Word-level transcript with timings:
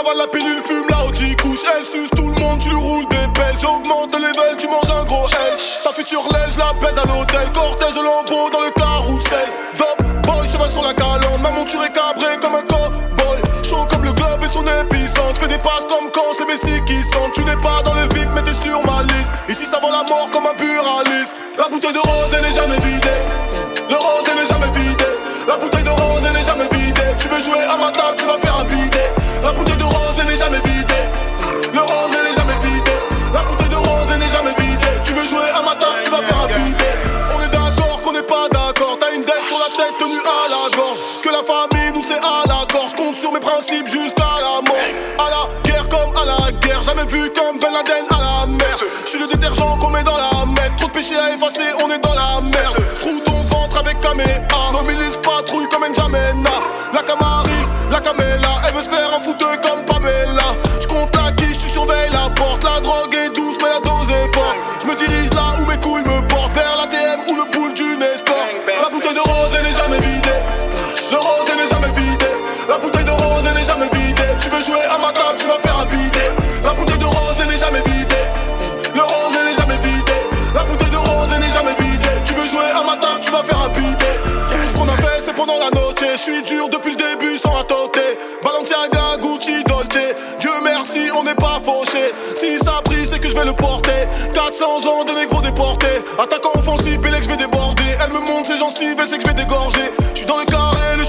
Avale 0.00 0.16
la 0.16 0.28
pilule, 0.28 0.62
fume 0.64 0.88
là 0.88 1.04
où 1.06 1.12
tu 1.12 1.36
couches. 1.36 1.60
Elle 1.76 1.84
suce 1.84 2.08
tout 2.16 2.24
le 2.24 2.40
monde, 2.40 2.58
tu 2.58 2.70
lui 2.70 2.76
roules 2.76 3.06
des 3.08 3.28
pelles. 3.36 3.58
J'augmente 3.60 4.10
le 4.16 4.18
level, 4.18 4.56
tu 4.56 4.66
manges 4.66 4.88
un 4.88 5.04
gros 5.04 5.28
L. 5.28 5.52
Ta 5.84 5.92
future 5.92 6.24
l'aile, 6.32 6.48
je 6.48 6.58
la 6.58 6.72
baise 6.80 6.96
à 6.96 7.04
l'hôtel. 7.04 7.52
Cortège 7.52 8.00
de 8.00 8.02
lambeau 8.02 8.48
dans 8.48 8.64
le 8.64 8.70
carrousel. 8.70 9.48
Dope, 9.76 10.00
boy, 10.24 10.48
cheval 10.48 10.70
sur 10.72 10.82
la 10.82 10.94
calandre. 10.94 11.40
Ma 11.42 11.50
monture 11.50 11.84
est 11.84 11.92
cabrée 11.92 12.32
comme 12.40 12.54
un 12.54 12.64
cowboy. 12.64 13.44
Chaud 13.62 13.84
comme 13.90 14.04
le 14.04 14.12
globe 14.12 14.40
et 14.40 14.48
son 14.48 14.64
épicentre. 14.64 15.38
Fais 15.38 15.48
des 15.48 15.58
passes 15.58 15.84
comme 15.84 16.08
quand 16.14 16.32
c'est 16.32 16.48
Messi 16.48 16.80
qui 16.86 17.02
sentent. 17.02 17.34
Tu 17.34 17.44
n'es 17.44 17.60
pas 17.60 17.82
dans 17.84 17.92
le 17.92 18.08
vip, 18.16 18.28
mais 18.32 18.40
t'es 18.40 18.56
sur 18.56 18.80
ma 18.88 19.02
liste. 19.04 19.32
Ici, 19.50 19.66
ça 19.66 19.80
vaut 19.84 19.92
la 19.92 20.08
mort 20.08 20.30
comme 20.32 20.46
un 20.46 20.54
pluraliste. 20.56 21.34
La 21.58 21.68
bouteille 21.68 21.92
de 21.92 22.00
rose, 22.00 22.32
elle 22.32 22.48
n'est 22.48 22.56
jamais 22.56 22.80
vidée. 22.88 23.20
Le 23.90 23.96
rose, 24.00 24.24
elle 24.32 24.40
n'est 24.40 24.48
jamais 24.48 24.72
vidée. 24.80 25.12
La 25.46 25.56
bouteille 25.60 25.84
de 25.84 25.90
rose, 25.92 26.24
elle 26.24 26.32
n'est 26.32 26.48
jamais 26.48 26.68
vidée. 26.72 27.12
Tu 27.18 27.28
veux 27.28 27.42
jouer 27.42 27.60
à 27.68 27.76
ma 27.76 27.92
table, 27.92 28.16
tu 28.16 28.24
vas 28.24 28.38
faire 28.38 28.49
Jusqu'à 43.60 44.24
la 44.40 44.62
mort. 44.66 44.76
À 45.18 45.28
la 45.28 45.70
guerre 45.70 45.86
comme 45.86 46.16
à 46.16 46.24
la 46.24 46.50
guerre. 46.60 46.82
Jamais 46.82 47.04
vu 47.04 47.30
comme 47.36 47.58
Ben 47.58 47.70
Laden 47.70 48.06
à 48.08 48.40
la 48.40 48.46
mer. 48.46 48.78
Je 49.04 49.10
suis 49.10 49.18
le 49.18 49.26
détergent 49.26 49.78
qu'on 49.78 49.90
met 49.90 50.02
dans 50.02 50.16
la 50.16 50.46
mer. 50.46 50.74
Trop 50.78 50.86
de 50.86 50.92
péchés 50.92 51.18
à 51.18 51.34
effacer, 51.34 51.68
on 51.84 51.90
est 51.90 51.98
dans 51.98 52.14
la 52.14 52.40
merde. 52.40 52.76
J'roule 52.94 53.22
ton 53.22 53.32
ventre 53.54 53.78
avec 53.80 54.00
caméra. 54.00 54.72
Nos 54.72 54.82
milices 54.82 55.18
patrouillent 55.22 55.68
comme 55.68 55.82
N'Djamena. 55.86 56.50
La 56.94 57.02
Camari, 57.02 57.50
la 57.90 58.00
Camela. 58.00 58.39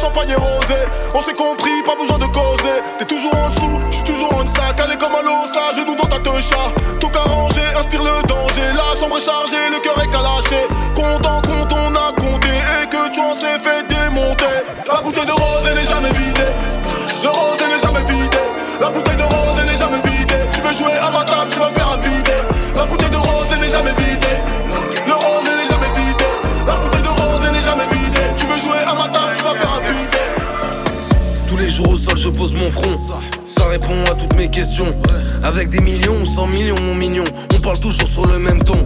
Champagne 0.01 0.29
est 0.29 0.35
rosé. 0.35 0.79
On 1.13 1.21
s'est 1.21 1.33
compris, 1.33 1.83
pas 1.85 1.95
besoin 1.95 2.17
de 2.17 2.25
causer. 2.25 2.81
T'es 2.97 3.05
toujours 3.05 3.35
en 3.35 3.49
dessous, 3.49 3.79
je 3.91 3.95
suis 3.97 4.03
toujours 4.03 4.33
en 4.33 4.43
deçà. 4.43 4.73
Calé 4.75 4.95
comme 4.97 5.13
un 5.13 5.21
lot, 5.21 5.45
ça, 5.45 5.77
genoux 5.77 5.95
dans 5.95 6.09
ta 6.09 6.17
techa. 6.17 6.57
Tout 6.99 7.11
arrangé, 7.13 7.61
inspire 7.77 8.01
le 8.01 8.27
danger. 8.27 8.67
La 8.73 8.99
chambre 8.99 9.17
est 9.17 9.25
chargée, 9.25 9.69
le 9.69 9.79
cœur 9.79 9.97
est 10.01 10.09
calaché. 10.09 10.65
Content, 10.95 11.41
compte, 11.45 11.71
on 11.71 11.93
a 11.95 12.13
compté. 12.19 12.49
Et 12.81 12.87
que 12.87 13.13
tu 13.13 13.19
en 13.19 13.35
sais 13.35 13.59
fait 13.61 13.85
démonter. 13.87 14.57
La 14.91 15.01
bouteille 15.01 15.25
de 15.25 15.31
rose, 15.31 15.50
Au 31.87 31.95
sol, 31.95 32.17
je 32.17 32.29
pose 32.29 32.53
mon 32.53 32.69
front. 32.69 32.95
Ça 33.47 33.65
répond 33.65 33.93
à 34.09 34.15
toutes 34.15 34.35
mes 34.35 34.49
questions. 34.49 34.95
Avec 35.43 35.69
des 35.69 35.79
millions 35.81 36.15
ou 36.21 36.25
cent 36.25 36.47
millions, 36.47 36.79
mon 36.81 36.95
mignon, 36.95 37.23
on 37.55 37.59
parle 37.59 37.79
toujours 37.79 38.07
sur 38.07 38.25
le 38.25 38.39
même 38.39 38.63
ton. 38.63 38.77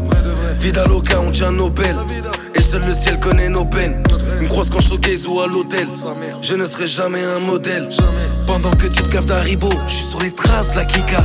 Vida 0.60 0.84
loca, 0.86 1.20
on 1.20 1.32
tient 1.32 1.52
nos 1.52 1.70
pelles. 1.70 1.98
Et 2.56 2.62
seul 2.62 2.82
le 2.86 2.94
ciel 2.94 3.20
connaît 3.20 3.50
nos 3.50 3.66
peines. 3.66 4.02
Une 4.40 4.48
grosse 4.48 4.70
quand 4.70 4.80
showcase 4.80 5.28
ou 5.28 5.40
à 5.40 5.48
l'hôtel. 5.48 5.88
Je 6.42 6.56
ne 6.56 6.66
serai 6.66 6.88
jamais 6.88 7.24
un 7.24 7.40
modèle. 7.40 7.90
Pendant 8.48 8.72
que 8.72 8.88
tu 8.88 9.04
te 9.04 9.10
captes 9.10 9.32
à 9.32 9.42
Ribo, 9.42 9.70
je 9.88 9.94
suis 9.94 10.06
sur 10.06 10.22
les 10.22 10.32
traces 10.32 10.72
de 10.72 10.78
la 10.78 10.86
Kika. 10.86 11.18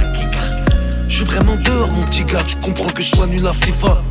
Je 1.09 1.17
suis 1.17 1.25
vraiment 1.25 1.57
dehors, 1.57 1.89
mon 1.97 2.05
petit 2.05 2.25
gars. 2.25 2.43
Tu 2.47 2.57
comprends 2.57 2.93
que 2.93 3.03
je 3.03 3.15
sois 3.15 3.27
nul 3.27 3.47
à 3.47 3.53
FIFA. 3.53 4.03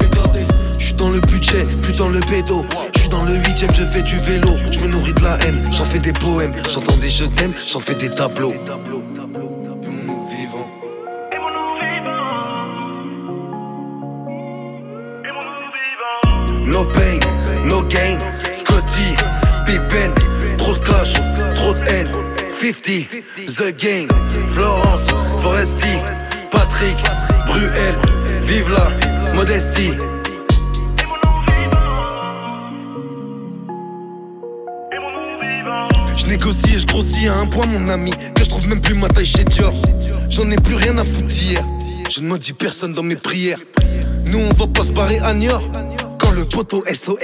Je 0.90 0.96
suis 0.96 1.06
dans 1.06 1.12
le 1.12 1.20
budget, 1.20 1.68
plus 1.84 1.94
dans 1.94 2.10
le 2.10 2.20
bédo. 2.32 2.66
Je 2.96 3.02
suis 3.02 3.10
dans 3.10 3.24
le 3.24 3.36
huitième, 3.36 3.70
je 3.76 3.86
fais 3.86 4.02
du 4.02 4.18
vélo. 4.18 4.58
Je 4.72 4.80
me 4.80 4.88
nourris 4.88 5.14
de 5.14 5.22
la 5.22 5.38
haine, 5.46 5.64
j'en 5.72 5.86
fais 5.86 6.00
des 6.00 6.14
poèmes. 6.14 6.52
J'entends 6.68 6.98
des 6.98 7.10
je 7.10 7.26
t'aime, 7.26 7.54
j'en 7.72 7.80
fais 7.80 7.94
des 7.94 8.10
tableaux. 8.10 8.56
No 16.66 16.84
pain, 16.86 17.20
no 17.66 17.84
gain. 17.84 18.18
Scotty, 18.52 19.16
Pippen, 19.68 20.16
trop 20.58 20.74
de 20.74 20.80
clash, 20.80 21.14
trop 21.54 21.74
de 21.74 21.88
haine. 21.88 22.10
50, 22.50 23.46
The 23.46 23.78
Game, 23.78 24.08
Florence, 24.48 25.10
Foresti, 25.40 26.00
Patrick, 26.50 26.98
Bruel, 27.46 27.96
vive 28.42 28.72
la 28.72 29.36
modestie. 29.36 29.92
Je 36.30 36.36
négocie 36.36 36.76
et 36.76 36.78
je 36.78 36.86
grossis 36.86 37.28
à 37.28 37.34
un 37.38 37.48
point, 37.48 37.66
mon 37.66 37.88
ami, 37.88 38.12
que 38.12 38.44
je 38.44 38.50
trouve 38.50 38.68
même 38.68 38.82
plus 38.82 38.94
ma 38.94 39.08
taille 39.08 39.26
chez 39.26 39.44
Dior. 39.46 39.74
J'en 40.30 40.52
ai 40.52 40.58
plus 40.58 40.76
rien 40.76 40.96
à 41.00 41.04
foutre 41.04 41.26
d'hier. 41.26 41.66
Je 42.08 42.22
ne 42.22 42.28
maudis 42.28 42.54
personne 42.54 42.94
dans 42.94 43.02
mes 43.02 43.16
prières. 43.16 43.58
Nous, 44.32 44.38
on 44.38 44.50
va 44.50 44.68
pas 44.68 44.84
se 44.84 44.92
barrer 44.92 45.18
à 45.18 45.34
Niort. 45.34 45.64
Quand 46.20 46.30
le 46.30 46.46
poteau 46.46 46.84
SORT. 46.86 47.18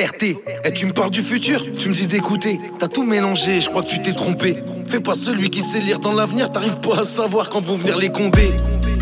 Et 0.64 0.74
tu 0.74 0.88
me 0.88 0.92
parles 0.92 1.12
du 1.12 1.22
futur, 1.22 1.64
tu 1.78 1.90
me 1.90 1.94
dis 1.94 2.08
d'écouter. 2.08 2.60
T'as 2.80 2.88
tout 2.88 3.04
mélangé, 3.04 3.62
je 3.62 3.70
crois 3.70 3.84
que 3.84 3.90
tu 3.90 4.02
t'es 4.02 4.16
trompé. 4.16 4.58
Fais 4.88 5.02
pas 5.02 5.14
celui 5.14 5.52
qui 5.52 5.62
sait 5.62 5.82
lire 5.82 6.00
dans 6.00 6.14
l'avenir, 6.14 6.52
t'arrives 6.52 6.80
pas 6.80 7.02
à 7.02 7.04
savoir 7.04 7.52
quand 7.52 7.62
vont 7.62 7.76
venir 7.76 8.00
les 8.00 8.12
condés. 8.12 8.56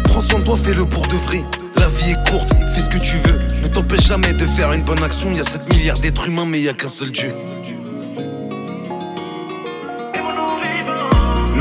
Prends 0.03 0.22
soin 0.22 0.40
de 0.40 0.44
toi, 0.44 0.56
fais-le 0.62 0.84
pour 0.84 1.08
de 1.08 1.16
vrai. 1.16 1.46
La 1.78 1.88
vie 1.88 2.12
est 2.12 2.30
courte, 2.30 2.50
fais 2.75 2.81
ce 2.81 2.90
que 2.90 2.97
tu 2.97 3.16
veux. 3.25 3.40
Ne 3.62 3.70
t'empêche 3.70 4.08
jamais 4.08 4.34
de 4.34 4.46
faire 4.47 4.74
une 4.74 4.84
bonne 4.84 5.02
action. 5.02 5.34
Y 5.34 5.40
a 5.40 5.46
7 5.46 5.74
milliards 5.74 6.00
d'êtres 6.00 6.28
humains, 6.28 6.46
mais 6.46 6.59
y 6.59 6.68
a 6.68 6.74
qu'un 6.74 6.90
seul 6.90 7.09
Dieu. 7.09 7.34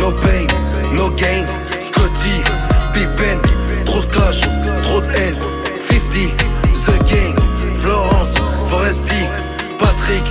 No 0.03 0.11
pain, 0.11 0.47
no 0.97 1.11
gain. 1.11 1.47
Scotty, 1.79 2.43
Pippen, 2.93 3.39
trop 3.85 4.01
de 4.01 4.07
clash, 4.07 4.41
trop 4.83 5.01
de 5.01 5.07
haine. 5.17 5.39
50, 5.77 6.35
The 6.75 6.99
Game, 7.07 7.37
Florence, 7.77 8.35
Foresti, 8.69 9.23
Patrick, 9.79 10.25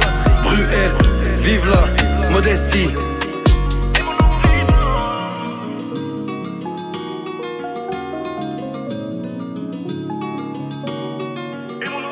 Bruel, 0.43 0.91
vive 1.37 1.69
la 1.69 2.31
modestie. 2.31 2.89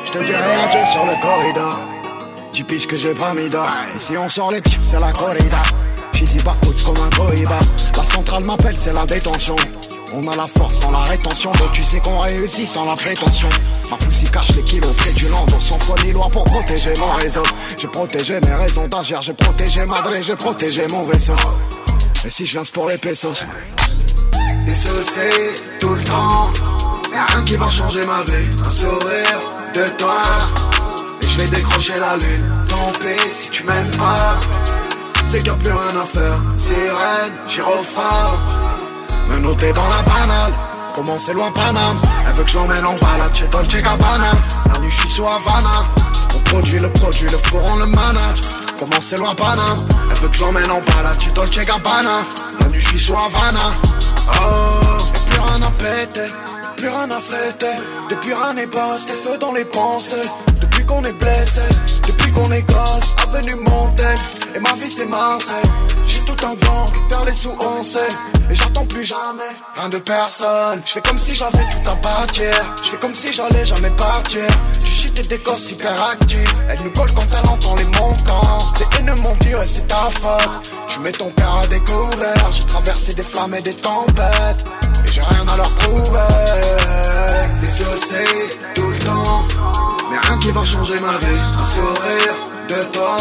Je 0.02 0.10
te 0.10 0.18
dis 0.24 0.32
rien, 0.32 0.68
Dieu 0.70 0.80
sur 0.90 1.04
le 1.04 1.20
corridor. 1.20 1.78
Du 2.54 2.64
pitch 2.64 2.86
que 2.86 2.96
j'ai 2.96 3.12
pas 3.12 3.34
mis 3.34 3.50
d'or. 3.50 3.68
Et 3.94 3.98
si 3.98 4.16
on 4.16 4.30
sort 4.30 4.50
les 4.50 4.62
pieds, 4.62 4.78
c'est 4.82 4.98
la 4.98 5.12
corrida. 5.12 5.60
Pas 6.38 6.56
coach 6.64 6.82
comme 6.82 6.96
un. 6.96 7.10
La 7.96 8.04
centrale 8.04 8.44
m'appelle, 8.44 8.76
c'est 8.76 8.92
la 8.92 9.04
détention. 9.04 9.56
On 10.14 10.26
a 10.26 10.36
la 10.36 10.46
force 10.46 10.78
sans 10.78 10.90
la 10.90 11.00
rétention, 11.00 11.52
donc 11.52 11.72
tu 11.72 11.84
sais 11.84 11.98
qu'on 12.00 12.18
réussit 12.20 12.66
sans 12.66 12.84
la 12.84 12.94
prétention. 12.94 13.48
Ma 13.90 13.96
poussie 13.96 14.24
cache 14.30 14.50
les 14.56 14.62
kilos 14.62 14.94
fraudulents, 14.96 15.44
donc 15.46 15.62
sans 15.62 15.78
foi 15.80 15.96
ni 16.04 16.12
loi 16.12 16.28
pour 16.32 16.44
protéger 16.44 16.92
mon 16.98 17.12
réseau. 17.12 17.42
J'ai 17.76 17.88
protégé 17.88 18.40
mes 18.40 18.54
raisons 18.54 18.88
d'agir, 18.88 19.20
j'ai 19.20 19.34
protégé 19.34 19.84
Madrid, 19.84 20.22
j'ai 20.24 20.36
protégé 20.36 20.82
mon 20.90 21.04
vaisseau. 21.04 21.34
Et 22.24 22.30
si 22.30 22.46
je 22.46 22.52
viens 22.52 22.62
pour 22.72 22.88
les 22.88 22.98
pesos? 22.98 23.44
Dissocié 24.64 25.30
tout 25.78 25.94
le 25.94 26.02
temps, 26.04 26.50
y'a 27.12 27.26
rien 27.26 27.44
qui 27.44 27.54
va 27.54 27.68
changer 27.68 28.00
ma 28.06 28.22
vie. 28.22 28.48
Un 28.64 28.70
sourire 28.70 29.40
de 29.74 29.88
toi, 29.98 30.22
et 31.22 31.28
je 31.28 31.36
vais 31.36 31.48
décrocher 31.48 31.94
la 31.98 32.16
lune. 32.16 32.66
Tant 32.68 32.92
pis 32.98 33.32
si 33.32 33.50
tu 33.50 33.64
m'aimes 33.64 33.90
pas, 33.96 34.38
c'est 35.30 35.38
qu'il 35.38 35.52
n'y 35.52 35.58
a 35.58 35.62
plus 35.62 35.72
rien 35.72 36.00
à 36.00 36.04
faire. 36.04 36.42
Sirène, 36.56 37.34
gyrophare, 37.46 38.36
me 39.28 39.38
noter 39.38 39.72
dans 39.72 39.88
la 39.88 40.02
banale. 40.02 40.52
Comment 40.92 41.16
c'est 41.16 41.32
loin 41.32 41.52
Paname? 41.52 42.00
Elle 42.26 42.32
veut 42.34 42.42
que 42.42 42.50
je 42.50 42.58
l'emmène 42.58 42.84
en 42.84 42.94
balade 42.94 43.32
chez 43.32 43.46
Dolce 43.46 43.68
Gabbana. 43.68 44.30
La 44.72 44.80
nuit 44.80 44.90
je 44.90 45.00
suis 45.00 45.08
sous 45.08 45.24
Havana. 45.24 45.86
On 46.34 46.40
produit 46.50 46.80
le 46.80 46.90
produit, 46.90 47.30
le 47.30 47.38
four 47.38 47.76
le 47.78 47.86
manage. 47.86 48.40
Comment 48.76 49.00
c'est 49.00 49.18
loin 49.18 49.34
Paname? 49.36 49.86
Elle 50.10 50.18
veut 50.18 50.28
que 50.28 50.36
je 50.36 50.40
l'emmène 50.40 50.70
en 50.70 50.80
balade 50.80 51.20
chez 51.20 51.30
Dolce 51.30 51.64
Gabbana. 51.64 52.10
La 52.60 52.66
nuit 52.66 52.80
je 52.80 52.88
suis 52.88 52.98
sous 52.98 53.14
Havana. 53.14 53.72
Oh, 54.26 55.04
plus 55.28 55.38
rien 55.38 55.62
à 55.62 55.70
péter 55.70 56.32
plus 56.80 56.88
rien 56.88 57.10
à 57.10 57.20
fêter, 57.20 57.76
depuis 58.10 58.34
rien 58.34 58.54
n'est 58.54 58.66
passé, 58.66 59.08
feu 59.12 59.38
dans 59.38 59.52
les 59.52 59.64
pensées 59.64 60.28
qu'on 60.90 61.04
est 61.04 61.12
blessé, 61.12 61.60
depuis 62.06 62.32
qu'on 62.32 62.50
est 62.50 62.62
gosse, 62.62 63.14
avenue 63.22 63.54
Montaigne, 63.54 64.18
et 64.54 64.58
ma 64.58 64.72
vie 64.74 64.90
c'est 64.90 65.06
Marseille. 65.06 65.70
J'ai 66.06 66.20
tout 66.20 66.44
un 66.44 66.54
gang, 66.54 66.88
vers 67.08 67.24
les 67.24 67.34
sous 67.34 67.56
sait, 67.82 67.98
et 68.50 68.54
j'attends 68.54 68.86
plus 68.86 69.04
jamais, 69.04 69.52
rien 69.76 69.88
de 69.88 69.98
personne. 69.98 70.82
Je 70.84 70.92
fais 70.92 71.00
comme 71.02 71.18
si 71.18 71.36
j'avais 71.36 71.64
tout 71.72 71.90
à 71.90 71.94
bâtir, 71.94 72.52
je 72.82 72.90
fais 72.90 72.96
comme 72.96 73.14
si 73.14 73.32
j'allais 73.32 73.64
jamais 73.64 73.90
partir. 73.90 74.46
Tu 74.82 74.90
shit 74.90 75.18
et 75.18 75.28
des 75.28 75.38
gosses 75.38 75.70
hyper 75.70 76.02
actifs, 76.10 76.56
elle 76.68 76.80
nous 76.82 76.92
colle 76.92 77.12
quand 77.14 77.28
elle 77.38 77.48
entend 77.48 77.76
les 77.76 77.84
montants. 77.84 78.66
Les 78.80 78.98
haineux 78.98 79.20
m'ont 79.22 79.32
et 79.32 79.66
c'est 79.66 79.86
ta 79.86 80.08
faute. 80.20 80.72
Tu 80.88 80.98
mets 81.00 81.12
ton 81.12 81.30
cœur 81.30 81.60
à 81.62 81.66
découvert, 81.68 82.50
j'ai 82.50 82.64
traversé 82.64 83.14
des 83.14 83.22
flammes 83.22 83.54
et 83.54 83.62
des 83.62 83.74
tempêtes, 83.74 84.64
et 85.06 85.12
j'ai 85.12 85.22
rien 85.22 85.46
à 85.46 85.56
leur 85.56 85.72
prouver. 85.76 86.80
Dissocié 88.00 88.48
tout 88.74 88.88
le 88.88 88.98
temps. 88.98 89.46
Mais 90.10 90.18
rien 90.18 90.38
qui 90.38 90.48
va 90.52 90.64
changer 90.64 90.94
ma 91.00 91.18
vie. 91.18 91.40
Un 91.58 91.64
sourire 91.64 92.36
de 92.68 92.92
toi 92.92 93.16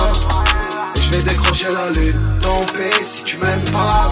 Et 0.95 1.01
je 1.01 1.09
vais 1.11 1.23
décrocher 1.23 1.67
la 1.73 1.89
lune. 1.91 2.19
Tant 2.41 2.61
pis 2.73 3.05
si 3.05 3.23
tu 3.23 3.37
m'aimes 3.37 3.63
pas 3.71 4.11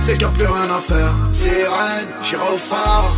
C'est 0.00 0.12
qu'il 0.12 0.26
n'y 0.26 0.32
a 0.32 0.36
plus 0.36 0.46
rien 0.46 0.76
à 0.76 0.80
faire. 0.80 1.14
Sirène, 1.30 2.08
j'irai 2.22 2.42
au 2.54 2.58
phare 2.58 3.10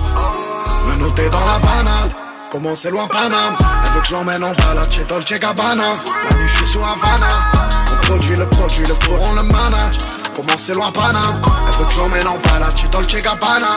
Me 0.88 1.03
noter 1.03 1.29
dans 1.31 1.47
la 1.47 1.59
banale 1.59 2.11
Comment 2.50 2.75
c'est 2.75 2.91
loin 2.91 3.08
Paname. 3.08 3.56
Elle 3.85 3.93
veut 3.93 4.00
que 4.00 4.06
je 4.06 4.12
l'emmène 4.12 4.44
en 4.44 4.53
balade 4.53 4.93
chez 4.93 5.05
Dolce 5.05 5.32
Gabbana. 5.32 5.85
La 5.85 6.37
nuit 6.37 6.47
je 6.47 6.56
suis 6.56 6.67
sous 6.67 6.81
Havana 6.81 7.81
produit 8.12 8.37
le 8.37 8.47
produit, 8.47 8.87
le 8.87 8.94
four 8.94 9.19
on 9.31 9.32
le 9.35 9.43
manage 9.43 9.97
Comment 10.35 10.59
c'est 10.59 10.75
loin 10.75 10.93
Paname 10.93 11.43
Elle 11.69 11.79
veut 11.79 11.85
que 11.87 11.93
je 11.93 11.99
l'emmène 11.99 12.26
en 12.26 12.37
balade 12.38 12.76
chez 12.76 12.88
Dolce 12.88 13.23
Gabbana 13.23 13.69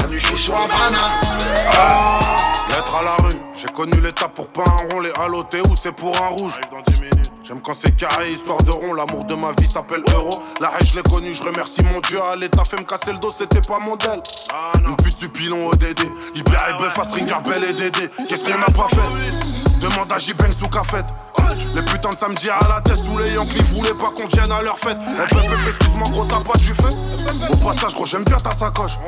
La 0.00 0.06
nuit 0.06 0.18
je 0.18 0.26
suis 0.26 0.38
sous 0.38 0.52
Havana 0.52 0.98
Lettre 2.70 2.96
à 3.00 3.04
la 3.04 3.16
rue 3.24 3.34
j'ai 3.56 3.68
connu 3.68 4.00
l'état 4.00 4.28
pour 4.28 4.48
pas 4.48 4.64
un 4.64 4.92
rond, 4.92 5.00
les 5.00 5.12
halotés 5.12 5.62
ou 5.70 5.76
c'est 5.76 5.92
pour 5.92 6.14
un 6.20 6.28
rouge. 6.28 6.60
J'aime 7.44 7.60
quand 7.62 7.72
c'est 7.72 7.94
carré, 7.94 8.32
histoire 8.32 8.58
de 8.64 8.72
rond. 8.72 8.92
L'amour 8.92 9.24
de 9.24 9.34
ma 9.34 9.52
vie 9.52 9.66
s'appelle 9.66 10.02
Euro. 10.12 10.42
La 10.60 10.72
haine, 10.72 10.84
je 10.84 10.96
l'ai 10.96 11.02
connu, 11.02 11.32
je 11.32 11.42
remercie 11.42 11.82
mon 11.84 12.00
Dieu. 12.00 12.20
À 12.20 12.34
l'état 12.36 12.64
fait 12.64 12.76
me 12.76 12.82
casser 12.82 13.12
le 13.12 13.18
dos, 13.18 13.30
c'était 13.30 13.60
pas 13.60 13.78
modèle. 13.78 14.20
Ah, 14.52 14.72
Une 14.86 14.96
puce 14.96 15.16
du 15.16 15.28
pilon 15.28 15.68
ODD. 15.68 16.00
Libéré, 16.34 16.74
bœuf, 16.78 16.98
à 16.98 17.04
stringer, 17.04 17.36
belle 17.44 17.64
et 17.64 17.72
Dédé. 17.72 18.08
Qu'est-ce 18.28 18.44
qu'on 18.44 18.60
a 18.60 18.66
pas 18.66 18.88
fait? 18.88 19.78
Demande 19.80 20.12
à 20.12 20.18
J-Bang 20.18 20.52
sous 20.52 20.68
cafette. 20.68 21.06
Les 21.74 21.82
putains 21.82 22.10
de 22.10 22.16
samedi 22.16 22.48
à 22.50 22.58
la 22.68 22.80
tête 22.80 22.96
sous 22.96 23.18
les 23.18 23.32
Yankees 23.32 23.64
voulaient 23.74 23.94
pas 23.94 24.10
qu'on 24.10 24.26
vienne 24.26 24.50
à 24.52 24.62
leur 24.62 24.78
fête. 24.78 24.96
Eh 25.00 25.28
peuple, 25.34 25.48
excuse-moi 25.66 26.08
gros 26.10 26.24
t'as 26.24 26.40
pas 26.40 26.56
du 26.58 26.72
feu. 26.72 26.90
Au 27.50 27.56
passage 27.56 27.94
gros 27.94 28.06
j'aime 28.06 28.24
bien 28.24 28.36
ta 28.36 28.52
sacoche. 28.52 28.98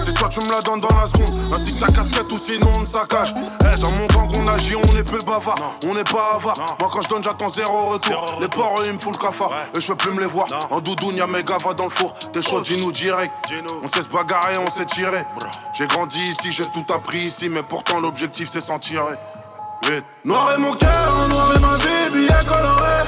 C'est 0.00 0.16
soit 0.16 0.28
tu 0.28 0.40
me 0.40 0.50
la 0.50 0.60
donnes 0.62 0.80
dans 0.80 0.96
la 0.98 1.06
seconde. 1.06 1.34
Ainsi 1.54 1.74
que 1.74 1.80
ta 1.80 1.92
casquette 1.92 2.30
ou 2.32 2.38
sinon 2.38 2.72
on 2.76 2.84
te 2.84 2.90
saccage. 2.90 3.34
Eh 3.60 3.80
dans 3.80 3.90
mon 3.90 4.06
gang 4.06 4.30
on 4.38 4.48
agit 4.48 4.76
on 4.76 4.96
est 4.96 5.02
peu 5.02 5.18
bavard. 5.26 5.76
On 5.86 5.94
n'est 5.94 6.04
pas 6.04 6.36
avare. 6.36 6.76
Moi 6.78 6.88
quand 6.90 7.02
je 7.02 7.08
donne 7.08 7.22
j'attends 7.22 7.50
zéro 7.50 7.90
retour. 7.90 8.38
Les 8.40 8.48
porcs 8.48 8.82
ils 8.86 8.92
me 8.92 8.98
foutent 8.98 9.20
le 9.20 9.26
cafard. 9.26 9.50
Et 9.76 9.80
je 9.80 9.88
veux 9.88 9.96
plus 9.96 10.12
me 10.12 10.20
les 10.20 10.26
voir. 10.26 10.46
En 10.70 10.80
doudoune 10.80 11.16
y'a 11.16 11.26
mes 11.26 11.42
gars 11.42 11.58
va 11.62 11.74
dans 11.74 11.84
le 11.84 11.90
four. 11.90 12.14
T'es 12.32 12.40
chaud 12.40 12.60
dis-nous 12.60 12.92
direct. 12.92 13.32
On 13.82 13.88
sait 13.88 14.02
se 14.02 14.08
bagarrer 14.08 14.58
on 14.58 14.70
sait 14.70 14.86
tirer. 14.86 15.24
J'ai 15.74 15.86
grandi 15.86 16.18
ici 16.18 16.50
j'ai 16.50 16.64
tout 16.64 16.86
appris 16.94 17.18
ici 17.18 17.48
Mais 17.50 17.62
pourtant 17.62 18.00
l'objectif 18.00 18.48
c'est 18.50 18.60
s'en 18.60 18.78
tirer 18.78 19.16
Noir 20.24 20.52
est 20.54 20.58
mon 20.58 20.72
cœur, 20.72 21.28
noir 21.28 21.52
est 21.54 21.60
ma 21.60 21.76
vie, 21.76 22.10
billet 22.12 22.28
coloré. 22.48 23.06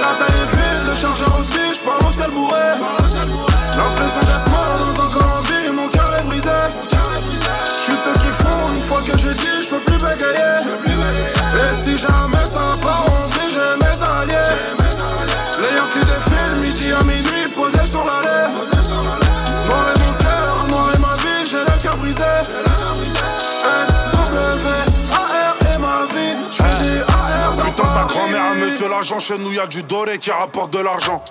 La 0.00 0.12
taille 0.18 0.40
est 0.42 0.56
vide, 0.56 0.88
le 0.88 0.94
chargeur 0.94 1.38
aussi, 1.40 1.74
j'parle 1.74 2.04
au 2.06 2.12
sel 2.12 2.30
bourré. 2.30 2.76
L'impression 3.76 4.20
d'être 4.20 4.50
mort 4.50 4.76
dans 4.80 5.02
un 5.02 5.08
corps 5.10 5.36
en 5.38 5.40
vie, 5.42 5.70
mon 5.72 5.88
cœur 5.88 6.12
est 6.18 6.24
brisé. 6.24 6.50
J'suis 7.80 7.96
de 7.96 8.02
ceux 8.02 8.12
qui 8.20 8.32
font, 8.42 8.74
une 8.74 8.82
fois 8.82 9.00
que 9.00 9.18
j'ai 9.18 9.34
dit, 9.34 9.62
j'peux 9.62 9.80
plus 9.80 9.96
bégayer. 9.96 10.60
Et 11.54 11.74
si 11.74 11.96
jamais 11.96 12.44
ça 12.44 12.76
part 12.82 13.06
en 13.06 13.26
vie, 13.28 13.50
j'ai 13.50 13.76
mes 13.80 14.02
alliés. 14.02 14.54
Les 15.60 15.76
Yankees 15.76 16.04
défilent, 16.04 16.60
midi 16.60 16.92
à 16.92 17.04
minuit, 17.04 17.48
posés 17.54 17.86
sur 17.86 18.04
l'allée. 18.04 18.52
Noir 19.66 19.84
est 19.94 20.00
mon 20.00 20.12
cœur, 20.18 20.68
noir 20.68 20.90
est 20.94 20.98
ma 20.98 21.14
vie, 21.16 21.46
j'ai 21.46 21.58
le 21.58 21.82
cœur 21.82 21.96
brisé. 21.96 22.22
Ta 27.76 28.04
grand-mère, 28.04 28.54
monsieur 28.56 28.88
l'agent, 28.88 29.18
chez 29.18 29.38
nous 29.38 29.52
y'a 29.52 29.66
du 29.66 29.82
doré 29.82 30.18
qui 30.18 30.30
rapporte 30.30 30.72
de 30.72 30.78
l'argent. 30.78 31.22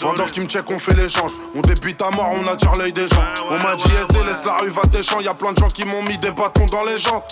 Pendant 0.00 0.24
qu'il 0.24 0.42
me 0.42 0.48
check, 0.48 0.64
on 0.70 0.78
fait 0.78 0.94
l'échange. 0.94 1.32
On 1.54 1.60
débute 1.60 2.00
à 2.02 2.10
mort, 2.10 2.32
on 2.32 2.46
attire 2.46 2.72
l'œil 2.78 2.92
des 2.92 3.08
gens. 3.08 3.22
on 3.50 3.58
m'a 3.58 3.74
dit 3.76 3.84
SD, 3.84 4.26
laisse 4.26 4.44
la 4.44 4.58
rue, 4.58 4.70
va 4.70 4.82
tes 4.82 5.02
champs. 5.02 5.20
Y'a 5.20 5.34
plein 5.34 5.52
de 5.52 5.58
gens 5.58 5.68
qui 5.68 5.84
m'ont 5.84 6.02
mis 6.02 6.18
des 6.18 6.30
bâtons 6.30 6.66
dans 6.66 6.84
les 6.84 6.98
gens. 6.98 7.24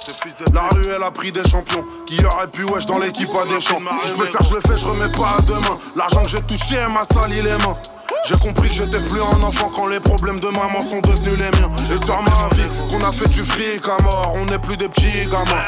La 0.53 0.69
rue, 0.73 0.89
elle 0.95 1.03
a 1.03 1.11
pris 1.11 1.33
des 1.33 1.49
champions. 1.49 1.85
Qui 2.07 2.25
aurait 2.25 2.49
pu, 2.49 2.65
wesh, 2.65 2.87
dans 2.87 2.99
l'équipe 2.99 3.31
à 3.31 3.45
des 3.45 3.61
champs. 3.61 3.81
Si 3.99 4.09
je 4.09 4.15
peux 4.15 4.27
faire, 4.27 4.43
je 4.43 4.55
le 4.55 4.61
fais, 4.61 4.77
je 4.77 4.87
remets 4.87 5.13
pas 5.13 5.37
à 5.39 5.43
demain. 5.43 5.79
L'argent 5.97 6.23
que 6.23 6.31
j'ai 6.31 6.43
touché, 6.43 6.77
elle 6.77 6.93
m'a 6.93 7.05
sali 7.05 7.43
les 7.43 7.51
mains. 7.51 7.77
J'ai 8.27 8.37
compris 8.37 8.69
que 8.69 8.75
j'étais 8.75 9.01
plus 9.01 9.23
un 9.23 9.43
enfant 9.43 9.71
quand 9.75 9.87
les 9.87 10.01
problèmes 10.01 10.41
de 10.41 10.49
maman 10.49 10.83
sont 10.83 11.01
devenus 11.01 11.39
les 11.39 11.59
miens. 11.59 11.71
Et 11.93 12.05
sur 12.05 12.21
ma 12.23 12.55
vie, 12.55 12.69
qu'on 12.91 13.03
a 13.05 13.13
fait 13.13 13.29
du 13.29 13.43
fric 13.43 13.83
à 13.89 14.03
mort, 14.03 14.35
on 14.37 14.45
n'est 14.47 14.59
plus 14.59 14.77
des 14.77 14.89
petits 14.89 15.25
gamins. 15.25 15.65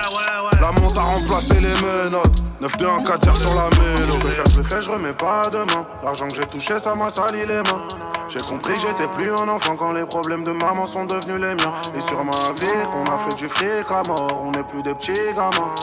La 0.60 0.72
monte 0.72 0.98
a 0.98 1.02
remplacé 1.02 1.54
les 1.54 1.72
menottes. 1.80 2.44
9 2.60 2.76
2 2.76 2.86
1 2.86 3.02
4 3.04 3.36
sur 3.36 3.54
la 3.54 3.70
mélo. 3.70 4.12
Je 4.12 4.18
peux 4.18 4.28
faire, 4.28 4.44
je 4.50 4.60
fais, 4.60 4.82
je 4.82 4.90
remets 4.90 5.14
pas 5.14 5.48
demain. 5.50 5.86
L'argent 6.04 6.28
que 6.28 6.36
j'ai 6.36 6.44
touché, 6.44 6.78
ça 6.78 6.94
m'a 6.94 7.08
sali 7.08 7.38
les 7.48 7.62
mains. 7.62 7.88
J'ai 8.28 8.40
compris 8.40 8.74
que 8.74 8.80
j'étais 8.80 9.08
plus 9.16 9.32
un 9.32 9.48
enfant 9.48 9.76
quand 9.76 9.92
les 9.92 10.04
problèmes 10.04 10.44
de 10.44 10.52
maman 10.52 10.84
sont 10.84 11.06
devenus 11.06 11.40
les 11.40 11.54
miens. 11.54 11.72
Et 11.96 12.00
sur 12.00 12.22
ma 12.22 12.32
vie, 12.32 12.84
qu'on 12.92 13.10
a 13.10 13.16
fait 13.16 13.36
du 13.36 13.48
fric 13.48 13.86
à 13.88 14.02
mort, 14.06 14.42
on 14.44 14.50
n'est 14.50 14.64
plus 14.64 14.82
des 14.82 14.94
petits 14.94 15.12
gamins. 15.34 15.74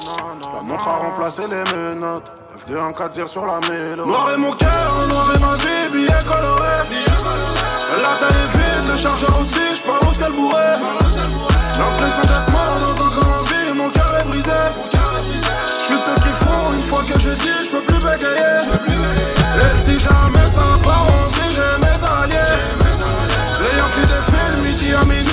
La 0.54 0.62
montre 0.62 0.88
a 0.88 0.98
remplacé 0.98 1.42
les 1.48 1.64
menottes. 1.76 2.32
9 2.58 2.66
2 2.66 2.80
1 2.80 2.94
4 2.94 3.28
sur 3.28 3.46
la 3.46 3.60
mélo. 3.70 4.06
Noir 4.06 4.32
est 4.34 4.38
mon 4.38 4.52
cœur, 4.52 5.06
noir 5.08 5.32
est 5.36 5.40
ma 5.40 5.56
vie, 5.58 5.90
billet 5.94 6.08
coloré. 6.26 6.90
La 8.02 8.14
taille 8.18 8.42
est 8.42 8.58
vide, 8.58 8.92
le 8.92 8.98
chargeur 8.98 9.30
aussi, 9.40 9.62
j'parle 9.76 10.08
au 10.10 10.14
ciel 10.14 10.32
bourré. 10.32 10.74
L'impression 11.78 12.22
d'être 12.24 12.52
mort 12.52 12.78
dans 12.82 13.04
un 13.04 13.10
grand 13.20 13.42
vie, 13.44 13.74
mon 13.76 13.90
cœur 13.90 14.12
est 14.20 14.24
brisé. 14.24 14.50
Je 14.90 15.86
suis 15.86 15.98
de 15.98 16.02
ceux 16.02 16.16
qui 16.16 16.34
font, 16.46 16.74
une 16.74 16.82
fois 16.82 17.04
que 17.04 17.20
j'ai 17.20 17.36
dit, 17.36 17.60
je 17.64 17.72
peux 17.76 17.84
plus 17.84 18.00
bégayer. 18.00 18.66
Et 19.62 19.76
si 19.78 20.00
jamais 20.00 20.48
ça 20.48 20.66
part 20.84 21.06
en 21.14 21.28
vie, 21.36 21.54
j'ai 21.54 21.78
mes 21.86 22.00
alliés. 22.04 22.58
Les 23.62 23.78
Yankees 23.78 24.08
défilent, 24.14 24.60
midi 24.64 24.96
à 24.96 25.06
minuit, 25.06 25.27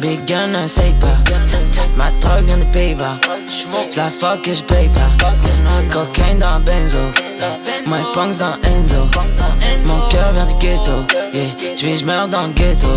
Big 0.00 0.24
gun, 0.24 0.48
ne 0.48 0.66
sais 0.66 0.94
pas. 1.00 1.18
Ma 1.96 2.10
drogue 2.20 2.44
vient 2.44 2.58
de 2.58 2.64
Pays-Bas. 2.64 3.18
J'la 3.92 4.10
fuck 4.10 4.46
et 4.48 4.54
j'paye 4.54 4.88
pas. 4.88 5.10
Cocaine 5.92 6.38
dans 6.38 6.60
benzo. 6.60 6.98
My 7.86 8.02
punks 8.14 8.38
dans 8.38 8.54
Enzo. 8.68 9.08
Mon 9.86 10.08
cœur 10.08 10.32
vient 10.32 10.46
du 10.46 10.54
ghetto. 10.54 11.04
Yeah, 11.34 11.76
j'vis, 11.76 11.98
j'meurs 11.98 12.28
dans 12.28 12.46
le 12.46 12.52
ghetto. 12.52 12.88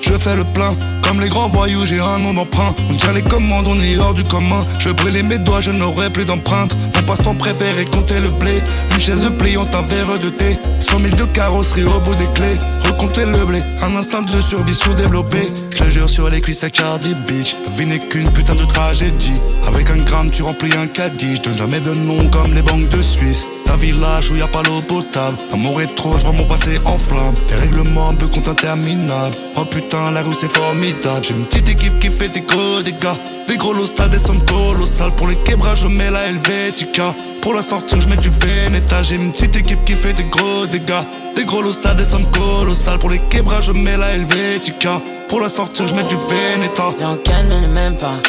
Je 0.00 0.12
fais 0.14 0.36
le 0.36 0.44
plein, 0.44 0.76
comme 1.02 1.20
les 1.20 1.28
grands 1.28 1.48
voyous, 1.48 1.84
j'ai 1.84 2.00
un 2.00 2.18
nom 2.18 2.34
d'emprunt. 2.34 2.74
On 2.90 2.94
tient 2.94 3.12
les 3.12 3.22
commandes, 3.22 3.66
on 3.68 3.80
est 3.80 3.98
hors 3.98 4.14
du 4.14 4.22
commun. 4.22 4.64
Je 4.78 4.90
brûler 4.90 5.22
mes 5.22 5.38
doigts, 5.38 5.60
je 5.60 5.70
n'aurai 5.70 6.10
plus 6.10 6.24
d'empreinte. 6.24 6.76
Mon 6.94 7.02
passe-temps 7.02 7.34
préféré, 7.34 7.84
compter 7.86 8.20
le 8.20 8.30
blé. 8.30 8.62
Une 8.92 9.00
chaise 9.00 9.30
pliante, 9.38 9.74
un 9.74 9.82
verre 9.82 10.18
de 10.18 10.30
thé. 10.30 10.56
100 10.78 11.00
000 11.00 11.16
de 11.16 11.24
carrosserie 11.24 11.84
au 11.84 12.00
bout 12.00 12.14
des 12.14 12.28
clés. 12.34 12.58
Recompter 12.80 13.26
le 13.26 13.44
blé, 13.44 13.60
un 13.82 13.96
instinct 13.96 14.22
de 14.22 14.40
survie 14.40 14.74
sous-développé. 14.74 15.38
Je 15.76 15.90
jure 15.90 16.08
sur 16.08 16.28
les 16.30 16.40
cuisses 16.40 16.64
à 16.64 16.70
Cardi 16.70 17.14
Beach. 17.26 17.56
La 17.66 17.72
vie 17.76 17.86
n'est 17.86 17.98
qu'une 17.98 18.30
putain 18.30 18.54
de 18.54 18.64
tragédie. 18.64 19.40
Avec 19.66 19.90
un 19.90 19.96
gramme, 19.96 20.30
tu 20.30 20.42
remplis 20.42 20.72
un 20.76 20.86
caddie. 20.86 21.36
Je 21.36 21.42
donne 21.42 21.58
jamais 21.58 21.80
de 21.80 21.94
nom 21.94 22.28
comme 22.28 22.54
les 22.54 22.62
banques 22.62 22.88
de 22.88 23.02
Suisse. 23.02 23.46
Un 23.70 23.76
village 23.76 24.30
où 24.30 24.36
y 24.36 24.42
a 24.42 24.46
pas 24.46 24.62
l'eau 24.62 24.82
potable. 24.82 25.36
L'amour 25.50 25.80
est 25.80 25.94
trop, 25.94 26.16
je 26.18 26.24
vois 26.24 26.32
mon 26.32 26.44
passé 26.44 26.78
en 26.84 26.98
flamme. 26.98 27.34
Les 27.48 27.56
règlements 27.56 28.12
de 28.12 28.26
compte 28.26 28.48
interminables. 28.48 29.34
Oh 29.56 29.64
putain, 29.64 30.10
la 30.10 30.22
rue 30.22 30.34
c'est 30.34 30.52
formidable. 30.52 31.24
J'ai 31.24 31.34
une 31.34 31.46
petite 31.46 31.70
équipe 31.70 31.98
qui 31.98 32.10
fait 32.10 32.28
des 32.28 32.42
gros 32.42 32.82
dégâts. 32.84 33.16
Des 33.48 33.56
gros 33.56 33.72
lots, 33.72 33.86
des 34.10 34.18
sommes 34.18 34.44
colossales. 34.44 35.12
Pour 35.12 35.28
les 35.28 35.36
quebrages, 35.36 35.80
je 35.80 35.88
mets 35.88 36.10
la 36.10 36.26
Helvetica. 36.26 37.14
Pour 37.40 37.54
la 37.54 37.62
sortir, 37.62 38.00
je 38.00 38.08
mets 38.08 38.16
du 38.16 38.28
Veneta. 38.28 39.02
J'ai 39.02 39.16
une 39.16 39.32
petite 39.32 39.56
équipe 39.56 39.84
qui 39.84 39.94
fait 39.94 40.14
des 40.14 40.24
gros 40.24 40.66
dégâts. 40.70 41.04
Des 41.34 41.44
gros 41.44 41.62
lots, 41.62 41.72
des 41.72 42.04
sommes 42.04 42.30
colossales. 42.30 42.98
Pour 42.98 43.10
les 43.10 43.20
quebrages, 43.30 43.66
je 43.66 43.72
mets 43.72 43.96
la 43.96 44.10
Helvetica. 44.10 45.00
Pour 45.28 45.40
la 45.40 45.48
sortir, 45.48 45.88
je 45.88 45.94
mets 45.94 46.04
du 46.04 46.16
Veneta. 46.16 46.92
Y'a 47.00 47.16
calme, 47.24 47.48
ne 47.48 47.90
pas. 47.92 48.20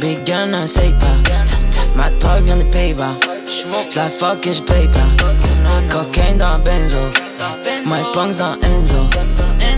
Big 0.00 0.24
gun, 0.24 0.50
pas. 1.00 1.75
Ma 1.96 2.10
drogue 2.20 2.44
vient 2.44 2.56
de 2.56 2.64
Pays-Bas. 2.64 3.16
Fuck 4.18 4.46
et 4.46 4.52
pas. 4.62 5.90
Cocaine 5.90 6.38
dans 6.38 6.58
benzo. 6.58 6.98
My 7.86 8.02
punks 8.12 8.38
dans 8.38 8.54
Enzo. 8.62 9.08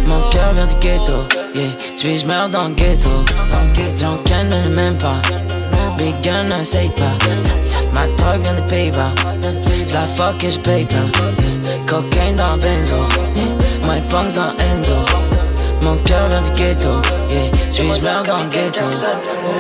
Mon 0.07 0.21
cœur 0.31 0.55
vient 0.55 0.67
du 0.67 0.75
ghetto. 0.77 1.27
Yeah, 1.55 1.71
j'vis 1.99 2.19
j'meurs 2.19 2.49
dans 2.49 2.69
le 2.69 2.75
ghetto. 2.75 3.09
John 3.97 4.19
Ken 4.25 4.49
ne 4.49 4.75
même 4.75 4.97
pas. 4.97 5.21
Big 5.97 6.19
gun, 6.23 6.51
un 6.51 6.65
sait 6.65 6.91
pas. 6.97 7.17
Ma 7.93 8.07
drogue 8.17 8.41
vient 8.43 8.55
de 8.55 8.63
Pays-Bas. 8.63 9.13
Fuck 10.17 10.45
et 10.45 10.59
pas. 10.59 10.95
Cocaine 11.87 12.37
dans 12.37 12.57
benzo. 12.59 12.97
My 13.85 14.01
punks 14.09 14.35
dans 14.35 14.55
Enzo. 14.75 14.95
Mon 15.83 15.97
cœur 15.99 16.29
vient 16.29 16.43
du 16.43 16.51
ghetto, 16.53 16.91
yeah. 17.29 17.68
Suis-je 17.79 18.03
meurs 18.03 18.25
dans 18.25 18.39
le 18.39 18.47
ghetto? 18.47 18.85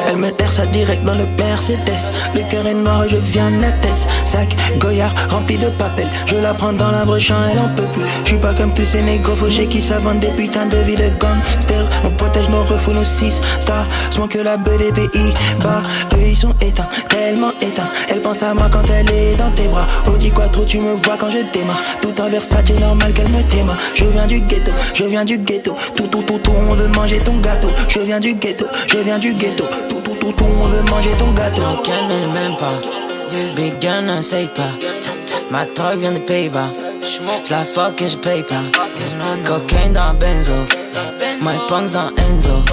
Elle 0.09 0.17
me 0.17 0.29
ça 0.51 0.67
direct 0.67 1.05
dans 1.05 1.15
le 1.15 1.25
Mercedes. 1.39 1.79
Le 2.35 2.41
cœur 2.51 2.67
est 2.67 2.75
noir 2.75 3.05
et 3.05 3.09
je 3.09 3.15
viens 3.15 3.49
tête 3.81 3.93
Sac, 4.25 4.49
Goyard, 4.79 5.15
rempli 5.31 5.57
de 5.57 5.69
papel. 5.71 6.07
Je 6.27 6.35
la 6.35 6.53
prends 6.53 6.73
dans 6.73 6.91
la 6.91 7.05
brochan, 7.05 7.37
elle 7.53 7.61
en 7.61 7.69
peut 7.69 7.87
plus. 7.93 8.03
Je 8.25 8.31
suis 8.31 8.39
pas 8.39 8.55
comme 8.55 8.75
tous 8.75 8.85
ces 8.85 9.03
négros 9.03 9.37
fauchés 9.37 9.67
qui 9.67 9.81
savent 9.81 10.19
des 10.19 10.33
putains 10.33 10.67
de 10.67 10.79
vie 10.79 10.97
de 10.97 11.09
gangsters. 11.21 11.87
On 12.05 12.11
protège 12.11 12.49
nos 12.49 12.63
refous, 12.63 12.91
nos 12.91 13.05
six 13.05 13.41
stars. 13.61 13.87
Smoke 14.11 14.37
que 14.37 14.43
la 14.43 14.59
pays 14.59 15.33
bas. 15.63 15.83
Eux 16.15 16.27
ils 16.27 16.37
sont 16.37 16.55
éteints, 16.61 16.89
tellement 17.09 17.53
éteints. 17.61 17.89
Elle 18.09 18.21
pense 18.21 18.43
à 18.43 18.53
moi 18.53 18.69
quand 18.69 18.83
elle 18.99 19.09
est 19.13 19.37
dans 19.37 19.53
tes 19.53 19.69
bras. 19.69 19.87
Oh, 20.09 20.17
dis 20.19 20.31
quoi 20.31 20.49
trop, 20.49 20.65
tu 20.65 20.81
me 20.81 20.93
vois 20.95 21.17
quand 21.17 21.29
je 21.29 21.39
démarre. 21.53 21.81
Tout 22.03 22.21
en 22.21 22.27
Versace, 22.27 22.65
normal 22.81 23.13
qu'elle 23.13 23.29
me 23.29 23.43
téma. 23.43 23.75
Je 23.95 24.07
viens 24.07 24.27
du 24.27 24.41
ghetto, 24.41 24.73
je 24.93 25.05
viens 25.05 25.25
du 25.25 25.39
ghetto. 25.39 25.77
Tout 25.95 26.09
tout, 26.09 26.23
tout, 26.23 26.39
tout, 26.39 26.53
on 26.69 26.75
veut 26.75 26.89
manger 26.89 27.21
ton 27.21 27.37
gâteau. 27.37 27.69
Je 27.89 28.08
viens 28.09 28.21
du 28.21 28.35
ghetto, 28.37 28.65
je 28.87 28.99
viens 29.01 29.19
du 29.19 29.35
ghetto. 29.35 29.65
Tout, 29.87 30.01
tout, 30.01 30.17
tout, 30.17 30.33
tout, 30.33 30.45
on 30.63 30.65
veut 30.65 30.83
manger 30.91 31.11
ton 31.19 31.31
gâteau. 31.33 31.61
Calme 31.85 32.33
même 32.33 32.57
pas. 32.57 32.73
Big 33.55 33.79
gun, 33.81 34.01
ne 34.01 34.23
sait 34.23 34.49
pas. 34.57 34.73
Ma 35.51 35.67
drogue 35.67 36.01
vient 36.01 36.13
de 36.13 36.19
Pays-Bas. 36.19 36.71
J'la 37.45 37.67
fuck 37.67 38.01
et 38.01 38.09
j'paye 38.09 38.43
pas. 38.45 38.65
Cocaine 39.45 39.93
dans 39.93 40.15
benzo. 40.15 40.55
My 41.43 41.59
punks 41.69 41.93
dans 41.93 42.09
Enzo. 42.09 42.65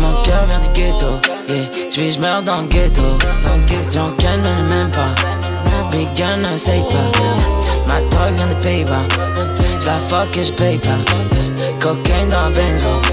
Mon 0.00 0.22
cœur 0.22 0.44
vient 0.46 0.60
du 0.60 0.68
ghetto. 0.74 1.18
Yeah, 1.48 1.90
j'vis 1.90 2.12
j'meurs 2.12 2.42
dans 2.42 2.60
le 2.60 2.68
ghetto. 2.68 3.02
John 3.90 4.14
calme 4.18 4.42
même 4.68 4.90
pas. 4.90 5.14
Big 5.90 6.12
gun, 6.14 6.36
ne 6.36 6.58
sait 6.58 6.82
pas. 6.90 7.10
Ma 7.86 8.00
drogue 8.10 8.34
vient 8.34 8.48
de 8.48 8.62
Pays-Bas. 8.62 9.06
J'la 9.80 9.98
fuck 9.98 10.36
et 10.36 10.44
j'paye 10.44 10.78
pas. 10.78 10.98
Cocaine 11.80 12.28
dans 12.28 12.50
benzo. 12.50 13.07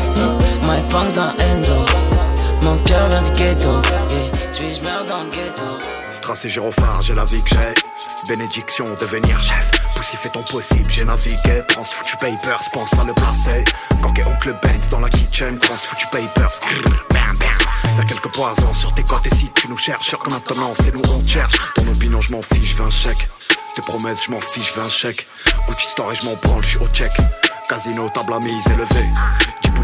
My 0.67 0.81
punks 0.89 1.13
dans 1.15 1.31
Enzo. 1.37 1.85
Mon 2.63 2.77
cœur 2.79 3.07
vient 3.09 3.21
du 3.21 3.31
ghetto. 3.33 3.69
Yeah, 4.09 4.31
j'vis 4.53 4.79
j'meurs 4.79 5.05
dans 5.05 5.23
le 5.23 5.29
ghetto? 5.29 5.63
Strass 6.09 6.45
et 6.45 6.49
j'ai 6.49 7.13
la 7.13 7.25
vie 7.25 7.43
que 7.43 7.49
j'ai. 7.49 8.27
Bénédiction, 8.27 8.87
devenir 8.99 9.39
chef. 9.43 9.69
Poussy 9.95 10.17
fait 10.17 10.29
ton 10.29 10.41
possible, 10.41 10.89
j'ai 10.89 11.05
navigué. 11.05 11.61
Prends 11.67 11.83
ce 11.83 11.93
foutu 11.93 12.15
papers, 12.17 12.59
pense 12.73 12.93
à 12.93 13.03
le 13.03 13.13
placer. 13.13 13.63
Quand 14.01 14.17
est 14.17 14.25
oncle 14.25 14.55
Benz 14.63 14.89
dans 14.89 14.99
la 14.99 15.09
kitchen, 15.09 15.59
prends 15.59 15.77
ce 15.77 15.87
foutu 15.87 16.07
papers. 16.11 16.59
Bam 17.11 17.37
bam. 17.37 17.97
Y'a 17.97 18.03
quelques 18.05 18.33
poisons 18.33 18.73
sur 18.73 18.93
tes 18.95 19.03
côtes 19.03 19.25
et 19.27 19.35
si 19.35 19.51
tu 19.53 19.67
nous 19.67 19.77
cherches, 19.77 20.07
sûr 20.07 20.19
que 20.19 20.31
maintenant 20.31 20.73
c'est 20.73 20.93
nous 20.93 21.01
on 21.13 21.27
cherche. 21.27 21.55
Ton 21.75 21.87
opinion, 21.87 22.21
je 22.21 22.31
m'en 22.31 22.41
fiche, 22.41 22.79
un 22.79 22.89
chèque. 22.89 23.29
Tes 23.75 23.83
promesses, 23.83 24.25
je 24.25 24.31
m'en 24.31 24.41
fiche, 24.41 24.73
un 24.79 24.89
chèque. 24.89 25.27
Gucci 25.67 25.87
Story, 25.89 26.15
je 26.15 26.25
m'en 26.25 26.35
branle, 26.35 26.63
je 26.63 26.69
suis 26.69 26.77
au 26.79 26.87
check. 26.87 27.11
Casino, 27.67 28.09
table 28.09 28.33
à 28.33 28.39
mise 28.39 28.65
élevée. 28.67 29.09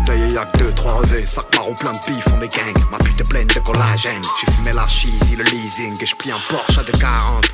10 0.01 0.11
bouteilles 0.11 0.29
et 0.29 0.33
y'a 0.33 0.45
que 0.45 0.59
2, 0.59 0.71
3 0.73 0.93
revêts. 0.93 1.25
Sac 1.25 1.45
marron 1.55 1.73
plein 1.73 1.91
de 1.91 1.97
pif, 2.05 2.23
on 2.35 2.41
est 2.41 2.55
gang. 2.55 2.73
Ma 2.91 2.97
pute 2.97 3.19
est 3.19 3.29
pleine 3.29 3.47
de 3.47 3.59
collagène. 3.59 4.21
J'ai 4.39 4.51
fumé 4.51 4.71
la 4.73 4.87
cheese, 4.87 5.35
le 5.37 5.43
leasing. 5.43 5.95
Et 6.01 6.05
j'plie 6.05 6.31
un 6.31 6.39
Porsche 6.49 6.77
à 6.77 6.83
de 6.83 6.91
40. 6.91 7.45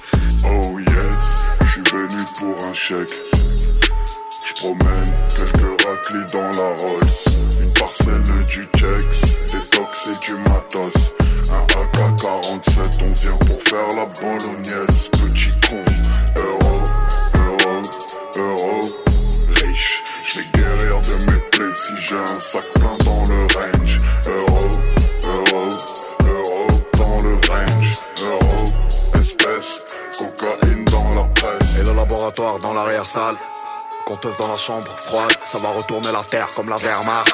Oh 0.46 0.80
yes, 0.80 1.60
j'suis 1.68 1.82
venu 1.92 2.24
pour 2.40 2.66
un 2.66 2.74
chèque. 2.74 3.14
J'promène 4.46 5.14
quelques 5.30 5.82
raclis 5.86 6.32
dans 6.34 6.50
la 6.52 6.82
Rolls. 6.82 7.18
Une 7.62 7.74
parcelle 7.74 8.24
du 8.24 8.68
checks, 8.78 9.52
des 9.52 9.78
tox 9.78 10.08
et 10.08 10.26
du 10.26 10.34
matos. 10.50 11.14
Un 11.50 11.64
AK-47, 11.64 13.04
on 13.04 13.12
vient 13.12 13.38
pour 13.46 13.64
faire 13.64 13.88
la 13.96 14.06
bolognaise. 14.06 15.10
Petit 15.12 15.52
con, 15.70 15.84
euro, 16.38 16.84
euro, 17.36 17.82
euro. 18.38 18.82
Riche, 19.50 20.04
j'vais 20.26 20.46
guérir 20.54 21.02
de 21.02 21.27
plaît 21.58 21.74
si 21.74 21.94
j'ai 22.00 22.16
un 22.16 22.40
sac 22.40 22.64
plein 22.76 22.98
dans 23.04 23.24
le 23.26 23.42
range. 23.56 23.98
Euro, 24.28 24.70
euro, 25.26 25.70
euro 26.26 26.68
dans 26.98 27.22
le 27.24 27.34
range. 27.50 27.98
Euro, 28.22 29.20
espèce, 29.20 29.84
cocaïne 30.18 30.86
dans 30.86 31.16
la 31.16 31.24
presse. 31.34 31.80
Et 31.80 31.84
le 31.84 31.94
laboratoire 31.94 32.60
dans 32.60 32.74
l'arrière-salle. 32.74 33.36
Comtesse 34.06 34.38
dans 34.38 34.48
la 34.48 34.56
chambre 34.56 34.90
froide, 34.96 35.36
ça 35.44 35.58
va 35.58 35.70
retourner 35.70 36.12
la 36.12 36.24
terre 36.24 36.48
comme 36.56 36.70
la 36.70 36.78
Wehrmacht. 36.78 37.34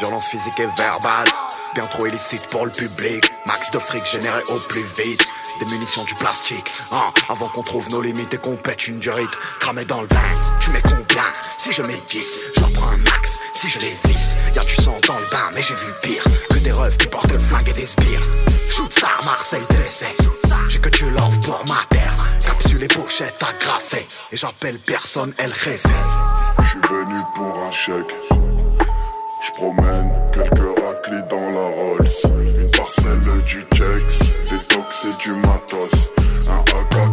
Violence 0.00 0.28
physique 0.28 0.58
et 0.58 0.66
verbale, 0.66 1.28
bien 1.74 1.86
trop 1.86 2.06
illicite 2.06 2.46
pour 2.48 2.64
le 2.64 2.72
public. 2.72 3.30
Max 3.46 3.70
de 3.70 3.78
fric 3.78 4.04
généré 4.06 4.42
au 4.48 4.58
plus 4.60 4.82
vite. 4.96 5.24
Des 5.60 5.66
munitions 5.66 6.04
du 6.04 6.14
plastique, 6.14 6.72
hein, 6.92 7.12
avant 7.28 7.48
qu'on 7.48 7.62
trouve 7.62 7.88
nos 7.90 8.00
limites 8.00 8.32
et 8.32 8.38
qu'on 8.38 8.56
pète 8.56 8.88
une 8.88 8.98
durite. 8.98 9.30
Cramé 9.60 9.84
dans 9.84 10.00
le 10.00 10.06
bain, 10.06 10.22
tu 10.58 10.70
m'es 10.70 10.80
si 11.58 11.72
je 11.72 11.82
mets 11.82 12.00
10, 12.06 12.44
j'en 12.58 12.70
prends 12.70 12.90
un 12.90 12.96
max, 12.98 13.40
si 13.54 13.68
je 13.68 13.78
les 13.78 13.94
visse. 14.06 14.36
Y'a 14.54 14.62
du 14.62 14.74
sang 14.82 14.98
dans 15.06 15.18
le 15.18 15.26
bain, 15.30 15.50
mais 15.54 15.62
j'ai 15.62 15.74
vu 15.74 15.92
pire 16.02 16.24
que 16.50 16.58
des 16.58 16.72
refs 16.72 16.96
qui 16.96 17.06
portent 17.06 17.38
flingue 17.38 17.68
et 17.68 17.72
des 17.72 17.86
sbires. 17.86 18.22
Shoot 18.70 18.92
star, 18.92 19.18
Marseille 19.24 19.66
dressé. 19.70 20.06
J'ai 20.68 20.78
que 20.78 20.88
tu 20.88 21.10
love 21.10 21.40
pour 21.40 21.62
ma 21.68 21.84
terre. 21.88 22.14
Capsule 22.44 22.82
et 22.82 22.88
pochette 22.88 23.42
agrafées. 23.42 24.06
Et 24.32 24.36
j'appelle 24.36 24.78
personne, 24.78 25.34
elle 25.38 25.52
rêve. 25.52 25.82
J'suis 26.62 26.80
venu 26.88 27.20
pour 27.34 27.58
un 27.66 27.70
chèque. 27.70 28.16
J'promène 29.42 30.12
quelques 30.32 30.78
raclis 30.78 31.28
dans 31.28 31.50
la 31.50 31.68
Rolls. 31.68 32.08
Une 32.56 32.70
parcelle 32.70 33.20
du 33.44 33.64
Chex, 33.74 34.50
des 34.50 34.74
tox 34.74 35.06
et 35.06 35.22
du 35.22 35.32
matos. 35.32 36.10
Un 36.48 36.60
AK 36.60 37.09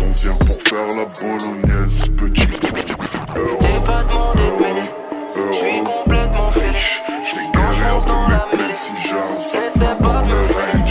on 0.00 0.10
vient 0.10 0.34
pour 0.46 0.62
faire 0.62 0.86
la 0.88 1.04
bolognaise. 1.04 2.08
Petit 2.16 2.46
T'es 2.46 3.80
pas 3.84 4.02
demandé 4.04 4.42
de 4.42 4.62
m'aider. 4.62 4.90
euro, 5.36 5.52
J'suis 5.52 5.82
complètement 5.82 6.48
riche. 6.48 7.02
J'vais 7.30 7.50
guérir 7.52 8.04
de 8.04 8.12
mes 8.30 8.56
plaies 8.56 8.74
si 8.74 8.92
j'ai 9.02 9.12
un 9.12 9.38
sac 9.38 9.98
pas 9.98 10.22
me. 10.22 10.81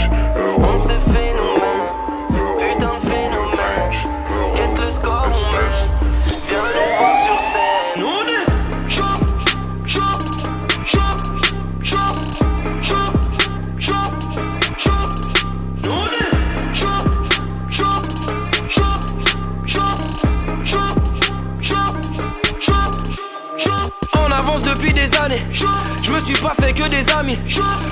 Je 26.02 26.10
me 26.10 26.18
suis 26.20 26.34
pas 26.34 26.52
fait 26.60 26.72
que 26.72 26.88
des 26.88 27.08
amis. 27.12 27.38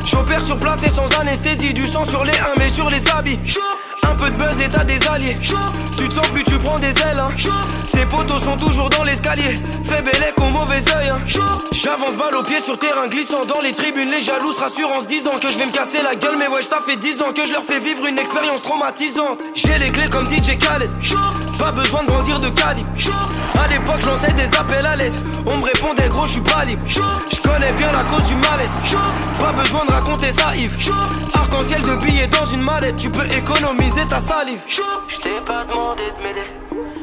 J'opère 0.04 0.44
sur 0.44 0.58
place 0.58 0.82
et 0.82 0.88
sans 0.88 1.06
anesthésie. 1.20 1.72
Du 1.72 1.86
sang 1.86 2.04
sur 2.04 2.24
les 2.24 2.32
1 2.32 2.34
mais 2.58 2.68
sur 2.70 2.90
les 2.90 3.00
habits. 3.10 3.38
Un 4.02 4.14
peu 4.16 4.30
de 4.30 4.36
buzz 4.36 4.60
et 4.60 4.68
t'as 4.68 4.82
des 4.82 4.98
alliés. 5.06 5.38
Tu 5.96 6.08
te 6.08 6.14
sens 6.14 6.26
plus, 6.28 6.42
tu 6.42 6.56
prends 6.58 6.78
des 6.80 6.88
ailes. 6.88 7.20
hein. 7.20 7.30
Tes 7.92 8.04
potos 8.06 8.42
sont 8.42 8.56
toujours 8.56 8.90
dans 8.90 9.04
l'escalier. 9.04 9.60
Fais 9.84 10.02
bellec 10.02 10.34
au 10.38 10.50
mauvais 10.50 10.82
oeil. 10.96 11.10
hein. 11.10 11.20
J'avance 11.72 12.16
balle 12.16 12.34
au 12.34 12.42
pied 12.42 12.60
sur 12.60 12.76
terrain 12.78 13.06
glissant 13.06 13.44
dans 13.46 13.60
les 13.60 13.72
tribunes. 13.72 14.10
Les 14.10 14.22
jaloux 14.22 14.52
se 14.52 14.58
rassurent 14.60 14.90
en 14.90 15.00
se 15.00 15.06
disant 15.06 15.38
que 15.40 15.50
je 15.52 15.56
vais 15.58 15.66
me 15.66 15.72
casser 15.72 16.02
la 16.02 16.16
gueule. 16.16 16.36
Mais 16.36 16.48
wesh, 16.48 16.64
ça 16.66 16.80
fait 16.84 16.96
10 16.96 17.22
ans 17.22 17.32
que 17.32 17.46
je 17.46 17.52
leur 17.52 17.62
fais 17.62 17.78
vivre 17.78 18.06
une 18.06 18.18
expérience 18.18 18.60
traumatisante. 18.62 19.38
J'ai 19.54 19.78
les 19.78 19.90
clés 19.90 20.08
comme 20.08 20.26
DJ 20.26 20.58
Khaled. 20.58 20.90
Pas 21.60 21.70
besoin 21.70 22.02
de 22.02 22.08
grandir 22.08 22.40
de 22.40 22.48
calibre. 22.48 22.88
À 23.58 23.68
l'époque, 23.68 24.00
je 24.00 24.06
lançais 24.06 24.32
des 24.32 24.54
appels 24.56 24.86
à 24.86 24.96
l'aide. 24.96 25.14
On 25.46 25.56
me 25.56 25.64
répondait 25.64 26.08
gros, 26.08 26.26
je 26.26 26.32
suis 26.32 26.40
pas 26.40 26.64
libre. 26.64 26.82
Je 26.86 27.40
connais 27.40 27.72
bien 27.72 27.90
la 27.92 28.04
cause 28.04 28.24
du 28.24 28.34
mal-être. 28.34 29.38
Pas 29.38 29.52
besoin 29.52 29.84
de 29.86 29.92
raconter 29.92 30.32
ça, 30.32 30.54
Yves. 30.54 30.76
Arc-en-ciel 31.34 31.82
de 31.82 31.94
billets 32.04 32.28
dans 32.28 32.44
une 32.44 32.62
mallette. 32.62 32.96
Tu 32.96 33.10
peux 33.10 33.26
économiser 33.36 34.06
ta 34.08 34.20
salive. 34.20 34.60
Je 34.68 35.16
t'ai 35.18 35.40
pas 35.44 35.64
demandé 35.64 36.02
de 36.16 36.22
m'aider, 36.22 36.46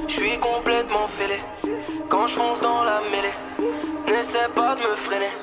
je 0.07 0.13
suis 0.13 0.39
complètement 0.39 1.07
fêlé. 1.07 1.39
Quand 2.09 2.27
je 2.27 2.35
fonce 2.35 2.61
dans 2.61 2.83
la 2.83 3.01
mêlée, 3.11 3.33
n'essaie 4.07 4.49
pas 4.55 4.75
de 4.75 4.81
me 4.81 4.95
freiner. 4.95 5.33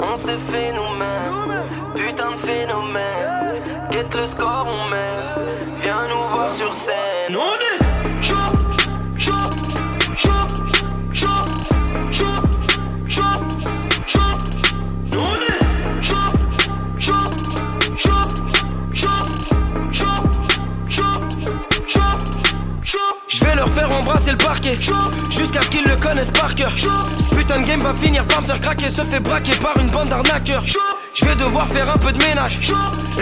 On 0.00 0.16
s'est 0.16 0.38
fait 0.52 0.72
nous-mêmes, 0.72 1.64
putain 1.94 2.32
de 2.32 2.36
phénomène. 2.36 3.62
Guette 3.90 4.14
le 4.14 4.26
score, 4.26 4.66
on 4.68 4.88
met. 4.88 4.96
Viens 5.82 6.06
nous 6.08 6.28
voir 6.28 6.52
sur 6.52 6.72
scène. 6.74 7.36
On 7.36 7.73
est 7.73 7.73
Jusqu'à 25.30 25.62
ce 25.62 25.70
qu'ils 25.70 25.84
le 25.84 25.96
connaissent 25.96 26.30
par 26.30 26.54
cœur. 26.54 26.72
Ce 26.76 27.34
putain 27.34 27.60
de 27.60 27.66
game 27.66 27.80
va 27.80 27.94
finir 27.94 28.26
par 28.26 28.42
me 28.42 28.46
faire 28.46 28.60
craquer. 28.60 28.88
Se 28.88 29.02
fait 29.02 29.20
braquer 29.20 29.56
par 29.56 29.76
une 29.78 29.88
bande 29.88 30.08
d'arnaqueurs. 30.08 30.64
Je 31.14 31.24
vais 31.24 31.36
devoir 31.36 31.68
faire 31.68 31.88
un 31.88 31.96
peu 31.96 32.12
de 32.12 32.18
ménage. 32.24 32.60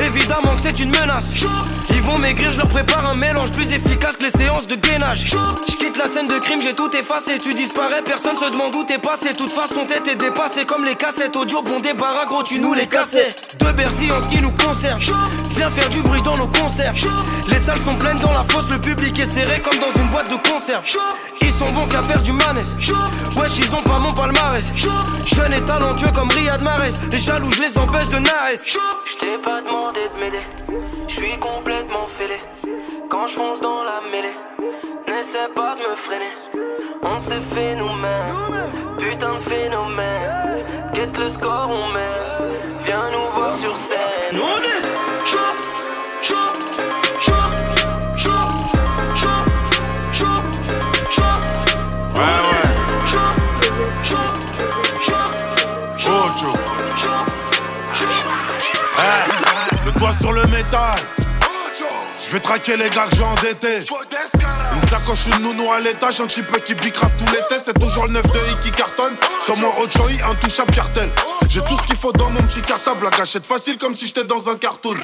Évidemment 0.02 0.54
que 0.54 0.62
c'est 0.62 0.80
une 0.80 0.88
menace. 0.88 1.32
Ils 1.90 2.00
vont 2.00 2.16
maigrir, 2.16 2.50
je 2.52 2.58
leur 2.58 2.68
prépare 2.68 3.04
un 3.06 3.14
mélange 3.14 3.52
plus 3.52 3.70
efficace 3.70 4.16
que 4.16 4.24
les 4.24 4.30
séances 4.30 4.66
de 4.66 4.76
gainage. 4.76 5.34
Je 5.68 5.76
quitte 5.76 5.98
la 5.98 6.06
scène 6.06 6.26
de 6.26 6.38
crime, 6.38 6.60
j'ai 6.62 6.74
tout 6.74 6.90
effacé. 6.96 7.38
Tu 7.38 7.52
disparais, 7.52 8.00
personne 8.02 8.36
se 8.38 8.50
demande 8.50 8.74
où 8.74 8.84
t'es 8.84 8.96
passé. 8.96 9.34
Toute 9.36 9.52
façon, 9.52 9.84
tête 9.86 10.08
est 10.08 10.16
dépassée 10.16 10.64
comme 10.64 10.86
les 10.86 10.94
cassettes 10.94 11.36
audio. 11.36 11.62
Bon 11.62 11.80
débarras, 11.80 12.24
gros, 12.24 12.42
tu 12.42 12.60
nous 12.60 12.72
les 12.72 12.86
cassais. 12.86 13.34
De 13.58 13.70
Bercy 13.72 14.10
en 14.10 14.22
ce 14.22 14.28
qui 14.28 14.40
nous 14.40 14.52
concerne. 14.52 15.00
Viens 15.54 15.70
faire 15.70 15.90
du 15.90 16.00
bruit 16.00 16.22
dans 16.22 16.38
nos 16.38 16.48
concerts. 16.48 16.94
Les 17.48 17.58
salles 17.58 17.80
sont 17.84 17.96
pleines 17.96 18.18
dans 18.20 18.32
la 18.32 18.44
fosse, 18.44 18.70
le 18.70 18.78
public 18.78 19.18
est 19.18 19.30
serré 19.30 19.60
comme 19.60 19.78
dans 19.78 20.00
une 20.00 20.08
boîte 20.08 20.30
de 20.30 20.36
conserve. 20.48 20.84
Ils 21.42 21.52
sont 21.52 21.70
bons 21.72 21.86
qu'à 21.86 22.02
faire 22.02 22.22
du 22.22 22.32
manès. 22.32 22.68
Wesh, 23.36 23.58
ils 23.58 23.74
ont 23.74 23.82
pas 23.82 23.98
mon 23.98 24.14
palmarès. 24.14 24.64
Jeune 25.34 25.52
et 25.52 25.60
talentueux 25.60 26.10
comme 26.14 26.30
Riyad 26.30 26.62
Mahrez. 26.62 26.92
Les 27.10 27.18
jaloux, 27.18 27.50
je 27.52 27.60
les 27.60 27.78
de 27.86 28.18
Nares. 28.18 28.68
Je 29.04 29.16
t'ai 29.18 29.38
pas 29.38 29.60
demandé 29.60 30.00
de 30.14 30.20
m'aider. 30.20 30.46
Je 31.08 31.14
suis 31.14 31.38
complètement 31.38 32.06
fêlé. 32.06 32.36
Quand 33.08 33.26
je 33.26 33.34
fonce 33.34 33.60
dans 33.60 33.82
la 33.82 34.00
mêlée, 34.10 34.36
n'essaie 35.08 35.48
pas 35.54 35.74
de 35.74 35.80
me 35.80 35.94
freiner. 35.96 36.32
On 37.02 37.18
s'est 37.18 37.40
fait 37.54 37.74
nous-mêmes. 37.74 38.70
Putain 38.98 39.34
de 39.34 39.40
phénomène. 39.40 40.64
Quête 40.94 41.18
le 41.18 41.28
score, 41.28 41.70
on 41.70 41.88
met. 41.88 42.18
Viens 42.84 43.10
nous 43.10 43.30
voir 43.34 43.54
sur 43.54 43.76
scène. 43.76 44.38
On 44.38 44.60
est 44.62 44.82
chaud, 45.26 45.38
chaud, 46.22 46.34
chaud, 47.20 47.32
chaud, 48.16 48.32
chaud, 49.06 49.42
chaud, 50.12 50.42
chaud. 51.10 51.22
Ouais, 52.14 52.20
ouais. 52.20 52.51
Sur 60.12 60.32
le 60.32 60.42
métal. 60.48 61.21
Je 62.32 62.38
vais 62.38 62.42
traquer 62.44 62.78
les 62.78 62.88
gars 62.88 63.04
que 63.10 63.16
j'ai 63.16 63.24
endettés. 63.24 63.80
Une 63.80 64.88
sacoche, 64.88 65.26
une 65.26 65.42
nounou 65.42 65.70
à 65.70 65.80
l'étage, 65.80 66.18
un 66.22 66.26
petit 66.26 66.42
peu 66.42 66.58
qui 66.60 66.72
bicrave 66.72 67.10
tout 67.18 67.26
l'été. 67.26 67.62
C'est 67.62 67.78
toujours 67.78 68.06
le 68.06 68.12
9 68.12 68.22
de 68.22 68.38
I 68.38 68.56
qui 68.64 68.70
cartonne. 68.70 69.12
Sur 69.44 69.54
mon 69.58 69.68
Ochoï, 69.82 70.18
un 70.26 70.34
touchable 70.36 70.72
cartel. 70.72 71.10
J'ai 71.50 71.60
tout 71.60 71.76
ce 71.76 71.82
qu'il 71.82 71.96
faut 71.96 72.10
dans 72.12 72.30
mon 72.30 72.40
petit 72.40 72.62
cartable. 72.62 73.04
La 73.04 73.10
gâchette 73.10 73.44
facile 73.44 73.76
comme 73.76 73.94
si 73.94 74.06
j'étais 74.06 74.24
dans 74.24 74.48
un 74.48 74.56
cartoon. 74.56 74.94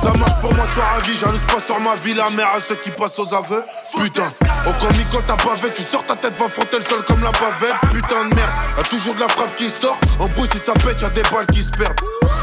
Ça 0.00 0.12
marche 0.12 0.40
pour 0.40 0.54
moi, 0.54 0.64
sois 0.72 0.84
ravi. 0.84 1.16
Jalouse 1.16 1.44
pas 1.52 1.58
sur 1.58 1.80
ma 1.80 1.96
vie, 1.96 2.14
la 2.14 2.30
mère 2.30 2.52
à 2.54 2.60
ceux 2.60 2.76
qui 2.76 2.90
passent 2.90 3.18
aux 3.18 3.34
aveux. 3.34 3.64
Putain, 3.96 4.28
au 4.64 4.86
comico 4.86 5.18
t'as 5.26 5.34
pas 5.34 5.56
fait. 5.56 5.74
Tu 5.74 5.82
sors 5.82 6.06
ta 6.06 6.14
tête, 6.14 6.36
va 6.36 6.48
frotter 6.48 6.76
le 6.76 6.84
sol 6.84 7.04
comme 7.08 7.24
la 7.24 7.32
pavette. 7.32 7.74
Putain 7.92 8.26
de 8.26 8.36
merde, 8.36 8.52
y'a 8.76 8.84
toujours 8.84 9.16
de 9.16 9.20
la 9.20 9.28
frappe 9.28 9.56
qui 9.56 9.68
sort. 9.68 9.98
En 10.20 10.26
bruit, 10.26 10.48
si 10.52 10.58
ça 10.58 10.74
pète, 10.74 11.02
y'a 11.02 11.08
des 11.08 11.22
balles 11.22 11.46
qui 11.52 11.64
se 11.64 11.70
perdent. 11.70 11.98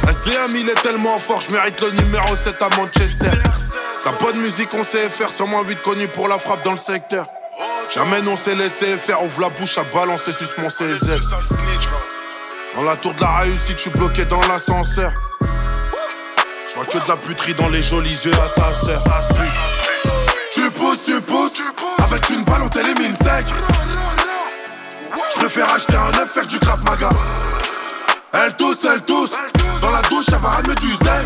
SDM, 0.09 0.57
il 0.57 0.69
est 0.69 0.81
tellement 0.83 1.17
fort, 1.19 1.39
je 1.39 1.55
mérite 1.55 1.79
le 1.79 1.91
numéro 1.91 2.35
7 2.35 2.61
à 2.61 2.75
Manchester. 2.75 3.31
T'as 4.05 4.11
de 4.31 4.37
musique, 4.39 4.69
on 4.73 4.83
sait 4.83 5.09
faire, 5.09 5.29
sûrement 5.29 5.61
8 5.63 5.81
connus 5.81 6.07
pour 6.07 6.27
la 6.27 6.37
frappe 6.37 6.63
dans 6.63 6.71
le 6.71 6.77
secteur. 6.77 7.27
Jamais 7.93 8.17
on 8.27 8.35
s'est 8.35 8.55
laissé 8.55 8.97
faire, 8.97 9.23
ouvre 9.23 9.41
la 9.41 9.49
bouche 9.49 9.77
à 9.77 9.83
balancer 9.83 10.31
sur 10.33 10.47
mon 10.59 10.69
CZ. 10.69 11.19
Dans 12.75 12.83
la 12.83 12.95
tour 12.95 13.13
de 13.13 13.21
la 13.21 13.37
réussite, 13.39 13.77
je 13.77 13.81
suis 13.81 13.89
bloqué 13.91 14.25
dans 14.25 14.41
l'ascenseur. 14.41 15.11
Je 15.41 16.75
vois 16.75 16.85
que 16.85 16.97
de 16.97 17.07
la 17.07 17.15
puterie 17.15 17.53
dans 17.53 17.69
les 17.69 17.83
jolis 17.83 18.25
yeux 18.25 18.33
à 18.33 18.59
ta 18.59 18.73
sœur. 18.73 19.03
Tu 20.51 20.69
pousses, 20.71 21.05
tu 21.05 21.21
pousses, 21.21 21.61
avec 22.03 22.29
une 22.29 22.43
balle 22.43 22.63
on 22.63 22.69
t'élimine 22.69 23.15
sec. 23.15 23.45
Je 25.33 25.39
préfère 25.39 25.71
acheter 25.71 25.95
un 25.95 26.17
œuf, 26.19 26.31
faire 26.33 26.47
du 26.47 26.59
Krav 26.59 26.83
Maga. 26.83 27.09
Elle 28.33 28.53
tousse, 28.55 28.85
elle 28.91 29.01
tousse, 29.01 29.31
dans 29.81 29.91
la 29.91 30.01
douche, 30.03 30.25
elle 30.29 30.39
va 30.39 30.49
ramener 30.49 30.75
du 30.75 30.93
zèle. 30.95 31.25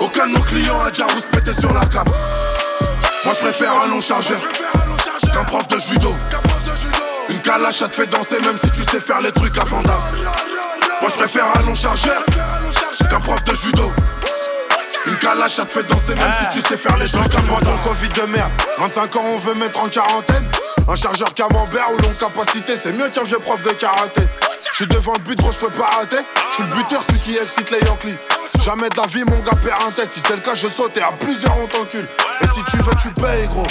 Aucun 0.00 0.26
de 0.26 0.32
nos 0.32 0.40
clients 0.40 0.80
a 0.80 0.90
déjà 0.90 1.04
rousse 1.04 1.26
pété 1.30 1.52
sur 1.52 1.72
la 1.74 1.84
cape. 1.86 2.08
Moi 3.24 3.34
je 3.34 3.40
préfère 3.40 3.72
un 3.82 3.88
long 3.88 4.00
chargeur 4.00 4.40
qu'un 5.32 5.44
prof 5.44 5.68
de 5.68 5.78
judo. 5.78 6.10
Une 7.28 7.38
calache 7.40 7.78
ça 7.78 7.88
te 7.88 7.94
fait 7.94 8.06
danser 8.06 8.40
même 8.40 8.58
si 8.58 8.70
tu 8.70 8.82
sais 8.82 9.00
faire 9.00 9.20
les 9.20 9.30
trucs 9.32 9.56
avant 9.58 9.82
d'âme. 9.82 10.00
Moi 11.00 11.10
je 11.10 11.16
préfère 11.16 11.46
un 11.58 11.62
long 11.62 11.74
chargeur 11.74 12.22
qu'un 13.10 13.20
prof 13.20 13.44
de 13.44 13.54
judo. 13.54 13.92
Une 15.06 15.16
calache 15.16 15.56
ça 15.56 15.64
te 15.64 15.72
fait 15.72 15.82
danser 15.82 16.14
même 16.14 16.32
si 16.40 16.60
tu 16.60 16.66
sais 16.66 16.76
faire 16.76 16.96
les 16.96 17.08
trucs 17.08 17.34
avant 17.34 17.60
d'âme. 17.60 17.78
Covid 17.84 18.08
de 18.08 18.22
merde, 18.22 18.50
25 18.78 19.16
ans 19.16 19.24
on 19.26 19.36
veut 19.36 19.54
mettre 19.54 19.80
en 19.80 19.88
quarantaine. 19.88 20.48
Un 20.88 20.96
chargeur 20.96 21.32
camembert 21.34 21.88
ou 21.92 22.02
longue 22.02 22.16
capacité, 22.18 22.74
c'est 22.74 22.92
mieux 22.92 23.08
qu'un 23.10 23.22
vieux 23.24 23.38
prof 23.38 23.62
de 23.62 23.70
karaté. 23.70 24.22
Je 24.72 24.76
suis 24.76 24.86
devant 24.86 25.12
le 25.12 25.20
but, 25.20 25.38
gros, 25.38 25.52
je 25.52 25.60
peux 25.60 25.70
pas 25.70 25.86
rater. 25.86 26.18
Je 26.48 26.54
suis 26.54 26.64
le 26.64 26.74
buteur, 26.74 27.02
celui 27.06 27.20
qui 27.20 27.36
excite 27.36 27.70
les 27.70 27.80
Yankees. 27.80 28.16
Jamais 28.62 28.90
de 28.90 28.96
la 28.96 29.06
vie, 29.06 29.24
mon 29.24 29.38
gars 29.40 29.56
perd 29.62 29.80
un 29.88 29.90
tête. 29.90 30.10
Si 30.10 30.20
c'est 30.20 30.36
le 30.36 30.42
cas, 30.42 30.54
je 30.54 30.68
saute 30.68 30.96
et 30.96 31.02
à 31.02 31.12
plusieurs 31.18 31.56
on 31.58 31.66
t'encule. 31.66 32.06
Et 32.42 32.46
si 32.46 32.62
tu 32.64 32.76
veux, 32.76 32.94
tu 33.00 33.08
payes, 33.10 33.46
gros. 33.48 33.66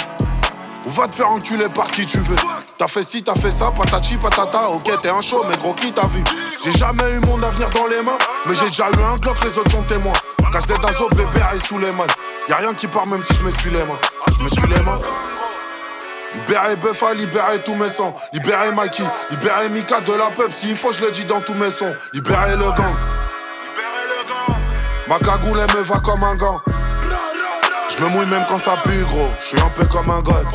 On 0.86 0.90
va 0.90 1.06
te 1.06 1.14
faire 1.14 1.30
enculer 1.30 1.68
par 1.68 1.88
qui 1.90 2.04
tu 2.06 2.18
veux. 2.18 2.36
T'as 2.76 2.88
fait 2.88 3.02
ci, 3.02 3.22
t'as 3.22 3.34
fait 3.34 3.50
ça, 3.50 3.70
patati 3.70 4.16
patata. 4.16 4.70
Ok, 4.70 4.90
t'es 5.02 5.10
un 5.10 5.20
show, 5.20 5.44
mais 5.48 5.56
gros, 5.58 5.74
qui 5.74 5.92
t'a 5.92 6.06
vu? 6.06 6.24
J'ai 6.64 6.72
jamais 6.72 7.08
eu 7.12 7.20
mon 7.20 7.40
avenir 7.40 7.70
dans 7.70 7.86
les 7.86 8.02
mains, 8.02 8.18
mais 8.46 8.54
j'ai 8.54 8.66
déjà 8.66 8.88
eu 8.88 9.02
un 9.02 9.16
Glock, 9.16 9.36
les 9.44 9.56
autres 9.58 9.70
sont 9.70 9.82
témoins. 9.82 10.14
Casse 10.52 10.66
des 10.66 10.78
dazo, 10.78 11.08
bébé 11.10 11.40
et 11.54 11.60
sous 11.60 11.78
les 11.78 11.92
mains. 11.92 12.06
Y'a 12.48 12.56
rien 12.56 12.74
qui 12.74 12.88
part, 12.88 13.06
même 13.06 13.24
si 13.24 13.34
je 13.34 13.42
me 13.42 13.50
suis 13.52 13.70
les 13.70 13.84
mains. 13.84 13.98
Je 14.36 14.42
me 14.42 14.48
suis 14.48 14.66
les 14.66 14.80
mains. 14.80 14.98
Libérer 16.34 16.76
Buffa, 16.76 17.14
libérer 17.14 17.60
tous 17.64 17.74
mes 17.74 17.90
sons. 17.90 18.12
Libérer 18.32 18.72
Mikey, 18.72 19.04
libérer 19.30 19.68
Mika 19.68 20.00
de 20.00 20.12
la 20.12 20.26
pub. 20.26 20.50
S'il 20.52 20.76
faut, 20.76 20.90
je 20.90 21.04
le 21.04 21.10
dis 21.12 21.24
dans 21.24 21.40
tous 21.40 21.54
mes 21.54 21.70
sons. 21.70 21.94
Libérer 22.12 22.56
le 22.56 22.64
gang. 22.64 23.19
Ma 25.10 25.18
cagoule, 25.18 25.58
elle 25.58 25.76
me 25.76 25.82
va 25.82 25.98
comme 26.04 26.22
un 26.22 26.36
gant. 26.36 26.60
Je 27.90 28.00
me 28.00 28.08
mouille 28.10 28.28
même 28.28 28.44
quand 28.48 28.60
ça 28.60 28.76
pue, 28.84 29.02
gros. 29.10 29.28
Je 29.40 29.44
suis 29.44 29.60
un 29.60 29.68
peu 29.70 29.84
comme 29.86 30.08
un 30.08 30.20
god. 30.20 30.46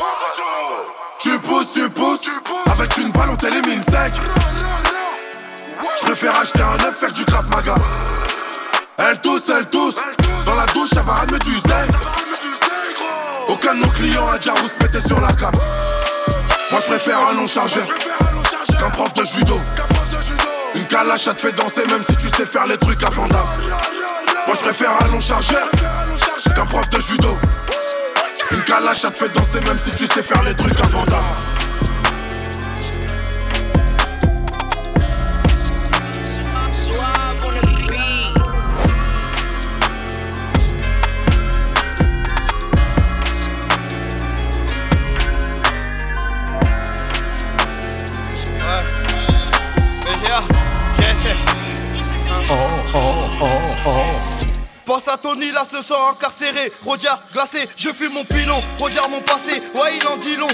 Tu 1.19 1.37
pousses, 1.39 1.73
tu 1.73 1.89
pousses. 1.89 2.29
Avec 2.71 2.97
une 2.97 3.11
balle, 3.11 3.31
on 3.31 3.35
t'élimine 3.35 3.83
sec. 3.83 4.13
Je 5.99 6.05
préfère 6.05 6.39
acheter 6.39 6.61
un 6.61 6.85
œuf, 6.85 6.97
faire 6.97 7.11
du 7.11 7.25
Krav 7.25 7.49
Maga. 7.49 7.75
Elle 8.97 9.19
tousse, 9.19 9.43
elle 9.49 9.65
tousse. 9.65 9.97
Dans 10.45 10.55
la 10.55 10.65
douche, 10.67 10.91
elle 10.93 11.03
va 11.03 11.15
ramener 11.15 11.39
du 11.39 11.59
zèle. 11.59 11.91
Aucun 13.49 13.75
de 13.75 13.81
nos 13.81 13.91
clients 13.91 14.29
a 14.29 14.37
déjà 14.37 14.53
pété 14.79 15.01
sur 15.05 15.19
la 15.19 15.33
cam. 15.33 15.51
Moi 16.71 16.79
je 16.79 16.85
préfère 16.85 17.19
un 17.27 17.33
long 17.33 17.47
chargeur 17.47 17.85
qu'un 18.79 18.89
prof 18.91 19.13
de 19.15 19.23
judo. 19.25 19.57
Une 20.75 20.85
calache 20.85 21.23
ça 21.23 21.33
te 21.33 21.41
fait 21.41 21.51
danser 21.51 21.85
même 21.87 22.03
si 22.09 22.15
tu 22.15 22.29
sais 22.29 22.45
faire 22.45 22.65
les 22.67 22.77
trucs 22.77 23.03
avant 23.03 23.27
d'âme. 23.27 24.14
Moi 24.47 24.55
je 24.55 24.61
préfère 24.61 24.91
un 25.03 25.07
long 25.07 25.19
chargeur 25.19 25.67
qu'un 26.55 26.65
prof 26.65 26.87
de 26.89 26.99
judo. 26.99 27.37
Une 28.51 28.61
calache 28.61 29.01
ça 29.01 29.11
te 29.11 29.17
fait 29.17 29.29
danser 29.29 29.59
même 29.65 29.79
si 29.79 29.91
tu 29.91 30.05
sais 30.05 30.21
faire 30.21 30.43
les 30.43 30.53
trucs 30.53 30.79
avant 30.79 31.03
d'âme. 31.05 31.64
Tony, 55.21 55.51
là 55.51 55.63
ce 55.69 55.81
soir 55.81 56.11
incarcéré. 56.11 56.71
Regarde, 56.85 57.19
glacé, 57.31 57.69
je 57.77 57.89
fume 57.89 58.13
mon 58.13 58.25
pilon. 58.25 58.61
Regarde 58.81 59.11
mon 59.11 59.21
passé, 59.21 59.61
ouais, 59.75 59.97
il 59.99 60.07
en 60.07 60.17
dit 60.17 60.35
long. 60.35 60.47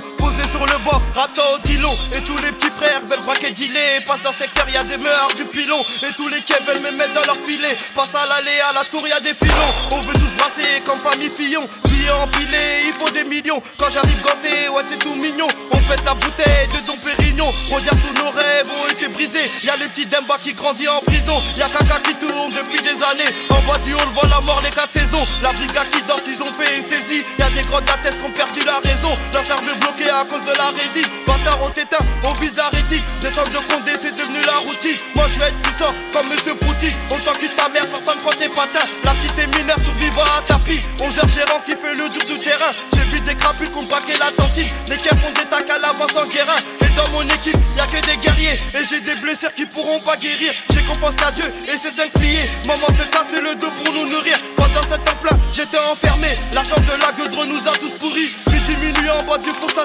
Sur 0.49 0.65
le 0.65 0.77
banc, 0.83 1.01
raptor 1.15 1.55
au 1.55 1.59
dilon. 1.67 1.95
Et 2.13 2.21
tous 2.21 2.37
les 2.37 2.51
petits 2.51 2.71
frères 2.75 3.01
veulent 3.09 3.21
braquer 3.21 3.51
dealer. 3.51 4.03
Passe 4.05 4.21
dans 4.21 4.31
le 4.31 4.35
secteur, 4.35 4.65
y 4.67 4.87
des 4.87 4.97
meurs 4.97 5.27
du 5.37 5.45
pilon. 5.45 5.83
Et 6.03 6.13
tous 6.17 6.27
les 6.27 6.41
quais 6.41 6.59
veulent 6.67 6.81
me 6.81 6.91
mettre 6.91 7.13
dans 7.13 7.25
leur 7.25 7.37
filet. 7.45 7.77
Passe 7.95 8.15
à 8.15 8.27
l'allée, 8.27 8.59
à 8.69 8.73
la 8.73 8.83
tour, 8.85 9.07
y 9.07 9.11
a 9.11 9.19
des 9.19 9.33
filons. 9.33 9.73
On 9.91 10.01
veut 10.01 10.13
tous 10.13 10.31
brasser 10.37 10.81
comme 10.85 10.99
famille 10.99 11.31
Fillon. 11.35 11.67
Billets 11.89 12.11
empilés, 12.11 12.83
il 12.85 12.93
faut 12.93 13.09
des 13.11 13.23
millions. 13.23 13.61
Quand 13.77 13.89
j'arrive 13.89 14.19
ganté, 14.21 14.69
ouais, 14.69 14.83
t'es 14.87 14.97
tout 14.97 15.15
mignon. 15.15 15.47
On 15.71 15.77
pète 15.77 16.03
la 16.05 16.15
bouteille 16.15 16.67
de 16.73 16.85
Dom 16.85 16.97
Pérignon. 16.99 17.53
Regarde, 17.71 17.99
tous 18.01 18.21
nos 18.21 18.31
rêves 18.31 18.67
ont 18.77 18.89
été 18.89 19.07
brisés. 19.07 19.51
Y 19.63 19.69
a 19.69 19.77
les 19.77 19.87
petits 19.87 20.05
Demba 20.05 20.37
qui 20.43 20.53
grandit 20.53 20.87
en 20.87 20.99
prison. 21.01 21.41
Y 21.55 21.61
a 21.61 21.69
caca 21.69 21.99
qui 21.99 22.15
tourne 22.15 22.51
depuis 22.51 22.81
des 22.81 22.97
années. 23.03 23.31
En 23.49 23.59
bas 23.67 23.77
du 23.79 23.93
haut, 23.93 23.99
le 23.99 24.13
voit 24.13 24.27
la 24.27 24.41
mort 24.41 24.61
les 24.63 24.69
quatre 24.69 24.93
saisons. 24.93 25.25
La 25.43 25.53
brigade 25.53 25.89
qui 25.91 26.01
danse, 26.03 26.21
ils 26.27 26.41
ont 26.41 26.53
fait 26.53 26.77
une 26.77 26.85
saisie. 26.85 27.23
Y 27.39 27.43
a 27.43 27.49
des 27.49 27.61
grandes 27.61 27.89
attestes 27.89 28.19
qui 28.19 28.25
ont 28.25 28.31
perdu 28.31 28.59
la 28.65 28.79
raison. 28.83 29.15
Leur 29.33 29.45
cerveau 29.45 29.75
bloqué 29.79 30.09
à 30.09 30.25
cause 30.31 30.45
de 30.45 30.57
la 30.57 30.71
résine. 30.71 31.11
20 31.27 31.65
au 31.65 31.69
tétin, 31.71 31.97
on 32.23 32.33
vise 32.39 32.55
la 32.55 32.69
rétine. 32.69 33.03
De 33.21 33.59
Condé, 33.71 33.91
c'est 34.01 34.15
devenu 34.15 34.41
la 34.45 34.57
routine. 34.57 34.97
Moi, 35.15 35.25
je 35.27 35.39
vais 35.39 35.47
être 35.47 35.61
puissant 35.61 35.91
comme 36.11 36.27
Monsieur 36.29 36.55
Poutine. 36.55 36.93
Autant 37.09 37.33
quitte 37.33 37.55
ta 37.55 37.69
mère, 37.69 37.87
pourtant 37.87 38.13
prends 38.23 38.37
tes 38.37 38.49
patins. 38.49 38.85
La 39.03 39.11
petite 39.11 39.37
est 39.39 39.47
mineure, 39.57 39.79
survivant 39.79 40.23
à 40.23 40.41
ta 40.47 40.57
thérapie. 40.59 40.81
11h 40.99 41.33
gérant 41.33 41.59
qui 41.65 41.71
fait 41.71 41.95
le 41.95 42.09
tour 42.09 42.23
du 42.25 42.39
terrain. 42.39 42.71
J'ai 42.93 43.09
vu 43.09 43.19
des 43.21 43.35
crapules 43.35 43.69
qu'on 43.71 43.83
braqué 43.83 44.13
la 44.19 44.31
tantine. 44.31 44.69
Les 44.89 44.97
keufs 44.97 45.19
font 45.21 45.31
des 45.31 45.47
tacs 45.49 45.69
à 45.69 45.79
l'avance 45.79 46.15
en 46.15 46.27
guérin. 46.27 46.59
Et 46.81 46.89
dans 46.95 47.09
mon 47.11 47.23
équipe, 47.23 47.57
y 47.75 47.79
a 47.79 47.85
que 47.85 48.05
des 48.05 48.17
guerriers. 48.17 48.59
Et 48.75 48.85
j'ai 48.89 49.01
des 49.01 49.15
blessures 49.15 49.53
qui 49.53 49.65
pourront 49.65 49.99
pas 50.01 50.17
guérir. 50.17 50.53
J'ai 50.73 50.83
confiance 50.83 51.15
à 51.25 51.31
Dieu 51.31 51.45
et 51.67 51.77
c'est 51.81 51.91
cinq 51.91 52.11
pliés. 52.13 52.49
Maman 52.67 52.87
se 52.87 53.03
casse 53.09 53.31
le 53.31 53.55
dos 53.55 53.71
pour 53.71 53.93
nous 53.93 54.07
nourrir. 54.07 54.37
Pendant 54.57 54.83
cet 54.89 55.03
temps 55.03 55.19
plein, 55.21 55.37
j'étais 55.53 55.79
enfermé. 55.91 56.37
L'argent 56.53 56.79
de 56.79 57.01
la 57.01 57.11
gueudre 57.11 57.45
nous 57.45 57.67
a 57.67 57.71
tous 57.77 57.93
pourris. 57.99 58.31
Midi 58.51 58.75
minuit 58.77 59.09
en 59.09 59.23
boîte 59.25 59.43
du 59.43 59.49
fond 59.49 59.67
sa. 59.73 59.81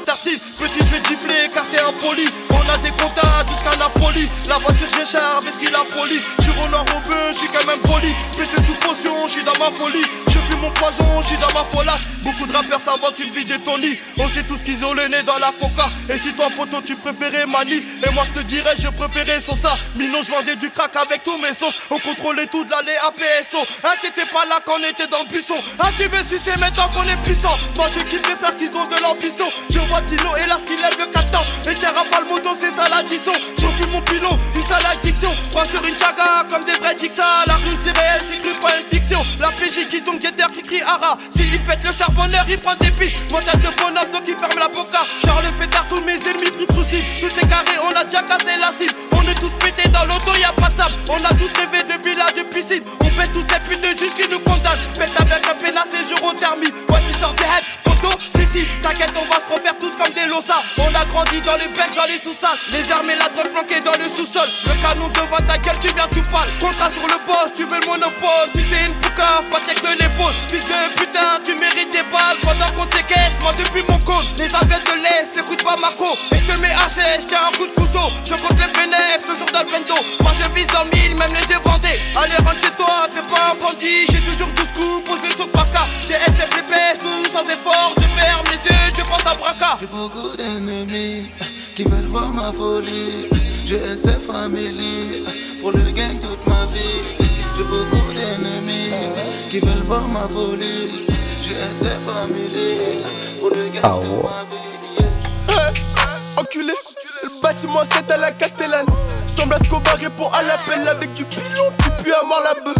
Petit, 0.59 0.81
je 0.81 0.91
vais 0.91 1.03
gifler, 1.05 1.47
écarter 1.47 1.79
un 1.79 1.93
poli. 1.93 2.27
On 2.51 2.69
a 2.69 2.79
des 2.79 2.91
contacts 2.91 3.49
jusqu'à 3.51 3.77
Napoli. 3.77 4.29
La 4.49 4.59
voiture, 4.59 4.89
j'écharpe, 4.89 5.47
est-ce 5.47 5.59
qu'il 5.59 5.75
a 5.75 5.85
police? 5.85 6.23
J'suis 6.41 6.53
Roland 6.53 6.85
Robin, 6.93 7.33
j'suis 7.33 7.49
quand 7.49 7.67
même 7.67 7.81
poli. 7.81 8.15
Pété 8.37 8.57
sous 8.65 8.75
potion, 8.75 9.29
j'suis 9.29 9.45
dans 9.45 9.59
ma 9.59 9.71
folie. 9.77 10.05
Je 10.29 10.39
fume 10.39 10.61
mon 10.61 10.71
poison, 10.71 11.23
j'suis 11.23 11.39
dans 11.39 11.53
ma 11.53 11.65
folasse. 11.65 12.03
Beaucoup 12.23 12.47
de 12.47 12.53
rappeurs 12.53 12.81
s'inventent 12.81 13.19
une 13.21 13.33
vie 13.33 13.45
de 13.45 13.57
Tony. 13.57 13.99
On 14.19 14.29
sait 14.29 14.43
tous 14.43 14.63
qu'ils 14.63 14.85
ont 14.85 14.93
le 14.93 15.07
nez 15.07 15.23
dans 15.23 15.39
la 15.39 15.53
coca. 15.53 15.89
Et 16.09 16.19
si 16.19 16.33
toi, 16.35 16.49
poteau, 16.57 16.81
tu 16.83 16.97
préférais 16.97 17.47
Mani, 17.47 17.85
et 18.05 18.11
moi 18.13 18.25
je 18.27 18.33
te 18.33 18.45
dirais, 18.45 18.75
je 18.79 18.89
préférais 18.89 19.41
ça 19.41 19.77
Mino, 19.97 20.19
je 20.27 20.33
vendais 20.33 20.57
du 20.57 20.69
crack 20.71 20.97
avec 20.97 21.23
tous 21.23 21.39
mes 21.39 21.55
sauces. 21.55 21.79
On 21.91 21.99
contrôlait 21.99 22.47
tout 22.47 22.65
de 22.65 22.71
l'allée 22.71 22.97
à 23.07 23.13
PSO. 23.13 23.59
Ah, 23.85 23.95
t'étais 24.03 24.27
pas 24.27 24.45
là 24.49 24.59
quand 24.65 24.73
on 24.81 24.91
était 24.91 25.07
dans 25.07 25.21
le 25.21 25.29
buisson. 25.29 25.55
Ah, 25.79 25.91
tu 25.97 26.09
veux 26.09 26.25
sucer 26.25 26.57
maintenant 26.59 26.89
qu'on 26.89 27.05
est 27.05 27.23
puissant. 27.23 27.57
Moi, 27.77 27.87
je 27.95 28.05
kiffe 28.05 28.23
les 28.27 28.57
qu'ils 28.57 28.77
ont 28.77 28.83
de 28.85 29.03
l'ambition. 29.03 29.47
Je 29.71 29.81
vois 29.87 30.01
et 30.35 30.47
là, 30.47 30.57
qu'il 30.65 30.77
lève 30.77 30.97
le 30.99 31.07
4 31.07 31.71
Et 31.71 31.75
tiens, 31.75 31.91
Rafale 31.95 32.29
moto, 32.29 32.51
c'est 32.59 32.71
ça 32.71 32.89
l'addition. 32.89 33.33
Je 33.57 33.67
fume 33.67 33.93
mon 33.93 34.01
pilot, 34.01 34.31
une 34.57 34.67
sale 34.67 34.87
addiction. 34.91 35.31
Prends 35.53 35.65
sur 35.65 35.85
une 35.85 35.99
chaga 35.99 36.45
comme 36.49 36.65
des 36.65 36.73
vrais 36.75 36.95
Dixa. 36.95 37.45
La 37.47 37.55
rue, 37.55 37.77
c'est 37.85 37.97
réel, 37.97 38.21
c'est 38.27 38.39
cru, 38.41 38.53
pas 38.61 38.79
une 38.79 38.87
fiction. 38.91 39.25
La 39.39 39.51
PJ 39.51 39.87
qui 39.89 40.03
tombe, 40.03 40.19
guetteur 40.19 40.51
qui 40.51 40.63
crie 40.63 40.83
Ara. 40.83 41.17
Si 41.31 41.43
il 41.43 41.63
pète 41.65 41.85
le 41.85 41.93
charbonneur, 41.93 42.45
il 42.49 42.59
prend 42.59 42.75
des 42.77 42.91
piches. 42.91 43.17
Montage 43.31 43.61
de 43.61 43.71
bonhomme, 43.77 44.11
donc 44.13 44.23
il 44.27 44.37
ferme 44.37 44.59
la 44.59 44.69
boca. 44.69 45.05
Charles 45.25 45.47
Pétard, 45.59 45.87
tous 45.89 46.03
mes 46.03 46.17
ennemis 46.17 46.51
pris 46.51 46.67
possible. 46.67 47.05
Tout 47.21 47.35
est 47.39 47.49
carré, 47.49 47.77
on 47.83 47.95
a 47.99 48.05
déjà 48.05 48.23
cassé 48.23 48.57
la 48.59 48.73
cible. 48.73 48.95
On 49.13 49.23
est 49.23 49.35
tous 49.35 49.55
pétés 49.61 49.89
dans 49.91 50.05
l'auto, 50.05 50.33
y'a 50.41 50.53
pas 50.53 50.69
de 50.69 50.77
sable. 50.77 50.95
On 51.11 51.23
a 51.25 51.33
tous 51.35 51.53
rêvé 51.59 51.83
de 51.85 51.97
village 52.09 52.35
de 52.35 52.43
piscine. 52.43 52.83
On 53.03 53.09
pète 53.09 53.33
tous 53.33 53.45
ces 53.49 53.61
putes 53.69 53.83
de 53.83 53.97
juges 53.97 54.15
qui 54.15 54.29
nous 54.31 54.41
condamnent. 54.41 54.81
Pète 54.99 55.13
avec 55.19 55.47
un 55.47 55.55
pénasse 55.55 55.95
et 55.95 56.09
jour 56.09 56.23
au 56.25 56.33
thermie. 56.35 56.73
Moi, 56.89 56.99
tu 57.01 57.19
sors 57.19 57.35
des 57.35 57.45
On 60.29 60.95
a 60.95 61.05
grandi 61.07 61.41
dans 61.43 61.57
les 61.57 61.69
becs, 61.69 61.95
dans 61.95 62.05
les 62.07 62.19
sous-salles. 62.19 62.59
Les 62.73 62.91
armes 62.91 63.09
et 63.11 63.15
la 63.15 63.29
drogue 63.29 63.49
planquées 63.53 63.79
dans 63.81 63.95
le 63.95 64.09
sous-sol. 64.11 64.49
Le 64.67 64.75
canon 64.75 65.09
devant 65.09 65.39
ta 65.47 65.57
gueule, 65.57 65.79
tu 65.81 65.87
viens 65.95 66.09
tout 66.09 66.23
pâle. 66.31 66.51
Contrat 66.59 66.91
sur 66.91 67.03
le 67.03 67.19
boss, 67.25 67.55
tu 67.55 67.63
veux 67.63 67.79
le 67.79 67.87
monopole. 67.87 68.51
Si 68.53 68.65
t'es 68.65 68.87
une 68.87 68.99
poucave, 68.99 69.47
pas 69.51 69.61
check 69.61 69.81
de 69.83 69.95
l'épaule. 69.95 70.35
Fils 70.51 70.65
de 70.67 70.99
putain, 70.99 71.39
tu 71.45 71.55
mérites 71.55 71.93
des 71.93 72.03
balles. 72.11 72.39
Pendant 72.43 72.67
qu'on 72.75 72.87
te 72.87 72.99
caisse, 73.07 73.39
moi 73.41 73.53
depuis 73.57 73.83
mon 73.89 73.99
cône. 74.03 74.27
Les 74.39 74.53
avettes 74.53 74.83
de 74.83 74.99
l'Est, 74.99 75.37
n'écoute 75.37 75.63
pas 75.63 75.77
Marco. 75.77 76.19
Et 76.33 76.39
je 76.39 76.45
te 76.45 76.61
mets 76.61 76.75
HS, 76.75 77.27
tiens 77.29 77.47
un 77.47 77.57
coup 77.57 77.67
de 77.67 77.73
couteau. 77.73 78.11
Je 78.25 78.35
compte 78.35 78.59
les 78.59 78.73
bénéfices, 78.75 79.27
toujours 79.27 79.51
dans 79.55 79.63
le. 79.63 79.77
Moi 80.23 80.33
je 80.33 80.45
vise 80.55 80.67
dans 80.69 80.85
le 80.85 80.91
mille, 80.91 81.15
même 81.17 81.33
les 81.33 81.47
yeux 81.55 81.61
bandés. 81.65 82.01
Allez, 82.17 82.37
rentre 82.43 82.61
chez 82.61 82.75
toi, 82.75 83.07
t'es 83.11 83.23
pas 83.23 83.53
un 83.53 83.55
bandit. 83.55 84.07
J'ai 84.11 84.21
toujours 84.21 84.49
12 84.53 84.73
coups 84.73 85.05
posés 85.09 85.35
sur 85.37 85.49
Parka. 85.53 85.87
J'ai 86.03 86.15
SF 86.15 86.51
les 86.57 86.99
tout 86.99 87.25
sans 87.31 87.47
effort. 87.47 87.95
Je 87.97 88.09
ferme 88.09 88.45
les 88.51 88.59
yeux, 88.69 88.93
je 88.97 89.03
pense 89.03 89.27
à 89.27 89.35
Braca. 89.35 89.79
J'ai 90.17 90.23
beaucoup 90.23 90.37
d'ennemis 90.37 91.29
qui 91.75 91.85
veulent 91.85 92.07
voir 92.07 92.33
ma 92.33 92.51
folie. 92.51 93.29
J'ai 93.67 93.77
SF 93.77 94.27
Family 94.27 95.25
pour 95.61 95.73
le 95.73 95.83
gang 95.91 96.19
toute 96.21 96.47
ma 96.47 96.65
vie. 96.67 97.03
J'ai 97.57 97.65
beaucoup 97.65 98.13
d'ennemis 98.15 98.93
qui 99.51 99.61
veulent 99.61 99.85
voir 99.85 100.09
ma 100.09 100.27
folie. 100.27 101.07
J'ai 101.43 101.53
SF 101.53 101.99
Family 102.07 103.03
pour 103.41 103.51
le 103.51 103.69
gang 103.69 103.93
toute 103.93 104.23
ma 104.23 104.45
vie. 104.51 105.07
Enculé, 106.39 106.73
le 107.23 107.43
bâtiment 107.43 107.85
7 107.85 108.11
à 108.11 108.17
la 108.17 108.33
Castellane. 108.33 108.87
Semble 109.27 109.57
Escobar 109.57 109.97
répond 109.97 110.29
à 110.31 110.43
l'appel 110.43 110.89
avec 110.89 111.13
du 111.13 111.25
pilon, 111.25 111.65
tu 111.79 111.91
pues 112.03 112.13
à 112.15 112.27
mort 112.27 112.43
la 112.43 112.55
bœuf. 112.65 112.77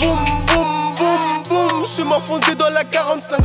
Boum, 0.00 0.18
boum, 0.46 0.79
je 1.86 1.92
suis 1.92 2.04
m'enfoncé 2.04 2.54
dans 2.54 2.68
la 2.70 2.84
45. 2.84 3.38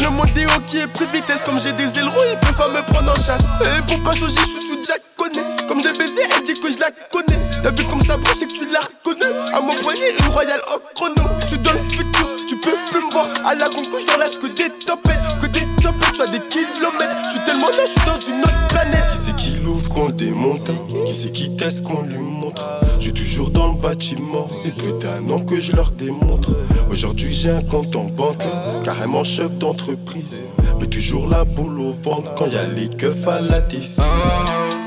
Le 0.00 0.10
modéo 0.10 0.48
qui 0.66 0.78
est 0.78 0.86
pris 0.86 1.06
de 1.06 1.12
vitesse, 1.12 1.42
comme 1.42 1.58
j'ai 1.58 1.72
des 1.72 1.98
ailerons, 1.98 2.22
il 2.30 2.38
peut 2.38 2.54
pas 2.54 2.70
me 2.70 2.82
prendre 2.92 3.10
en 3.10 3.14
chasse. 3.14 3.44
Et 3.60 3.82
pour 3.86 4.02
pas 4.02 4.14
changer, 4.14 4.36
je 4.40 4.46
suis 4.46 4.66
sous 4.66 4.84
Jack 4.86 5.00
connaît. 5.16 5.66
Comme 5.68 5.82
des 5.82 5.92
baisers, 5.92 6.26
elle 6.36 6.42
dit 6.44 6.54
que 6.58 6.70
je 6.70 6.78
la 6.78 6.90
connais. 7.10 7.38
T'as 7.62 7.70
vu 7.70 7.84
comme 7.86 8.02
ça 8.04 8.16
broche 8.16 8.42
et 8.42 8.46
que 8.46 8.52
tu 8.52 8.66
la 8.72 8.80
reconnais. 8.80 9.32
À 9.54 9.60
mon 9.60 9.74
poignet, 9.74 10.14
une 10.18 10.28
royale 10.28 10.60
au 10.74 10.78
chrono. 10.94 11.22
Tu 11.48 11.58
dans 11.58 11.72
le 11.72 11.78
futur, 11.90 12.28
tu 12.48 12.56
peux 12.56 12.76
plus 12.90 13.04
me 13.04 13.10
voir. 13.12 13.26
À 13.46 13.54
la 13.54 13.68
concouche 13.68 14.06
dans 14.06 14.16
l'âge 14.16 14.38
que 14.38 14.46
des 14.46 14.70
topettes, 14.86 15.38
que 15.40 15.46
des 15.46 15.66
topettes, 15.82 15.91
tu 16.12 16.22
as 16.22 16.26
des 16.26 16.40
kilomètres. 16.48 17.16
Je 17.24 17.30
suis 17.30 17.44
tellement 17.46 17.68
là, 17.68 17.84
je 17.84 17.90
suis 17.90 18.00
dans 18.06 18.34
une 18.34 18.42
autre 18.42 18.68
planète. 18.68 19.04
Qui 19.12 19.18
c'est 19.18 19.36
qui 19.36 19.58
l'ouvre 19.64 19.88
qu'on 19.88 20.08
démonte 20.10 20.70
Qui 21.06 21.14
c'est 21.14 21.32
qui 21.32 21.56
teste 21.56 21.82
qu'on 21.82 22.02
lui 22.02 22.18
montre? 22.18 22.68
Je 22.98 23.04
suis 23.04 23.12
toujours 23.12 23.50
dans 23.50 23.72
le 23.72 23.80
bâtiment 23.80 24.48
Et 24.64 24.70
plus 24.70 24.92
d'un 25.00 25.28
an 25.32 25.40
que 25.40 25.60
je 25.60 25.72
leur 25.72 25.90
démontre. 25.90 26.50
Aujourd'hui 26.90 27.32
j'ai 27.32 27.50
un 27.50 27.62
compte 27.62 27.94
en 27.96 28.04
banque 28.04 28.42
Carrément 28.84 29.24
chef 29.24 29.50
d'entreprise. 29.52 30.48
Mais 30.80 30.86
toujours 30.86 31.28
la 31.28 31.44
boule 31.44 31.80
au 31.80 31.92
ventre 32.02 32.34
Quand 32.36 32.46
y 32.46 32.56
a 32.56 32.66
les 32.66 32.88
keufs 32.88 33.26
à 33.26 33.40
la 33.40 33.60
tisse 33.60 34.00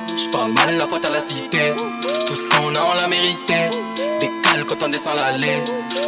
Je 0.08 0.32
parle 0.32 0.52
mal 0.54 0.78
la 0.78 0.88
faute 0.88 1.06
à 1.06 1.10
la 1.10 1.22
cité. 1.22 1.74
Tout 2.28 2.36
ce 2.36 2.48
qu'on 2.50 2.76
a 2.76 2.80
on 2.80 3.02
l'a 3.02 3.08
mérité 3.08 3.70
Décale 4.56 4.68
quand 4.68 4.86
on 4.86 4.90
descend 4.90 5.18
l'allée. 5.18 5.58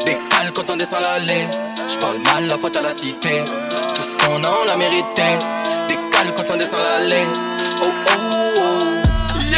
Décale 0.06 0.54
quand 0.56 0.70
on 0.70 0.78
descend 0.78 1.02
l'allée. 1.04 1.48
Je 1.90 1.98
parle 1.98 2.18
mal 2.20 2.48
la 2.48 2.58
faute 2.58 2.78
à 2.78 2.82
la 2.82 2.94
cité. 2.94 3.44
Tout 3.44 4.02
ce 4.02 4.26
qu'on 4.26 4.42
a 4.42 4.78
mérité. 4.78 5.24
Décale 5.90 6.34
quand 6.34 6.54
on 6.54 6.58
descend 6.58 6.80
l'allée. 6.80 7.26
Oh 7.82 7.88
oh 8.08 8.47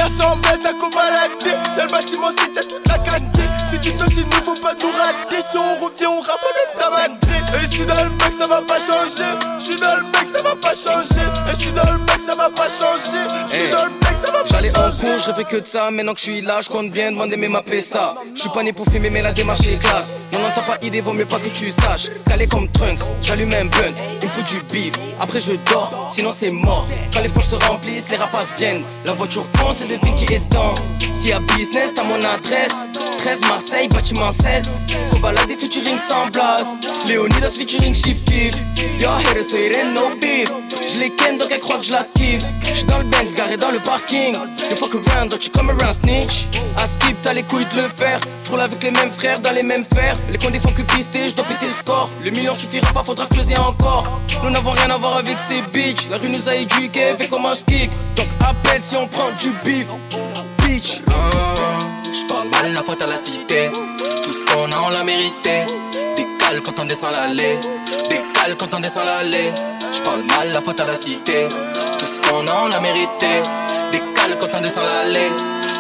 Y'a 0.10 0.26
100 0.26 0.38
baisse 0.38 0.66
à 0.66 0.74
balader 0.74 1.56
Dans 1.78 1.84
le 1.86 1.92
bâtiment 1.92 2.30
c'est 2.36 2.56
y'a 2.56 2.64
toute 2.64 2.88
la 2.88 2.98
qualité 2.98 3.44
Si 3.72 3.80
tu 3.80 3.92
te 3.94 4.04
dis 4.10 4.26
il 4.26 4.42
faut 4.44 4.56
pas 4.56 4.74
nous 4.82 4.90
rater 4.92 5.42
Si 5.50 5.58
on 5.58 5.86
revient 5.86 6.08
on 6.08 6.20
rappe 6.20 6.40
même 6.56 6.80
ta 6.80 6.90
madré 6.90 7.38
Et 7.56 7.60
je 7.62 7.68
suis 7.68 7.86
dans 7.86 8.04
le 8.04 8.10
mec 8.10 8.34
ça 8.38 8.48
va 8.48 8.62
pas 8.62 8.80
changer 8.80 9.30
Je 9.60 9.64
suis 9.64 9.80
dans 9.80 9.96
le 9.98 10.04
mec 10.04 10.26
ça 10.26 10.42
va 10.42 10.56
pas 10.56 10.74
changer 10.74 11.26
Et 11.48 11.52
je 11.52 11.56
suis 11.56 11.72
dans 11.74 11.92
le 11.92 11.98
mec 12.00 12.20
ça 12.20 12.36
va 12.36 12.50
pas 12.50 12.68
changer 12.68 13.24
Je 13.48 13.54
suis 13.54 13.64
Hey. 13.66 13.70
dans 13.72 13.86
le 13.86 13.92
mec 13.92 14.16
ça 14.24 14.32
va 14.32 14.40
pas 14.44 14.48
J'allais 14.50 14.78
en 14.78 14.92
changer 14.92 15.08
cours, 15.08 15.20
je 15.20 15.32
rêvais 15.32 15.44
que 15.44 15.56
de 15.58 15.68
ça, 15.68 15.92
maintenant 15.92 16.14
que 16.14 16.20
je 16.20 16.24
suis 16.24 16.42
là, 16.42 16.60
je 16.62 16.70
compte 16.70 16.90
bien 16.92 17.12
demander 17.12 17.38
mes 17.38 17.48
mappés 17.48 17.82
ça. 17.82 18.16
Je 18.36 18.42
suis 18.42 18.50
pas 18.50 18.64
né 18.64 18.74
pour 18.74 18.86
filmer, 18.88 19.10
mais 19.10 19.22
la 19.22 19.32
démarche 19.32 19.62
est 19.68 19.78
classe. 19.78 20.14
Non, 20.34 20.40
non, 20.40 20.50
t'as 20.54 20.62
pas 20.62 20.78
idée, 20.82 21.02
vaut 21.02 21.14
mieux 21.14 21.26
pas 21.26 21.40
que 21.40 21.48
tu 21.50 21.72
saches. 21.72 22.10
Calé 22.26 22.48
comme 22.48 22.68
Trunks, 22.72 23.00
j'allume 23.22 23.54
un 23.54 23.66
blunt, 23.66 23.94
il 24.22 24.28
me 24.28 24.34
faut 24.34 24.42
du 24.42 24.60
beef. 24.72 24.94
Après 25.20 25.40
je 25.40 25.54
dors, 25.72 26.10
sinon 26.12 26.32
c'est 26.32 26.50
mort. 26.52 26.86
Quand 27.14 27.22
les 27.22 27.30
poches 27.30 27.46
se 27.48 27.56
remplissent, 27.56 28.10
les 28.10 28.18
rapaces 28.18 28.54
viennent. 28.58 28.84
La 29.06 29.14
voiture 29.14 29.46
fonce 29.58 29.82
et 29.82 29.86
devine 29.86 29.99
qui 30.18 30.34
est 30.34 30.50
temps. 30.50 30.76
Y 31.24 31.34
a 31.34 31.40
business, 31.58 31.94
t'as 31.94 32.04
mon 32.04 32.16
adresse. 32.16 32.76
13 33.18 33.42
Marseille, 33.42 33.88
bâtiment 33.90 34.32
7. 34.32 34.70
Cobalade 35.12 35.52
featuring 35.60 36.00
sans 36.00 36.28
blast. 36.32 36.78
Léonidas 37.06 37.52
featuring 37.52 37.94
Shift 37.94 38.26
Keep. 38.26 38.56
Yo, 39.00 39.10
haters, 39.10 39.50
so 39.50 39.58
it 39.58 39.76
ain't 39.76 39.94
no 39.94 40.16
beef. 40.20 40.50
Je 40.72 41.00
les 41.00 41.12
ken, 41.12 41.38
donc 41.38 41.50
elle 41.52 41.60
croit 41.60 41.78
que 41.78 41.86
je 41.86 41.92
la 41.92 42.06
kiffe. 42.16 42.44
J'suis 42.64 42.86
dans 42.86 43.00
le 43.00 43.04
Benz, 43.04 43.36
garé 43.36 43.58
dans 43.58 43.72
le 43.72 43.80
parking. 43.80 44.36
You 44.72 44.78
fuck 44.78 44.96
around, 44.96 45.30
don't 45.30 45.44
you 45.44 45.52
come 45.54 45.70
around, 45.70 45.94
snitch. 45.94 46.48
À 46.78 46.88
skip, 46.88 47.18
t'as 47.22 47.34
les 47.34 47.44
couilles 47.44 47.68
de 47.76 47.82
le 47.82 47.90
faire. 47.96 48.20
J'roule 48.46 48.62
avec 48.62 48.82
les 48.82 48.92
mêmes 48.92 49.12
frères, 49.12 49.40
dans 49.42 49.52
les 49.52 49.64
mêmes 49.64 49.86
fers. 49.86 50.16
Les 50.32 50.38
condés 50.38 50.60
font 50.60 50.72
que 50.72 50.82
pister, 50.84 51.30
j'dois 51.30 51.46
péter 51.46 51.68
le 51.68 51.74
score. 51.74 52.10
Le 52.24 52.32
million 52.32 52.56
suffira 52.56 52.92
pas, 52.94 53.04
faudra 53.04 53.26
creuser 53.26 53.58
encore. 53.58 54.08
Nous 54.44 54.50
n'avons 54.50 54.72
rien 54.72 54.90
à 54.90 54.98
voir 54.98 55.18
avec 55.18 55.38
ces 55.40 55.62
bitches. 55.74 56.08
La 56.10 56.18
rue 56.18 56.30
nous 56.30 56.48
a 56.48 56.56
éduqués, 56.56 57.16
fait 57.18 57.28
comment 57.28 57.54
j'kick. 57.54 57.92
Donc 58.16 58.28
appelle 58.40 58.82
si 58.82 58.96
on 58.96 59.08
prend 59.08 59.30
du 59.42 59.52
beef. 59.66 59.88
Bitch. 60.64 61.02
Je 61.08 62.28
parle 62.28 62.48
mal, 62.50 62.74
la 62.74 62.84
faute 62.84 63.02
à 63.02 63.08
la 63.08 63.18
cité. 63.18 63.72
Tout 64.24 64.34
ce 64.34 64.46
qu'on 64.46 64.72
a, 64.72 64.78
on 64.86 64.90
l'a 64.90 65.04
mérité. 65.04 65.66
Décale 66.16 66.62
quand 66.64 66.80
on 66.80 66.86
descend 66.86 67.12
l'allée. 67.12 67.58
Décale 68.10 68.56
quand 68.60 68.74
on 68.74 68.80
descend 68.80 69.08
l'allée. 69.08 69.52
Je 69.92 70.02
parle 70.02 70.22
mal, 70.24 70.52
la 70.54 70.62
faute 70.62 70.80
à 70.80 70.86
la 70.86 70.96
cité. 70.96 71.48
Tout 71.50 72.06
ce 72.06 72.30
qu'on 72.30 72.48
a, 72.48 72.52
on 72.66 72.68
l'a 72.68 72.80
mérité. 72.80 73.42
Décale 73.92 74.38
quand 74.40 74.56
on 74.56 74.62
descend 74.62 74.84
l'allée. 74.86 75.32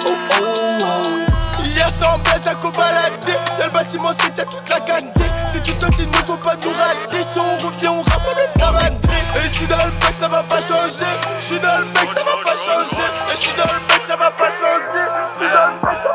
Oh 0.06 0.10
oh 0.10 0.44
oh. 0.82 1.66
Y'a 1.78 1.90
100 1.90 2.20
baisse 2.20 2.48
à 2.48 2.56
balader 2.56 3.29
Le 3.60 3.70
bâtiment 3.72 4.12
y'a 4.12 4.46
toute 4.46 4.70
la 4.70 4.80
qualité 4.80 5.26
Si 5.54 5.62
tu 5.62 5.74
te 5.74 5.86
dis 5.92 6.08
il 6.08 6.24
faut 6.24 6.38
pas 6.38 6.56
nous 6.64 6.72
rater. 6.72 7.22
Si 7.22 7.40
on 7.40 7.68
revient 7.68 7.90
on 7.90 8.02
rappe 8.02 8.36
même 8.36 8.54
ta 8.56 8.72
madré 8.72 9.20
Et 9.36 9.42
je 9.44 9.48
suis 9.48 9.68
dans 9.68 9.78
le 9.78 9.92
mec 9.92 10.14
ça 10.14 10.30
va 10.30 10.44
pas 10.44 10.62
changer. 10.62 11.12
Je 11.40 11.46
suis 11.46 11.60
dans 11.60 11.78
le 11.80 11.86
mec 11.86 12.08
ça 12.08 12.24
va 12.24 12.42
pas 12.44 12.56
changer. 12.56 13.04
Et 13.32 13.36
je 13.36 13.42
suis 13.42 13.54
dans 13.54 13.74
le 13.74 13.80
mec 13.88 14.02
ça 14.08 14.16
va 14.16 14.32
pas 14.32 14.50
changer 14.60 15.19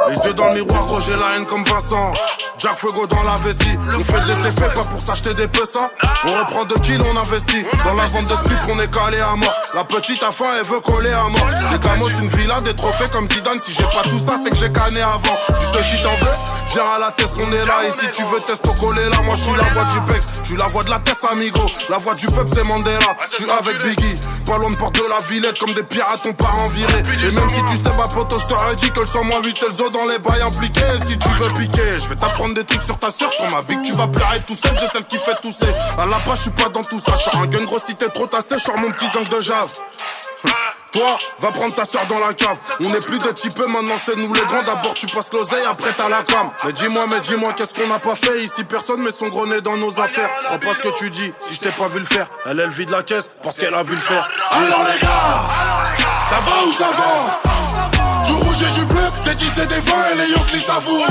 Les 0.08 0.14
yeux 0.16 0.34
dans 0.34 0.48
le 0.48 0.54
miroir, 0.54 0.84
oh 0.92 0.98
j'ai 1.00 1.16
la 1.16 1.36
haine 1.36 1.46
comme 1.46 1.64
Vincent. 1.64 2.12
Jack 2.58 2.76
Fuego 2.76 3.06
dans 3.06 3.22
la 3.22 3.34
vessie. 3.36 3.76
On 3.94 4.00
fait 4.00 4.24
des 4.26 4.34
TP, 4.42 4.74
pas 4.74 4.84
pour 4.84 5.00
s'acheter 5.00 5.34
des 5.34 5.48
ça 5.66 5.90
On 6.24 6.32
reprend 6.38 6.64
deux 6.64 6.76
kills, 6.76 7.02
on 7.12 7.18
investit. 7.18 7.64
Dans 7.84 7.94
la 7.94 8.04
vente 8.06 8.26
de 8.26 8.34
street, 8.34 8.72
on 8.72 8.78
est 8.78 8.92
calé 8.92 9.20
à 9.20 9.34
mort. 9.34 9.54
La 9.74 9.84
petite 9.84 10.22
a 10.22 10.30
faim, 10.30 10.44
elle 10.58 10.66
veut 10.66 10.80
coller 10.80 11.12
à 11.12 11.24
mort. 11.24 11.48
Les 11.72 11.78
gamos, 11.78 12.08
une 12.20 12.28
villa, 12.28 12.60
des 12.60 12.74
trophées 12.74 13.08
comme 13.12 13.28
Zidane. 13.28 13.60
Si 13.60 13.72
j'ai 13.72 13.84
pas 13.84 14.02
tout 14.04 14.18
ça, 14.18 14.34
c'est 14.42 14.50
que 14.50 14.56
j'ai 14.56 14.72
canné 14.72 15.00
avant. 15.00 15.36
Tu 15.60 15.70
te 15.76 15.82
shit 15.82 16.04
en 16.06 16.14
veux 16.14 16.54
Viens 16.72 16.84
à 16.96 16.98
la 16.98 17.10
tête, 17.12 17.30
on 17.38 17.52
est 17.52 17.66
là. 17.66 17.84
Et 17.86 17.90
si 17.90 18.10
tu 18.12 18.22
veux 18.24 18.38
test 18.40 18.66
coller 18.80 19.08
là, 19.08 19.20
moi 19.24 19.34
je 19.36 19.42
suis 19.42 19.56
la 19.56 19.64
voix 19.64 19.84
du 19.84 20.00
Bex. 20.00 20.26
Je 20.42 20.48
suis 20.48 20.56
la 20.56 20.66
voix 20.66 20.82
de 20.84 20.90
la 20.90 20.98
tête, 20.98 21.18
amigo. 21.30 21.60
La 21.88 21.98
voix 21.98 22.14
du 22.14 22.26
peuple, 22.26 22.50
c'est 22.54 22.66
Mandela. 22.66 23.14
Je 23.30 23.36
suis 23.36 23.50
avec 23.50 23.82
Biggie. 23.82 24.14
Pas 24.46 24.58
loin 24.58 24.70
de 24.70 24.76
porte 24.76 24.96
de 24.96 25.04
la 25.08 25.24
Villette, 25.28 25.58
comme 25.58 25.72
des 25.74 25.82
pirates, 25.82 26.22
on 26.26 26.32
part 26.32 26.56
en 26.58 26.68
virée. 26.68 27.00
Et 27.00 27.32
même 27.32 27.48
si 27.48 27.62
tu 27.64 27.76
sais 27.76 27.96
pas, 27.96 28.08
poto, 28.08 28.38
je 28.38 28.46
t'aurais 28.46 28.74
dit 28.76 28.90
que 28.90 29.00
le 29.00 29.06
100 29.14 29.22
8 29.44 29.56
c'est 29.60 29.68
le 29.68 29.74
zoo 29.74 29.90
dans 29.90 30.08
les 30.08 30.18
bails 30.18 30.42
impliqués. 30.42 30.80
Si 31.06 31.16
tu 31.16 31.28
veux 31.28 31.46
piquer, 31.54 31.86
je 32.02 32.08
vais 32.08 32.16
t'apprendre 32.16 32.52
des 32.54 32.64
trucs 32.64 32.82
sur 32.82 32.98
ta 32.98 33.12
soeur, 33.12 33.30
sur 33.30 33.48
ma 33.48 33.60
vie 33.60 33.76
que 33.76 33.86
tu 33.86 33.92
vas 33.92 34.08
pleurer 34.08 34.40
tout 34.44 34.56
seul. 34.56 34.76
J'ai 34.76 34.88
celle 34.88 35.04
qui 35.04 35.18
fait 35.18 35.40
tousser. 35.40 35.70
À 35.96 36.04
la 36.06 36.16
page, 36.16 36.38
je 36.38 36.42
suis 36.42 36.50
pas 36.50 36.68
dans 36.68 36.82
tout 36.82 36.98
ça. 36.98 37.12
Je 37.14 37.38
un 37.38 37.46
gun 37.46 37.62
gros 37.62 37.78
si 37.78 37.94
t'es 37.94 38.08
trop 38.08 38.26
tassé, 38.26 38.56
je 38.58 38.72
mon 38.72 38.90
petit 38.90 39.06
zinc 39.06 39.28
de 39.28 39.40
jave. 39.40 39.70
Toi, 40.90 41.18
va 41.38 41.52
prendre 41.52 41.72
ta 41.74 41.84
soeur 41.84 42.02
dans 42.08 42.26
la 42.26 42.34
cave. 42.34 42.56
On 42.80 42.92
est 42.92 43.06
plus 43.06 43.18
de 43.18 43.30
type 43.30 43.56
maintenant 43.68 43.94
c'est 44.04 44.16
nous 44.16 44.34
les 44.34 44.44
grands. 44.46 44.64
D'abord 44.64 44.94
tu 44.94 45.06
passes 45.06 45.32
l'oseille, 45.32 45.64
après 45.70 45.92
t'as 45.92 46.08
la 46.08 46.24
cam. 46.24 46.50
Mais 46.64 46.72
dis-moi, 46.72 47.06
mais 47.08 47.20
dis-moi, 47.20 47.52
qu'est-ce 47.52 47.72
qu'on 47.72 47.86
n'a 47.86 48.00
pas 48.00 48.16
fait 48.16 48.42
Ici? 48.42 48.64
Personne 48.64 49.00
met 49.00 49.12
son 49.12 49.28
gros 49.28 49.46
dans 49.46 49.76
nos 49.76 50.00
affaires. 50.00 50.28
Crois 50.46 50.58
pas 50.58 50.74
ce 50.74 50.82
que 50.82 50.92
tu 50.98 51.10
dis, 51.10 51.32
si 51.38 51.54
je 51.54 51.60
t'ai 51.60 51.70
pas 51.70 51.86
vu 51.86 52.00
le 52.00 52.04
faire. 52.04 52.26
Elle, 52.46 52.58
elle 52.58 52.70
vide 52.70 52.90
la 52.90 53.04
caisse 53.04 53.30
parce 53.44 53.58
qu'elle 53.58 53.74
a 53.74 53.84
vu 53.84 53.94
le 53.94 54.00
faire. 54.00 54.28
Alors 54.50 54.84
les 54.92 55.00
gars, 55.00 55.48
ça 56.28 56.40
va 56.40 56.66
ou 56.66 56.72
ça 56.72 56.90
va? 56.90 57.53
Des 59.34 59.44
10 59.44 59.62
et 59.62 59.66
des 59.66 59.74
20 59.74 59.80
et 60.12 60.16
les 60.16 60.32
Yonklis 60.32 60.60
savourent. 60.60 61.06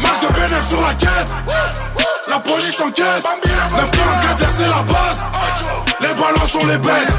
Masse 0.00 0.20
de 0.20 0.28
bénéfice 0.34 0.68
sur 0.68 0.80
la 0.80 0.94
quête. 0.94 1.32
La 2.28 2.38
police 2.38 2.80
enquête. 2.80 3.24
9 3.72 3.90
4 3.90 4.52
c'est 4.56 4.68
la 4.68 4.82
base. 4.82 5.24
Les 6.00 6.08
ballons 6.08 6.46
sont 6.50 6.66
les 6.66 6.78
baisses. 6.78 7.14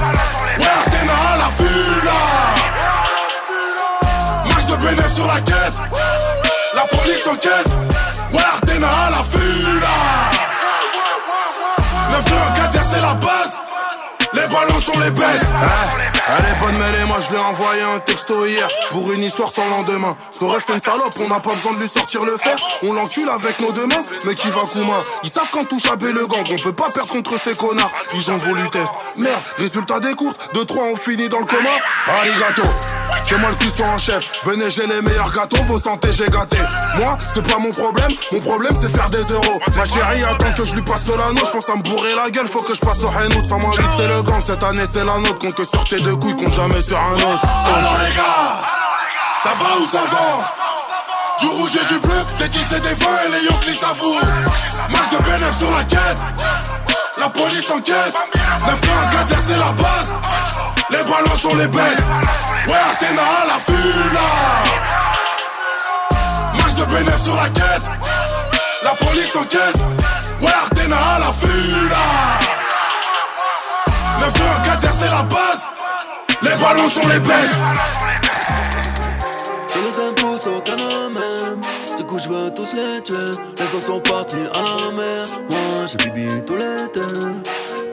Ouais 0.59 0.65
Artena 0.65 1.13
à 1.33 1.37
la 1.37 1.49
fula. 1.57 2.19
Match 4.45 4.65
de 4.65 4.75
bénéfice 4.85 5.15
sur 5.15 5.27
la 5.27 5.41
quête. 5.41 5.77
La 6.75 6.97
police 6.97 7.27
enquête. 7.27 7.67
Ouais 8.33 8.39
à 8.41 9.09
la 9.09 9.23
fula. 9.23 9.87
9 12.11 12.23
4 12.71 12.85
c'est 12.91 13.01
la 13.01 13.13
base 13.15 13.68
les 14.41 14.49
ballons 14.49 14.79
sont 14.79 14.97
les 14.99 15.11
baisses. 15.11 15.45
elle 16.27 16.45
est 16.45 16.59
bonne 16.59 16.77
mêlée, 16.77 17.05
moi 17.05 17.17
je 17.21 17.29
lui 17.29 17.37
ai 17.37 17.41
envoyé 17.41 17.81
un 17.81 17.99
texto 17.99 18.45
hier 18.45 18.67
pour 18.89 19.11
une 19.11 19.23
histoire 19.23 19.49
sans 19.51 19.67
lendemain. 19.69 20.15
Ça 20.31 20.47
reste 20.47 20.69
une 20.69 20.81
salope, 20.81 21.13
on 21.23 21.27
n'a 21.27 21.39
pas 21.39 21.53
besoin 21.53 21.73
de 21.73 21.79
lui 21.79 21.87
sortir 21.87 22.23
le 22.25 22.37
fer. 22.37 22.57
On 22.83 22.93
l'encule 22.93 23.29
avec 23.29 23.59
nos 23.59 23.71
deux 23.71 23.87
mains, 23.87 24.03
mais 24.25 24.35
qui 24.35 24.49
va 24.49 24.61
Kuma 24.71 24.97
Ils 25.23 25.29
savent 25.29 25.49
quand 25.51 25.65
touche 25.67 25.87
à 25.87 25.95
le 25.99 26.25
gang, 26.27 26.45
on 26.51 26.59
peut 26.59 26.73
pas 26.73 26.89
perdre 26.91 27.11
contre 27.11 27.39
ces 27.39 27.55
connards. 27.55 27.91
Ils 28.13 28.31
ont 28.31 28.37
voulu 28.37 28.69
test. 28.69 28.89
Merde, 29.17 29.41
résultat 29.57 29.99
des 29.99 30.13
courses, 30.13 30.37
2-3 30.53 30.79
on 30.93 30.95
finit 30.95 31.29
dans 31.29 31.39
le 31.39 31.45
coma. 31.45 31.69
Arigato, 32.07 32.63
c'est 33.23 33.37
moi 33.39 33.49
le 33.49 33.55
cuistot 33.55 33.83
en 33.83 33.97
chef. 33.97 34.23
Venez, 34.43 34.69
j'ai 34.69 34.87
les 34.87 35.01
meilleurs 35.01 35.31
gâteaux, 35.33 35.61
vos 35.63 35.79
santé 35.79 36.09
j'ai 36.11 36.29
gâté. 36.29 36.57
Moi, 36.99 37.17
c'est 37.33 37.45
pas 37.45 37.59
mon 37.59 37.71
problème, 37.71 38.11
mon 38.31 38.39
problème 38.39 38.73
c'est 38.81 38.95
faire 38.95 39.09
des 39.09 39.33
euros. 39.33 39.59
Ma 39.75 39.85
chérie 39.85 40.23
attends 40.23 40.51
que 40.51 40.63
je 40.63 40.75
lui 40.75 40.81
passe 40.81 41.07
l'anneau, 41.07 41.41
je 41.45 41.51
pense 41.51 41.69
à 41.69 41.75
me 41.75 41.81
bourrer 41.81 42.15
la 42.15 42.29
gueule, 42.29 42.47
faut 42.47 42.61
que 42.61 42.73
je 42.73 42.79
passe 42.79 43.03
au 43.03 43.09
Henout 43.09 43.45
sans 43.47 43.59
moi 43.59 43.71
vite 43.77 43.91
c'est 43.95 44.07
le 44.07 44.21
cette 44.39 44.63
année 44.63 44.83
c'est 44.93 45.05
la 45.05 45.17
nôtre, 45.17 45.39
compte 45.39 45.55
que 45.55 45.63
sur 45.65 45.83
tes 45.85 45.99
deux 46.01 46.15
couilles, 46.15 46.35
compte 46.35 46.53
jamais 46.53 46.81
sur 46.81 46.99
un 46.99 47.15
autre. 47.15 47.47
Alors 47.75 47.97
les 48.03 48.15
gars, 48.15 48.61
ça 49.43 49.49
va 49.49 49.77
ou 49.79 49.87
ça 49.87 49.99
va 50.11 50.53
Du 51.39 51.47
rouge 51.47 51.75
et 51.75 51.85
du 51.85 51.99
bleu, 51.99 52.15
des 52.39 52.47
10 52.47 52.59
et 52.59 52.79
des 52.81 52.93
20 52.93 52.93
et 52.95 53.29
les 53.31 53.45
Yonklis 53.47 53.75
savourent. 53.75 54.21
Masse 54.89 55.09
de 55.11 55.17
bénéfice 55.23 55.57
sur 55.57 55.71
la 55.71 55.83
quête, 55.83 56.21
la 57.17 57.29
police 57.29 57.69
enquête. 57.69 58.15
9 58.67 58.81
4 58.81 59.41
c'est 59.47 59.57
la 59.57 59.71
base. 59.71 60.13
Les 60.89 60.97
ballons 60.97 61.37
sont 61.41 61.55
les 61.55 61.67
baisses. 61.67 62.03
Ouais, 62.67 62.73
Athéna 62.91 63.21
à 63.21 63.45
la 63.47 63.59
fula. 63.59 64.27
Masse 66.63 66.75
de 66.75 66.85
bénéfice 66.85 67.23
sur 67.23 67.35
la 67.35 67.49
quête, 67.49 67.85
la 68.83 68.91
police 69.05 69.35
enquête. 69.35 69.77
Ouais, 70.41 70.53
Athéna 70.71 70.97
à 71.15 71.19
la 71.19 71.33
fula. 71.33 72.58
9 74.19 74.33
4 74.65 74.93
c'est 74.93 75.09
la 75.09 75.23
base. 75.23 75.63
Les 76.41 76.57
ballons 76.57 76.89
sont 76.89 77.07
les 77.07 77.19
baisses. 77.19 77.57
Les 79.75 79.99
impôts 80.03 80.57
aucun 80.57 80.75
même. 80.75 81.61
Du 81.97 82.03
coup, 82.05 82.19
je 82.19 82.29
veux 82.29 82.53
tous 82.53 82.73
les 82.73 83.01
tuer. 83.01 83.15
Les 83.57 83.75
autres 83.75 83.85
sont 83.85 83.99
partis 83.99 84.35
à 84.53 84.61
la 84.61 84.91
mer. 84.95 85.25
Moi, 85.49 85.85
j'ai 85.87 85.97
bibi 86.09 86.27
tout 86.45 86.55
l'été. 86.55 87.01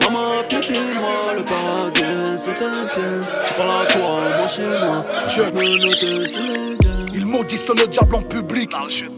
Maman, 0.03 0.23
piétine-moi, 0.49 1.33
le 1.35 1.43
paradis 1.43 2.26
c'est 2.37 2.61
un 2.61 2.71
pied. 2.71 3.03
Tu 3.47 3.53
parles 3.55 3.81
à 3.81 3.85
toi, 3.85 4.19
moi 4.37 4.47
chez 4.47 4.61
moi. 4.61 5.05
Je 5.27 5.41
me 5.41 5.85
noter 5.85 6.29
sur 6.29 6.43
les 6.43 6.77
Il 7.13 7.25
maudissent 7.25 7.67
le 7.69 7.87
diable 7.87 8.15
en 8.15 8.21
public, 8.21 8.71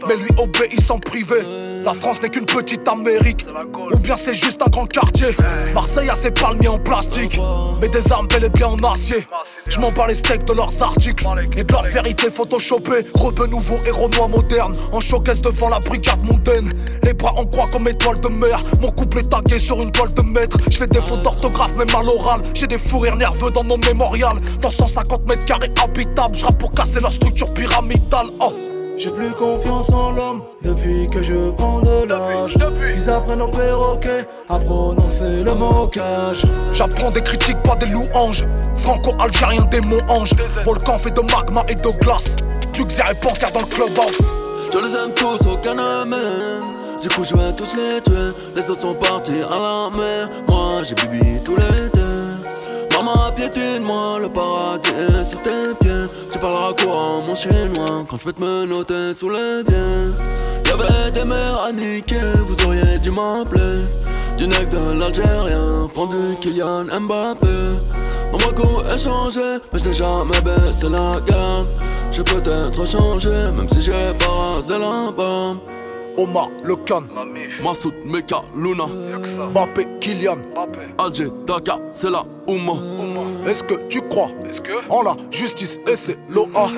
mais 0.08 0.16
lui 0.16 0.30
obéissent 0.38 0.90
en 0.90 0.98
privé. 0.98 1.36
La 1.84 1.92
France 1.94 2.22
n'est 2.22 2.30
qu'une 2.30 2.46
petite 2.46 2.86
Amérique, 2.88 3.44
ou 3.92 3.98
bien 3.98 4.16
c'est 4.16 4.34
juste 4.34 4.62
un 4.62 4.70
grand 4.70 4.86
quartier. 4.86 5.36
Marseille 5.74 6.08
a 6.08 6.14
ses 6.14 6.30
palmiers 6.30 6.68
en 6.68 6.78
plastique, 6.78 7.38
mais 7.80 7.88
des 7.88 8.10
armes 8.12 8.26
bel 8.26 8.44
et 8.44 8.48
bien 8.48 8.68
en 8.68 8.78
acier. 8.90 9.26
Je 9.66 9.78
m'en 9.80 9.90
bats 9.90 10.06
les 10.06 10.14
steaks 10.14 10.44
de 10.46 10.52
leurs 10.52 10.82
articles 10.82 11.24
et 11.56 11.64
de 11.64 11.72
leur 11.72 11.82
vérité 11.82 12.30
photoshopée. 12.30 13.04
Rebeu 13.14 13.46
nouveau 13.46 13.76
héros 13.86 14.08
noir 14.08 14.28
moderne, 14.28 14.72
en 14.92 15.00
showcase 15.00 15.42
devant 15.42 15.68
la 15.68 15.80
brigade 15.80 16.22
mondaine. 16.24 16.70
Les 17.02 17.12
bras 17.12 17.32
en 17.36 17.44
croix 17.44 17.66
comme 17.72 17.88
étoile 17.88 18.20
de 18.20 18.28
mer, 18.28 18.60
mon 18.80 18.90
couple 18.92 19.18
est 19.18 19.28
tagué 19.28 19.58
sur 19.58 19.80
une 19.82 19.90
toile 19.90 20.12
de 20.14 20.22
maître. 20.22 20.58
Je 20.70 20.76
fais 20.76 20.86
des 20.86 21.00
fautes 21.00 21.22
d'orthographe, 21.22 21.74
même 21.76 21.94
à 21.94 22.02
l'oral. 22.02 22.40
J'ai 22.54 22.66
des 22.66 22.78
fous 22.78 22.98
nerveux 23.16 23.50
dans 23.50 23.64
mon 23.64 23.78
mémorial. 23.78 24.38
Dans 24.60 24.70
150 24.70 25.28
mètres 25.28 25.46
carrés 25.46 25.70
habitables, 25.82 26.36
je 26.36 26.46
pour 26.58 26.72
casser 26.72 27.00
leur 27.00 27.12
structure 27.12 27.52
pyramidale. 27.54 28.26
Oh. 28.40 28.52
J'ai 29.02 29.10
plus 29.10 29.30
confiance 29.30 29.90
en 29.94 30.10
l'homme 30.10 30.42
depuis 30.62 31.08
que 31.10 31.22
je 31.22 31.50
prends 31.52 31.80
de 31.80 32.06
l'âge. 32.06 32.54
Ils 32.94 33.08
apprennent 33.08 33.40
au 33.40 33.48
perroquet 33.48 34.26
à 34.46 34.58
prononcer 34.58 35.42
le 35.42 35.54
mocage. 35.54 36.44
J'apprends 36.74 37.10
des 37.10 37.22
critiques, 37.22 37.62
pas 37.62 37.76
des 37.76 37.86
louanges. 37.86 38.44
Franco-algérien, 38.74 39.64
démon 39.70 39.96
ange. 40.08 40.34
Volcan 40.66 40.98
fait 40.98 41.14
de 41.14 41.22
magma 41.22 41.64
et 41.68 41.76
de 41.76 42.00
glace. 42.02 42.36
Duxer 42.74 43.04
et 43.10 43.14
Panthère 43.14 43.50
dans 43.52 43.60
le 43.60 43.66
clubhouse. 43.66 44.34
Je 44.70 44.78
les 44.78 44.94
aime 44.94 45.14
tous, 45.14 45.48
aucun 45.50 45.74
ne 45.74 47.00
Du 47.00 47.08
coup, 47.08 47.24
je 47.24 47.34
vais 47.34 47.54
tous 47.56 47.74
les 47.76 48.02
tuer. 48.02 48.34
Les 48.54 48.68
autres 48.68 48.82
sont 48.82 48.94
partis 48.94 49.40
à 49.50 49.56
la 49.56 49.96
mer. 49.96 50.28
Moi, 50.46 50.82
j'ai 50.82 50.94
bibi 50.94 51.40
tous 51.42 51.56
les 51.56 51.88
deux. 51.94 52.09
Piétine-moi, 53.40 54.18
le 54.20 54.28
paradis 54.28 54.90
sur 55.26 55.40
tes 55.40 55.74
pieds. 55.80 56.04
Tu 56.30 56.38
parleras 56.40 56.74
quoi 56.74 56.94
en 56.94 57.22
mon 57.22 57.34
chinois 57.34 57.98
quand 58.06 58.18
je 58.20 58.26
vais 58.26 58.32
te 58.34 58.40
menotter 58.42 59.14
sous 59.16 59.30
les 59.30 59.64
pieds. 59.64 60.66
Y'avait 60.66 61.10
des 61.10 61.24
mères 61.24 61.62
à 61.62 61.72
niquer, 61.72 62.20
vous 62.44 62.66
auriez 62.66 62.98
dû 62.98 63.10
m'appeler. 63.10 63.78
Du 64.36 64.46
nec 64.46 64.68
de 64.68 64.92
l'Algérien, 64.92 65.88
fondu 65.94 66.36
Kylian 66.42 66.84
Mbappé. 66.84 67.48
Mon 68.30 68.38
coup 68.38 68.82
est 68.82 68.98
changé, 68.98 69.58
mais 69.72 69.78
je 69.78 69.84
n'ai 69.86 69.94
jamais 69.94 70.40
baissé 70.42 70.90
la 70.90 71.18
gamme. 71.26 71.66
J'ai 72.12 72.24
peut-être 72.24 72.86
changé, 72.86 73.30
même 73.56 73.70
si 73.70 73.80
j'ai 73.80 74.12
pas 74.18 74.56
rasé 74.56 74.78
la. 74.78 75.56
Omar, 76.18 76.50
le 76.64 76.76
clan, 76.76 77.04
Massoud, 77.62 77.94
Meka, 78.04 78.42
Luna, 78.54 78.84
Mbappé, 79.52 79.86
Kylian, 80.00 80.38
Alger, 80.98 81.28
Dakar, 81.46 81.78
c'est 81.92 82.10
la 82.10 82.24
Ouma. 82.46 82.74
Est-ce 83.46 83.62
que 83.64 83.74
tu 83.88 84.00
crois 84.02 84.28
en 84.88 85.02
la 85.02 85.16
justice 85.30 85.78
et 85.88 85.96
c'est 85.96 86.18
l'OA 86.28 86.68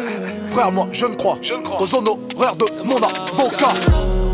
Frère, 0.50 0.72
moi 0.72 0.88
je 0.92 1.06
ne 1.06 1.14
crois 1.14 1.36
aux 1.80 1.94
honoraires 1.94 2.56
de 2.56 2.66
mon 2.84 2.96
avocat. 2.96 3.72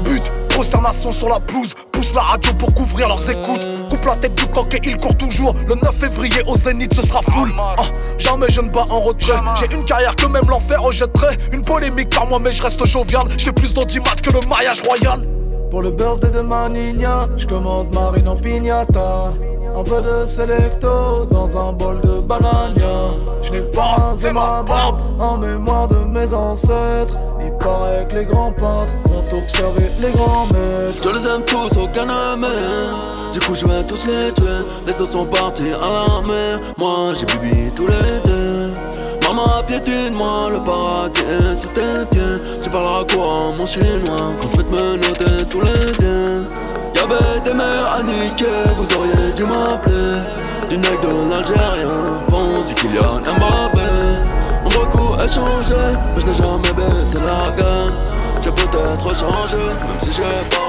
But, 0.04 0.22
prosternation 0.48 1.12
sur 1.12 1.28
la 1.28 1.40
pelouse, 1.40 1.74
pousse 1.92 2.12
la 2.14 2.20
radio 2.20 2.52
pour 2.54 2.74
couvrir 2.74 3.08
leurs 3.08 3.30
écoutes. 3.30 3.66
Coupe 3.88 4.04
la 4.04 4.16
tête 4.16 4.34
du 4.34 4.46
coq 4.46 4.74
et 4.74 4.80
il 4.84 4.96
court 4.96 5.16
toujours. 5.16 5.54
Le 5.68 5.74
9 5.74 5.94
février 5.94 6.40
au 6.46 6.56
Zénith, 6.56 6.94
ce 6.94 7.02
sera 7.02 7.22
full. 7.22 7.50
Ah, 7.58 7.74
jamais 8.18 8.46
je 8.50 8.60
ne 8.60 8.68
bats 8.68 8.84
en 8.90 8.98
retrait. 8.98 9.34
J'ai 9.58 9.74
une 9.74 9.84
carrière 9.84 10.14
que 10.16 10.26
même 10.26 10.48
l'enfer 10.48 10.82
rejetterait. 10.82 11.36
Une 11.52 11.62
polémique 11.62 12.10
par 12.10 12.26
moi, 12.26 12.38
mais 12.42 12.52
je 12.52 12.62
reste 12.62 12.84
jovial. 12.86 13.22
J'ai 13.36 13.52
plus 13.52 13.72
d'audimat 13.72 14.14
que 14.22 14.30
le 14.30 14.46
mariage 14.48 14.82
royal. 14.82 15.22
Pour 15.70 15.82
le 15.82 15.90
birthday 15.90 16.30
de 16.30 16.40
Manigna, 16.40 17.28
je 17.36 17.46
commande 17.46 17.92
marine 17.92 18.28
en 18.28 18.36
pignata. 18.36 19.32
Un 19.76 19.84
peu 19.84 20.00
de 20.00 20.26
selecto 20.26 21.26
dans 21.30 21.56
un 21.58 21.72
bol 21.72 22.00
de 22.00 22.20
banania. 22.20 23.12
Je 23.42 23.52
n'ai 23.52 23.60
pas 23.60 23.96
rasé 23.96 24.32
ma 24.32 24.62
barbe 24.62 25.00
en 25.20 25.36
mémoire 25.36 25.86
de 25.88 25.96
mes 26.04 26.32
ancêtres. 26.32 27.18
Il 27.40 27.52
paraît 27.58 28.06
que 28.08 28.16
les 28.16 28.24
grands 28.24 28.52
peintres 28.52 28.94
ont 29.06 29.36
observé 29.36 29.90
les 30.00 30.10
grands 30.10 30.46
maîtres. 30.46 31.02
Je 31.04 31.08
les 31.10 31.26
aime 31.26 31.44
tous, 31.44 31.78
aucun 31.78 32.06
ne 32.06 33.32
Du 33.32 33.38
coup, 33.40 33.54
je 33.54 33.66
vais 33.66 33.84
tous 33.84 34.06
les 34.06 34.32
tuer. 34.32 34.64
Les 34.86 35.00
autres 35.00 35.12
sont 35.12 35.26
partis 35.26 35.70
à 35.70 35.88
la 35.88 36.26
mer. 36.26 36.60
Moi, 36.78 37.12
j'ai 37.14 37.26
bibi 37.26 37.70
tous 37.76 37.86
les 37.86 38.20
deux. 38.24 38.47
Maman, 39.38 39.62
piétine-moi, 39.66 40.50
le 40.52 40.64
paradis 40.64 41.20
c'est 41.54 41.72
tes 41.72 42.06
pieds. 42.10 42.44
Tu 42.62 42.70
parleras 42.70 43.04
quoi, 43.12 43.54
mon 43.56 43.66
chinois, 43.66 44.30
quand 44.40 44.48
tu 44.48 44.64
me 44.64 44.96
noter 44.96 45.44
sous 45.48 45.60
les 45.60 45.92
tiens. 45.98 46.44
Y'avait 46.94 47.40
des 47.44 47.54
mères 47.54 47.92
à 47.94 48.02
niquer, 48.02 48.46
vous 48.76 48.96
auriez 48.96 49.32
dû 49.36 49.44
m'appeler. 49.44 50.18
Du 50.68 50.76
nec 50.76 51.00
de 51.02 51.30
l'Algérien, 51.30 52.18
vendu 52.28 52.74
Kylian 52.74 53.20
Mbappé. 53.20 53.86
Mon 54.64 54.70
beaucoup 54.70 55.14
a 55.14 55.26
changé, 55.26 55.76
mais 56.14 56.20
je 56.20 56.26
n'ai 56.26 56.34
jamais 56.34 56.72
baissé 56.72 57.16
la 57.18 57.52
gamme. 57.52 57.94
J'ai 58.42 58.50
peut-être 58.50 59.18
changé, 59.18 59.56
même 59.56 60.00
si 60.00 60.12
j'ai 60.12 60.22
pas. 60.50 60.68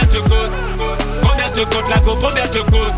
Combien 0.00 0.06
tu 0.08 0.22
coûtes 0.22 1.20
Combien 1.22 1.46
tu 1.46 1.64
coûtes 1.64 1.88
la 1.88 1.98
go 1.98 2.16
Combien 2.20 2.46
tu 2.46 2.58
coûtes 2.60 2.92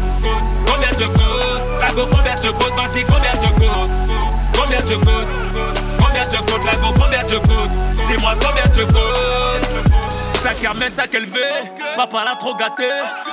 Combien 0.66 0.88
tu 0.96 1.04
coûtes 1.04 1.80
La 1.80 1.88
go 1.88 2.06
combien 2.10 2.34
tu 2.34 2.48
coûtes 2.48 2.74
Vas-y 2.76 3.04
combien 3.04 3.32
tu 3.32 3.48
coûtes 3.54 3.90
Combien 4.54 4.82
tu 4.82 4.94
coûtes 4.94 5.68
Combien 5.98 6.22
tu 6.22 6.36
coûtes 6.36 6.64
la 6.64 6.76
go 6.76 6.86
Combien 6.96 7.18
tu 7.26 7.34
coûtes 7.38 8.06
Dis-moi 8.06 8.34
combien 8.40 8.68
tu 8.72 8.86
coûtes 8.86 9.92
Sac 10.34 10.62
Hermès, 10.62 10.94
sac 10.94 11.12
élevé 11.14 11.40
Papa 11.96 12.24
l'a 12.24 12.34
trop 12.36 12.54
gâté. 12.54 12.88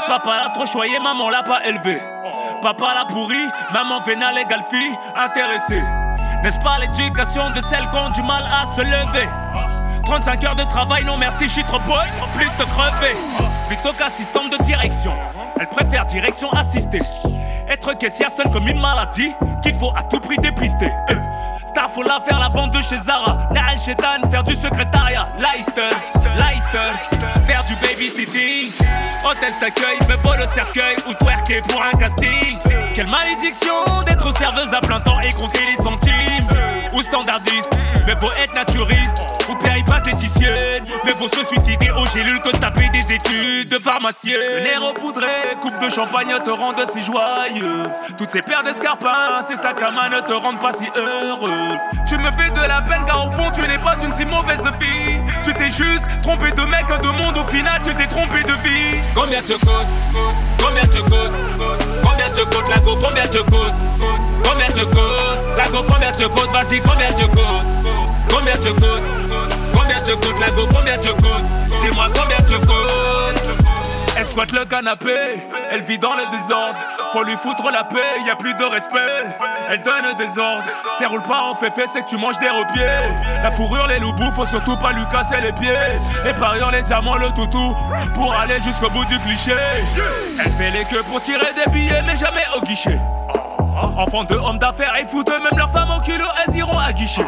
Papa 0.07 0.43
l'a 0.43 0.49
trop 0.53 0.67
choyé. 0.67 0.99
Maman 0.99 1.29
l'a 1.29 1.41
pas 1.41 1.65
élevé. 1.65 1.99
Papa 2.61 2.93
l'a 2.93 3.05
pourri. 3.05 3.41
Maman 3.73 3.99
vénale 4.01 4.37
égale 4.37 4.63
fille. 4.69 4.95
Intéressée. 5.15 5.81
N'est-ce 6.43 6.59
pas 6.59 6.77
l'éducation 6.79 7.49
de 7.49 7.61
celles 7.61 7.89
qui 7.89 7.97
ont 7.97 8.09
du 8.11 8.21
mal 8.21 8.43
à 8.43 8.65
se 8.65 8.81
lever? 8.81 9.27
35 10.09 10.43
heures 10.43 10.55
de 10.55 10.63
travail, 10.63 11.05
non 11.05 11.17
merci, 11.17 11.43
je 11.43 11.53
suis 11.53 11.63
trop 11.63 11.77
beau, 11.81 11.93
plus 12.35 12.47
te 12.57 12.63
crever. 12.63 13.15
Plutôt 13.67 13.95
qu'assistante 13.95 14.51
de 14.51 14.63
direction, 14.63 15.11
elle 15.59 15.67
préfère 15.67 16.03
direction 16.03 16.51
assistée. 16.51 17.01
Être 17.69 17.95
caissière 17.95 18.31
sonne 18.31 18.51
comme 18.51 18.67
une 18.67 18.81
maladie 18.81 19.31
qu'il 19.61 19.75
faut 19.75 19.91
à 19.95 20.01
tout 20.01 20.19
prix 20.19 20.37
dépister. 20.37 20.91
Euh. 21.11 21.15
Faire 22.25 22.39
la 22.39 22.49
vente 22.49 22.73
de 22.73 22.81
chez 22.81 22.97
Zara. 22.97 23.37
Naël 23.51 23.77
Chetan, 23.77 24.29
faire 24.29 24.43
du 24.43 24.53
secrétariat. 24.53 25.27
Leicester, 25.37 25.95
Leicester, 26.37 27.17
faire 27.47 27.63
du 27.65 27.75
babysitting. 27.75 28.69
Hôtel 29.23 29.53
t'accueille, 29.59 29.97
me 30.09 30.15
vole 30.27 30.41
au 30.41 30.47
cercueil 30.47 30.97
ou 31.07 31.13
twerker 31.13 31.61
pour 31.69 31.81
un 31.81 31.97
casting. 31.97 32.57
Quelle 32.93 33.07
malédiction 33.07 33.75
d'être 34.05 34.35
serveuse 34.37 34.73
à 34.73 34.81
plein 34.81 34.99
temps 34.99 35.19
et 35.21 35.31
compter 35.31 35.65
les 35.65 35.77
centimes. 35.77 36.68
Ou 36.93 37.01
standardiste, 37.01 37.71
mais 38.07 38.15
faut 38.15 38.31
être 38.41 38.53
naturiste. 38.53 39.17
Ou 39.49 39.55
péripatéticienne, 39.55 40.83
mais 41.05 41.11
faut 41.11 41.27
se 41.27 41.43
suicider 41.43 41.89
aux 41.91 42.05
gélules 42.05 42.41
que 42.41 42.51
taper 42.51 42.87
des 42.89 43.13
études 43.13 43.69
de 43.69 43.79
pharmacien. 43.79 44.37
Le 44.37 44.63
nez 44.63 44.77
repoudré, 44.77 45.27
coupe 45.61 45.77
de 45.83 45.89
champagne 45.89 46.33
te 46.43 46.51
rendent 46.51 46.85
si 46.87 47.01
joyeuse. 47.01 47.89
Toutes 48.17 48.29
ces 48.29 48.43
paires 48.43 48.63
d'escarpins, 48.63 49.41
ces 49.47 49.55
sacs 49.55 49.81
à 49.81 49.91
main 49.91 50.09
ne 50.09 50.21
te 50.21 50.33
rendent 50.33 50.59
pas 50.59 50.71
si 50.71 50.85
heureuse. 50.95 51.81
Tu 52.07 52.15
me 52.17 52.31
fais 52.31 52.51
de 52.51 52.67
la 52.67 52.81
peine 52.83 53.03
car 53.05 53.27
au 53.27 53.31
fond 53.31 53.49
tu 53.51 53.61
n'es 53.61 53.79
pas 53.79 53.95
une 54.03 54.11
si 54.11 54.25
mauvaise 54.25 54.69
fille. 54.79 55.18
Juste 55.69 56.07
trompé 56.23 56.49
de 56.51 56.61
mec, 56.63 56.87
de 56.87 57.07
monde, 57.07 57.37
au 57.37 57.45
final 57.45 57.79
tu 57.83 57.93
t'es 57.93 58.07
trompé 58.07 58.41
de 58.41 58.53
vie. 58.67 58.99
Combien 59.13 59.39
tu 59.39 59.53
coûtes 59.53 59.69
Combien 60.59 60.81
tu 60.87 61.01
coûtes 61.03 61.99
Combien 62.03 62.25
tu 62.27 62.43
coûtes 62.45 62.69
la 62.69 62.79
go 62.79 62.97
Combien 62.99 63.27
tu 63.27 63.37
coûtes 63.39 63.75
Combien 64.43 64.67
tu 64.67 64.85
coûtes 64.87 65.57
La 65.57 65.65
go 65.65 65.85
combien 65.87 66.11
tu 66.11 66.23
coûtes 66.27 66.51
Vas-y 66.51 66.81
combien 66.81 67.11
tu 67.13 67.25
coûtes 67.27 67.87
Combien 68.29 68.57
tu 68.57 68.69
coûtes 68.73 69.31
Combien 69.73 69.97
tu 69.97 70.11
coûtes 70.15 70.39
la 70.39 70.49
go 70.51 70.67
Combien 70.73 70.97
tu 70.97 71.09
coûtes 71.09 71.79
Dis-moi 71.81 72.07
combien 72.15 72.37
tu 72.47 72.53
coûtes 72.65 73.88
elle 74.19 74.25
squatte 74.25 74.51
le 74.51 74.65
canapé, 74.65 75.15
elle 75.71 75.81
vit 75.81 75.97
dans 75.97 76.13
le 76.13 76.25
désordre. 76.29 76.75
Faut 77.13 77.23
lui 77.23 77.37
foutre 77.37 77.71
la 77.71 77.85
paix, 77.85 78.19
y 78.25 78.29
a 78.29 78.35
plus 78.35 78.53
de 78.53 78.63
respect. 78.65 78.97
Elle 79.69 79.81
donne 79.81 80.13
des 80.17 80.37
ordres, 80.37 80.63
elle 80.99 81.07
roule 81.07 81.21
pas 81.21 81.43
en 81.43 81.55
fait 81.55 81.71
c'est 81.87 82.01
que 82.01 82.09
tu 82.09 82.17
manges 82.17 82.37
des 82.39 82.49
repieds. 82.49 82.83
La 83.41 83.49
fourrure, 83.49 83.87
les 83.87 83.99
loups 83.99 84.13
faut 84.35 84.45
surtout 84.45 84.75
pas 84.75 84.91
lui 84.91 85.05
casser 85.09 85.39
les 85.41 85.53
pieds. 85.53 85.69
Et 86.29 86.33
pariant 86.33 86.69
les 86.69 86.81
diamants, 86.83 87.15
le 87.15 87.29
toutou, 87.29 87.75
pour 88.13 88.33
aller 88.35 88.59
jusqu'au 88.61 88.89
bout 88.89 89.05
du 89.05 89.17
cliché. 89.19 89.53
Elle 90.43 90.51
fait 90.51 90.71
les 90.71 90.83
queues 90.83 91.03
pour 91.03 91.21
tirer 91.21 91.47
des 91.55 91.71
billets, 91.71 92.01
mais 92.05 92.17
jamais 92.17 92.43
au 92.57 92.61
guichet. 92.61 92.99
Enfant 93.95 94.25
de 94.25 94.35
hommes 94.35 94.59
d'affaires, 94.59 94.93
ils 94.99 95.07
foutent 95.07 95.29
même 95.29 95.57
leur 95.57 95.69
femme 95.69 95.91
au 95.97 96.01
culot, 96.01 96.25
elles 96.45 96.55
iront 96.57 96.77
à 96.77 96.91
guichet. 96.91 97.25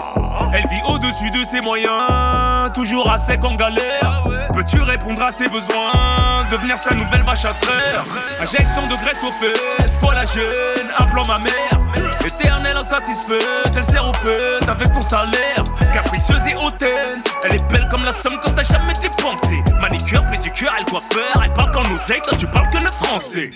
Elle 0.54 0.68
vit 0.68 0.82
au-dessus 0.90 1.32
de 1.32 1.46
ses 1.46 1.62
moyens, 1.62 2.72
toujours 2.74 3.10
à 3.10 3.18
sec 3.18 3.44
en 3.46 3.56
galère. 3.56 4.24
Peux-tu 4.54 4.82
répondre 4.82 5.22
à 5.24 5.32
ses 5.32 5.48
besoins, 5.48 6.46
devenir 6.52 6.78
sa 6.78 6.94
nouvelle 6.94 7.22
vache 7.22 7.46
à 7.46 7.54
frère 7.54 8.04
Injection 8.42 8.82
de 8.88 8.96
graisse 9.02 9.24
aux 9.24 9.32
fesses, 9.32 9.98
collagène, 9.98 10.88
un 11.00 11.06
plan 11.06 11.24
ma 11.26 11.40
mère. 11.40 12.16
Éternelle 12.26 12.78
insatisfaite, 12.78 13.76
elle 13.76 13.84
sert 13.84 14.08
au 14.08 14.14
feu 14.14 14.60
avec 14.68 14.92
ton 14.92 15.02
salaire. 15.02 15.64
Capricieuse 15.94 16.46
et 16.48 16.56
hautaine, 16.56 17.22
elle 17.44 17.56
est 17.56 17.72
belle 17.72 17.88
comme 17.90 18.04
la 18.04 18.12
somme 18.14 18.38
quand 18.44 18.52
t'as 18.52 18.64
jamais 18.64 18.94
dépensé. 18.94 19.64
Manicure, 19.82 20.26
pédicure, 20.26 20.72
elle 20.78 20.86
coiffeur, 20.86 21.42
elle 21.44 21.54
parle 21.54 21.72
qu'en 21.72 21.84
oseille, 21.94 22.22
toi 22.22 22.34
tu 22.38 22.48
parles 22.48 22.68
que 22.68 22.78
le 22.78 22.92
français. 22.92 23.50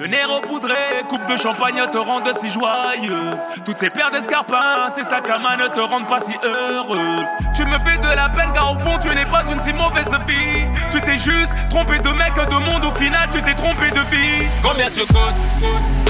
Le 0.00 0.06
nez 0.06 0.24
repoudré, 0.24 1.04
coupe 1.10 1.26
de 1.26 1.36
champagne 1.36 1.78
te 1.92 1.98
rendent 1.98 2.32
si 2.34 2.48
joyeuse. 2.48 3.50
Toutes 3.66 3.76
ces 3.76 3.90
paires 3.90 4.10
d'escarpins, 4.10 4.88
ces 4.88 5.02
sacs 5.02 5.28
à 5.28 5.38
main 5.38 5.58
ne 5.58 5.68
te 5.68 5.78
rendent 5.78 6.08
pas 6.08 6.20
si 6.20 6.32
heureuse. 6.42 7.28
Tu 7.54 7.66
me 7.66 7.78
fais 7.80 7.98
de 7.98 8.16
la 8.16 8.30
peine 8.30 8.50
car 8.54 8.72
au 8.72 8.78
fond 8.78 8.96
tu 8.98 9.10
n'es 9.10 9.26
pas 9.26 9.42
une 9.52 9.60
si 9.60 9.74
mauvaise 9.74 10.08
fille. 10.26 10.70
Tu 10.90 11.02
t'es 11.02 11.18
juste 11.18 11.52
trompé 11.68 11.98
de 11.98 12.08
mec, 12.12 12.32
de 12.32 12.54
monde, 12.54 12.82
au 12.86 12.92
final 12.92 13.28
tu 13.30 13.42
t'es 13.42 13.52
trompé 13.52 13.90
de 13.90 14.00
vie. 14.08 14.48
Combien 14.62 14.86
tu 14.86 15.00
coûtes 15.00 15.36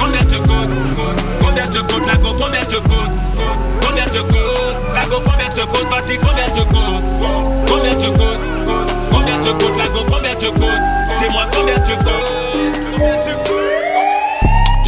Combien 0.00 0.20
tu 0.20 0.38
coûtes 0.38 1.40
Combien 1.42 1.64
tu 1.64 1.79
coûtes 1.81 2.07
la 2.07 2.16
go 2.16 2.29
Combien 2.38 2.61
tu 2.61 2.76
coûtes 2.76 3.16
Combien 3.85 4.05
tu 4.05 4.20
coûtes 4.20 4.94
La 4.94 5.03
go 5.03 5.16
combien 5.26 5.48
tu 5.48 5.66
coûtes 5.66 5.90
Vas-y 5.90 6.16
combien 6.18 6.46
tu 6.46 6.62
coûtes 6.72 7.11
Combien 7.68 7.96
tu 7.96 8.07
coûtes 8.12 8.96
Combien 9.11 9.35
tu 9.35 9.53
coûtes 9.53 9.76
la 9.76 9.88
go 9.88 10.05
Combien 10.09 10.35
tu 10.37 10.46
coûtes 10.46 10.87
Dis-moi 11.18 11.42
combien 11.53 11.81
tu 11.81 11.96
coûtes 11.96 12.87
Combien 12.96 13.18
tu 13.18 13.33
coûtes 13.33 13.79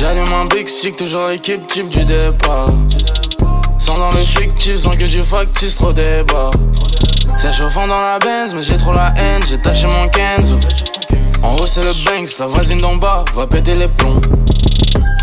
J'allume 0.03 0.33
un 0.35 0.47
big 0.47 0.67
stick, 0.67 0.97
toujours 0.97 1.31
équipe 1.31 1.69
type 1.69 1.88
du 1.88 2.05
départ. 2.05 2.67
Sans 3.79 3.95
dans 3.95 4.11
le 4.11 4.25
fictif, 4.25 4.79
sans 4.79 4.97
que 4.97 5.05
du 5.05 5.23
factice, 5.23 5.77
trop 5.77 5.93
débat. 5.93 6.51
C'est 7.37 7.57
dans 7.57 7.87
la 7.87 8.19
benz, 8.19 8.53
mais 8.53 8.65
j'ai 8.65 8.77
trop 8.79 8.93
la 8.93 9.15
haine, 9.21 9.41
j'ai 9.47 9.59
taché 9.59 9.87
mon 9.87 10.09
Kenzo. 10.09 10.59
En 11.41 11.55
haut 11.55 11.67
c'est 11.67 11.85
le 11.85 11.93
Banks, 12.05 12.37
la 12.41 12.47
voisine 12.47 12.79
d'en 12.79 12.97
bas 12.97 13.25
va 13.37 13.47
péter 13.47 13.75
les 13.75 13.87
plombs. 13.87 14.19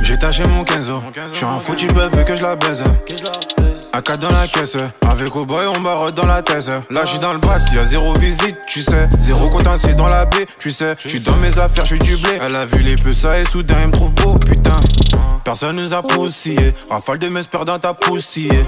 J'ai 0.01 0.17
taché 0.17 0.43
mon 0.43 0.63
Kenzo, 0.63 1.01
j'suis 1.34 1.45
un 1.45 1.60
fou, 1.60 1.75
tu 1.75 1.88
peux 1.88 2.10
que 2.10 2.36
je 2.36 2.41
la 2.41 2.55
baise. 2.55 2.84
AK 3.91 4.17
dans 4.17 4.29
la 4.29 4.47
caisse, 4.47 4.77
avec 5.01 5.36
au 5.36 5.45
boy 5.45 5.65
on 5.67 5.82
barotte 5.82 6.15
dans 6.15 6.27
la 6.27 6.41
thèse. 6.41 6.69
Là 6.89 7.05
j'suis 7.05 7.19
dans 7.19 7.34
le 7.34 7.39
bac, 7.39 7.62
y'a 7.73 7.84
zéro 7.84 8.13
visite, 8.13 8.58
tu 8.67 8.82
sais. 8.82 9.10
Zéro 9.19 9.49
c'est 9.77 9.95
dans 9.95 10.08
la 10.08 10.25
baie, 10.25 10.45
tu 10.60 10.71
sais. 10.71 10.95
J'suis 11.05 11.19
dans 11.19 11.36
mes 11.38 11.58
affaires, 11.60 11.86
j'suis 11.86 11.99
du 11.99 12.17
blé. 12.17 12.39
Elle 12.41 12.55
a 12.55 12.65
vu 12.65 12.79
les 12.79 12.95
peu 12.95 13.13
ça 13.13 13.39
et 13.39 13.45
soudain 13.45 13.77
elle 13.82 13.88
me 13.88 13.91
trouve 13.91 14.12
beau, 14.12 14.36
putain. 14.45 14.79
Personne 15.43 15.75
nous 15.75 15.93
a 15.93 16.01
poussillé, 16.01 16.73
rafale 16.89 17.19
de 17.19 17.27
mes 17.27 17.41
dans 17.65 17.79
ta 17.79 17.93
poussillée. 17.93 18.65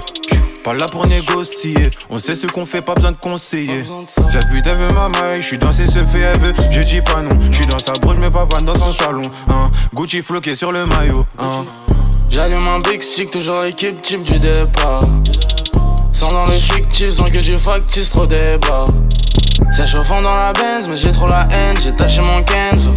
Pas 0.64 0.74
là 0.74 0.86
pour 0.92 1.04
négocier, 1.08 1.74
on 2.08 2.18
sait 2.18 2.36
ce 2.36 2.46
qu'on 2.46 2.64
fait, 2.64 2.82
pas 2.82 2.94
besoin 2.94 3.10
de 3.10 3.16
conseiller. 3.16 3.82
Cette 4.06 4.48
putain 4.48 4.74
veut 4.74 4.94
ma 4.94 5.08
maille, 5.08 5.42
j'suis 5.42 5.58
dans 5.58 5.72
ses 5.72 5.86
se 5.86 5.98
fait, 6.04 6.20
elle 6.20 6.38
veut, 6.38 6.52
je 6.70 6.80
dis 6.82 7.00
pas 7.00 7.20
non. 7.20 7.36
J'suis 7.50 7.66
dans 7.66 7.80
sa 7.80 7.92
broche, 7.94 8.18
mais 8.20 8.30
pas 8.30 8.46
fan 8.48 8.64
dans 8.64 8.78
son 8.78 8.92
salon. 8.92 9.22
Hein. 9.48 9.70
Gucci 9.92 10.22
floqué 10.22 10.54
sur 10.54 10.70
le 10.70 10.86
maillot. 10.86 11.26
Hein. 11.40 11.64
J'allume 12.30 12.66
un 12.68 12.78
big 12.78 13.02
stick, 13.02 13.32
toujours 13.32 13.64
équipe 13.64 14.02
type 14.02 14.22
du 14.22 14.38
départ. 14.38 15.02
Sans 16.12 16.30
dans 16.30 16.44
le 16.44 16.56
fictif, 16.58 17.10
sans 17.10 17.24
que 17.24 17.38
du 17.38 17.58
factice, 17.58 18.10
trop 18.10 18.26
débat. 18.26 18.84
C'est 19.72 19.88
chauffant 19.88 20.22
dans 20.22 20.36
la 20.36 20.52
benz, 20.52 20.86
mais 20.88 20.96
j'ai 20.96 21.10
trop 21.10 21.26
la 21.26 21.48
haine, 21.52 21.76
j'ai 21.82 21.92
taché 21.92 22.20
mon 22.22 22.40
Kenzo. 22.44 22.94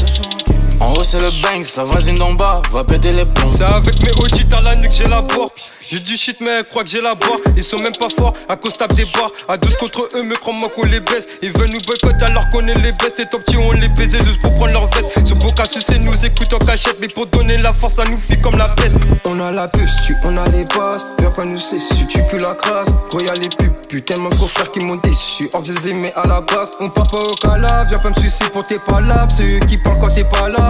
En 0.80 0.92
haut 0.92 1.04
c'est 1.04 1.20
le 1.20 1.30
Banks, 1.42 1.76
la 1.78 1.84
voisine 1.84 2.18
d'en 2.18 2.34
bas 2.34 2.62
va 2.74 2.84
péter 2.84 3.12
les 3.12 3.26
plombs. 3.26 3.50
C'est 3.50 3.64
avec 3.64 4.02
mes 4.04 4.12
audits 4.12 4.46
à 4.56 4.62
la 4.62 4.76
nuque 4.76 4.92
j'ai 4.92 5.06
la 5.06 5.22
barre. 5.22 5.50
J'ai 5.82 6.00
du 6.00 6.16
shit 6.18 6.38
mais 6.42 6.60
elle 6.60 6.66
croit 6.66 6.84
que 6.84 6.90
j'ai 6.90 7.02
la 7.02 7.16
barre. 7.16 7.40
Ils 7.56 7.64
sont 7.64 7.80
même 7.80 7.96
pas 7.98 8.10
forts 8.10 8.34
à 8.50 8.56
cause 8.56 8.74
tape 8.74 8.94
des 8.94 9.06
barres. 9.06 9.32
À 9.48 9.58
12 9.58 9.76
contre 9.78 10.08
eux, 10.16 10.24
mais 10.24 10.36
crois-moi 10.36 10.70
qu'on 10.76 10.86
les 10.88 11.00
baisse. 11.00 11.28
Ils 11.42 11.52
veulent 11.52 11.70
nous 11.70 11.80
boycotter 11.82 12.26
alors 12.26 12.48
qu'on 12.50 12.68
est 12.68 12.74
les 12.82 12.92
bestes. 12.92 13.20
Les 13.20 13.26
top 13.26 13.44
petits 13.44 13.58
on 13.58 13.72
les 13.72 13.88
baisé 13.90 14.18
juste 14.24 14.42
pour 14.42 14.54
prendre 14.56 14.74
leur 14.74 14.88
veste. 14.88 15.08
Ce 15.26 15.34
beau 15.34 15.52
cas 15.52 15.64
c'est 15.66 16.00
nous 16.00 16.26
écoute 16.26 16.54
en 16.54 16.60
cachette. 16.60 16.98
Mais 17.00 17.08
pour 17.08 17.28
donner 17.28 17.58
la 17.58 17.72
force, 17.72 17.96
ça 17.96 18.04
nous 18.10 18.18
fit 18.18 18.40
comme 18.42 18.58
la 18.58 18.70
peste. 18.70 18.98
On 19.26 19.40
a 19.40 19.52
la 19.52 19.68
puce, 19.68 19.96
tu, 20.06 20.16
on 20.26 20.38
a 20.38 20.46
les 20.50 20.66
bases. 20.66 21.06
Viens 21.20 21.32
pas 21.32 21.46
nous 21.46 21.60
cesser, 21.60 22.06
tu 22.08 22.20
pues 22.30 22.40
la 22.40 22.54
crasse. 22.54 22.90
Gros 23.10 23.22
y'a 23.22 23.34
les 23.34 23.50
pubs, 23.50 23.74
putain, 23.90 24.20
mon 24.20 24.30
gros 24.30 24.48
frère 24.48 24.72
qui 24.72 24.80
m'ont 24.80 24.98
déçu. 24.98 25.50
Hors 25.54 25.62
des 25.62 25.94
mais 25.94 26.14
à 26.16 26.28
la 26.28 26.42
base, 26.42 26.72
on 26.80 26.90
part 26.90 27.08
pas 27.08 27.20
au 27.20 27.34
cala. 27.36 27.86
Viens 27.86 27.98
pas 27.98 28.10
me 28.10 28.16
sucer 28.16 28.46
pour 28.52 28.64
tes 28.64 28.80
palabres. 28.80 29.32
C'est 29.32 29.44
eux 29.44 29.60
qui 29.68 29.78
parlent 29.78 30.00
quand 30.00 30.10
t'es 30.10 30.24
pas 30.24 30.50
là. 30.50 30.65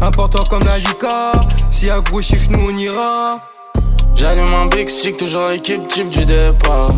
Important 0.00 0.42
comme 0.50 0.64
la 0.64 0.78
Lika, 0.78 1.32
si 1.70 1.88
à 1.90 2.00
gros 2.00 2.20
chiffre 2.20 2.50
nous 2.50 2.70
on 2.70 2.76
ira. 2.76 3.38
J'allume 4.16 4.52
un 4.54 4.66
big 4.66 4.88
stick, 4.88 5.16
toujours 5.16 5.50
équipe 5.50 5.88
type 5.88 6.10
du 6.10 6.24
départ. 6.24 6.88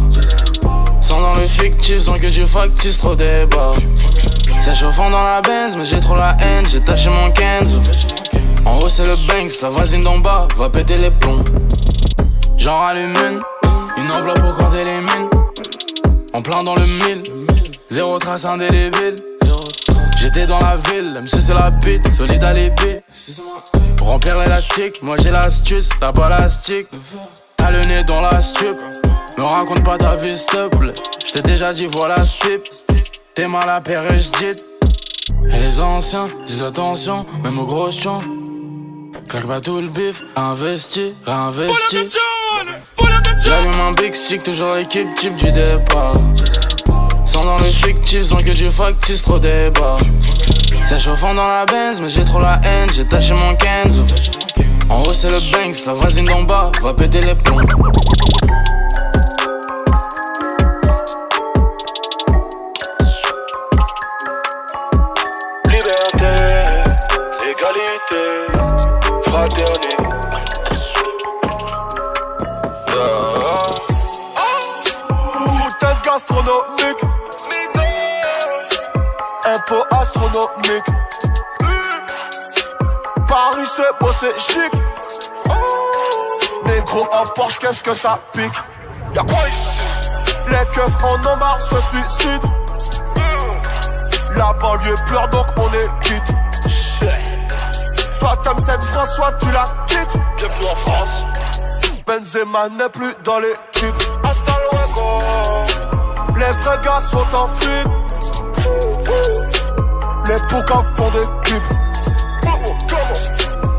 Sans 1.01 1.21
dans 1.21 1.35
le 1.35 1.47
fictif, 1.47 2.01
sans 2.01 2.19
que 2.19 2.27
du 2.27 2.45
factice, 2.47 2.99
trop 2.99 3.15
débat. 3.15 3.73
C'est 4.61 4.75
chauffant 4.75 5.09
dans 5.09 5.23
la 5.23 5.41
benz, 5.41 5.77
mais 5.77 5.85
j'ai 5.85 6.01
trop 6.01 6.17
la 6.17 6.37
haine, 6.41 6.65
j'ai 6.69 6.81
taché 6.81 7.11
mon 7.11 7.31
Kenzo. 7.31 7.79
En 8.65 8.79
haut 8.79 8.89
c'est 8.89 9.05
le 9.05 9.15
Banks, 9.29 9.63
la 9.63 9.69
voisine 9.69 10.03
d'en 10.03 10.19
bas 10.19 10.49
va 10.57 10.69
péter 10.69 10.97
les 10.97 11.13
plombs. 11.13 11.45
J'en 12.59 12.81
rallume 12.81 13.15
une, 13.15 13.41
une 14.03 14.13
enveloppe 14.13 14.41
pour 14.41 14.57
compter 14.57 14.83
les 14.83 15.01
mines. 15.01 15.31
En 16.33 16.43
plein 16.43 16.63
dans 16.65 16.75
le 16.75 16.87
mille, 16.87 17.23
zéro 17.89 18.19
trace 18.19 18.45
indélébile. 18.45 19.15
J'étais 20.27 20.49
dans 20.49 20.59
la 20.59 20.77
ville, 20.91 21.13
même 21.15 21.29
si 21.29 21.41
c'est 21.41 21.55
la 21.55 21.71
bite, 21.71 22.11
solide 22.11 22.43
à 22.43 22.53
l'épée. 22.53 23.01
Remplir 24.03 24.41
l'élastique, 24.41 25.01
moi 25.01 25.17
j'ai 25.23 25.31
l'astuce, 25.31 25.89
la 26.01 26.11
balastique. 26.11 26.89
T'as 27.57 27.71
le 27.71 27.85
nez 27.85 28.03
dans 28.03 28.21
la 28.21 28.41
stup, 28.41 28.77
me 29.39 29.45
raconte 29.45 29.85
pas 29.85 29.97
ta 29.97 30.17
vie 30.17 30.37
s'il 30.37 30.49
te 30.49 30.77
plaît. 30.77 30.95
J't'ai 31.29 31.43
déjà 31.43 31.73
dit 31.73 31.87
voilà 31.87 32.25
ce 32.25 32.39
pipe, 32.39 32.63
t'es 33.37 33.47
mal 33.47 33.71
à 33.71 33.81
père 33.81 34.13
et 34.13 34.19
j'dis. 34.19 34.57
Et 35.49 35.61
les 35.61 35.81
anciens 35.81 36.27
disent 36.45 36.65
attention, 36.65 37.25
même 37.45 37.61
aux 37.61 37.67
grosses 37.67 38.01
champs. 38.01 38.23
Claque 39.29 39.47
pas 39.47 39.61
tout 39.61 39.81
le 39.81 39.87
bif, 39.87 40.25
investi, 40.35 41.15
réinvesti. 41.25 41.99
J'allume 43.39 43.81
un 43.81 43.93
big 43.93 44.13
stick, 44.13 44.43
toujours 44.43 44.77
équipe 44.77 45.15
type 45.15 45.37
du 45.37 45.53
départ. 45.53 46.15
Dans 47.43 47.57
le 47.59 47.71
fictif, 47.71 48.25
sans 48.25 48.39
que 48.39 48.51
du 48.51 48.71
factice, 48.73 49.23
trop 49.23 49.39
débat. 49.39 49.97
C'est 50.85 50.99
chauffant 50.99 51.33
dans 51.33 51.47
la 51.47 51.65
benz, 51.65 52.01
mais 52.01 52.09
j'ai 52.09 52.25
trop 52.25 52.41
la 52.41 52.59
haine, 52.65 52.89
j'ai 52.93 53.05
taché 53.05 53.35
mon 53.35 53.55
Kenzo. 53.55 54.05
En 54.89 55.03
haut 55.03 55.13
c'est 55.13 55.31
le 55.31 55.39
Banks, 55.53 55.87
la 55.87 55.93
voisine 55.93 56.25
d'en 56.25 56.43
bas 56.43 56.73
va 56.83 56.93
péter 56.95 57.21
les 57.21 57.35
plombs. 57.37 57.61
Liberté, 65.69 66.61
égalité, 67.45 68.23
fraternité. 69.27 69.97
Foutaise 75.57 76.01
gastronomique. 79.67 79.71
Impôt 79.71 79.85
astronomique. 79.91 80.87
Paris 83.29 83.69
c'est 83.75 83.83
beau, 84.01 84.13
c'est 84.13 84.41
chic. 84.41 84.73
Négro 86.67 87.07
en 87.13 87.25
Porsche, 87.35 87.59
qu'est-ce 87.59 87.83
que 87.83 87.95
ça 87.95 88.19
pique? 88.33 88.53
Y'a 89.15 89.23
quoi 89.23 89.49
ici? 89.49 89.87
Les 90.49 90.67
keufs 90.73 91.05
en 91.05 91.33
ont 91.33 91.37
marre 91.37 91.61
se 91.61 91.81
suicident. 91.81 92.53
La 94.37 94.53
banlieue 94.55 94.95
pleure 95.07 95.29
donc 95.29 95.47
on 95.59 95.73
est 95.73 95.91
quitte. 96.03 96.37
Soit 98.19 98.37
t'aimes 98.43 98.61
cette 98.61 98.85
France, 98.85 99.15
soit 99.17 99.33
tu 99.41 99.51
la 99.51 99.65
quittes. 99.87 100.21
Bienvenue 100.37 100.71
en 100.71 100.75
France. 100.77 101.25
Benzema 102.07 102.69
n'est 102.69 102.89
plus 102.89 103.15
dans 103.25 103.39
l'équipe. 103.39 104.03
Les 106.37 106.51
vrais 106.63 106.81
gars 106.85 107.03
sont 107.11 107.35
en 107.35 107.49
fuite. 107.49 108.06
Les 110.29 110.37
poucas 110.49 110.83
font 110.97 111.11
des 111.11 111.27
clips. 111.45 111.63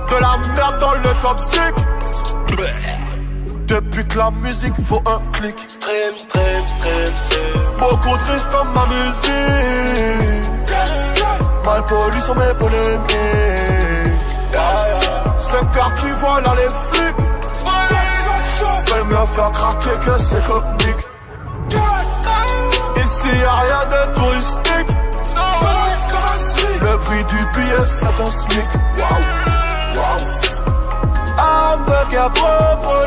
De 0.08 0.16
la 0.16 0.38
merde 0.56 0.80
dans 0.80 0.94
le 0.94 1.22
top 1.22 1.40
5. 1.42 1.76
Depuis 3.68 4.08
que 4.08 4.18
la 4.18 4.32
musique 4.32 4.74
vaut 4.80 5.04
un 5.06 5.20
clic. 5.34 5.58
Stream, 5.68 6.18
stream, 6.18 6.58
stream, 6.80 7.08
stream. 7.08 7.64
Beaucoup 7.78 8.18
de 8.18 8.32
risques 8.32 8.52
dans 8.52 8.64
ma 8.64 8.86
musique. 8.86 10.48
Mal 11.66 11.86
poli 11.86 12.22
sur 12.22 12.36
mes 12.36 12.54
polémiques. 12.58 13.12
C'est 15.40 15.72
car 15.72 15.94
qui 15.96 16.10
voient 16.20 16.40
là 16.40 16.54
les 16.56 16.70
flics. 16.70 17.18
Veulent 18.88 19.06
me 19.06 19.26
faire 19.34 19.52
craquer 19.52 19.98
que 20.06 20.18
c'est 20.22 20.44
comique. 20.46 21.04
Ici 23.04 23.28
y'a 23.44 23.54
rien 23.54 23.84
de 23.92 24.16
touristique. 24.16 24.98
Prix 27.08 27.24
du 27.24 27.38
billet 27.56 27.86
c'est 27.88 28.22
un 28.22 28.26
smic. 28.26 28.68
Avec 31.40 32.16
un 32.16 32.28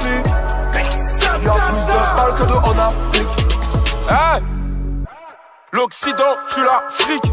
lit. 0.05 0.23
Y'a 1.45 1.53
plus 1.53 1.85
de 1.85 1.93
balles 2.17 2.35
que 2.39 2.45
de 2.45 2.53
en 2.53 2.79
Afrique. 2.79 3.29
Hey 4.09 4.43
L'Occident, 5.73 6.35
tu 6.49 6.65
l'Afrique. 6.65 7.33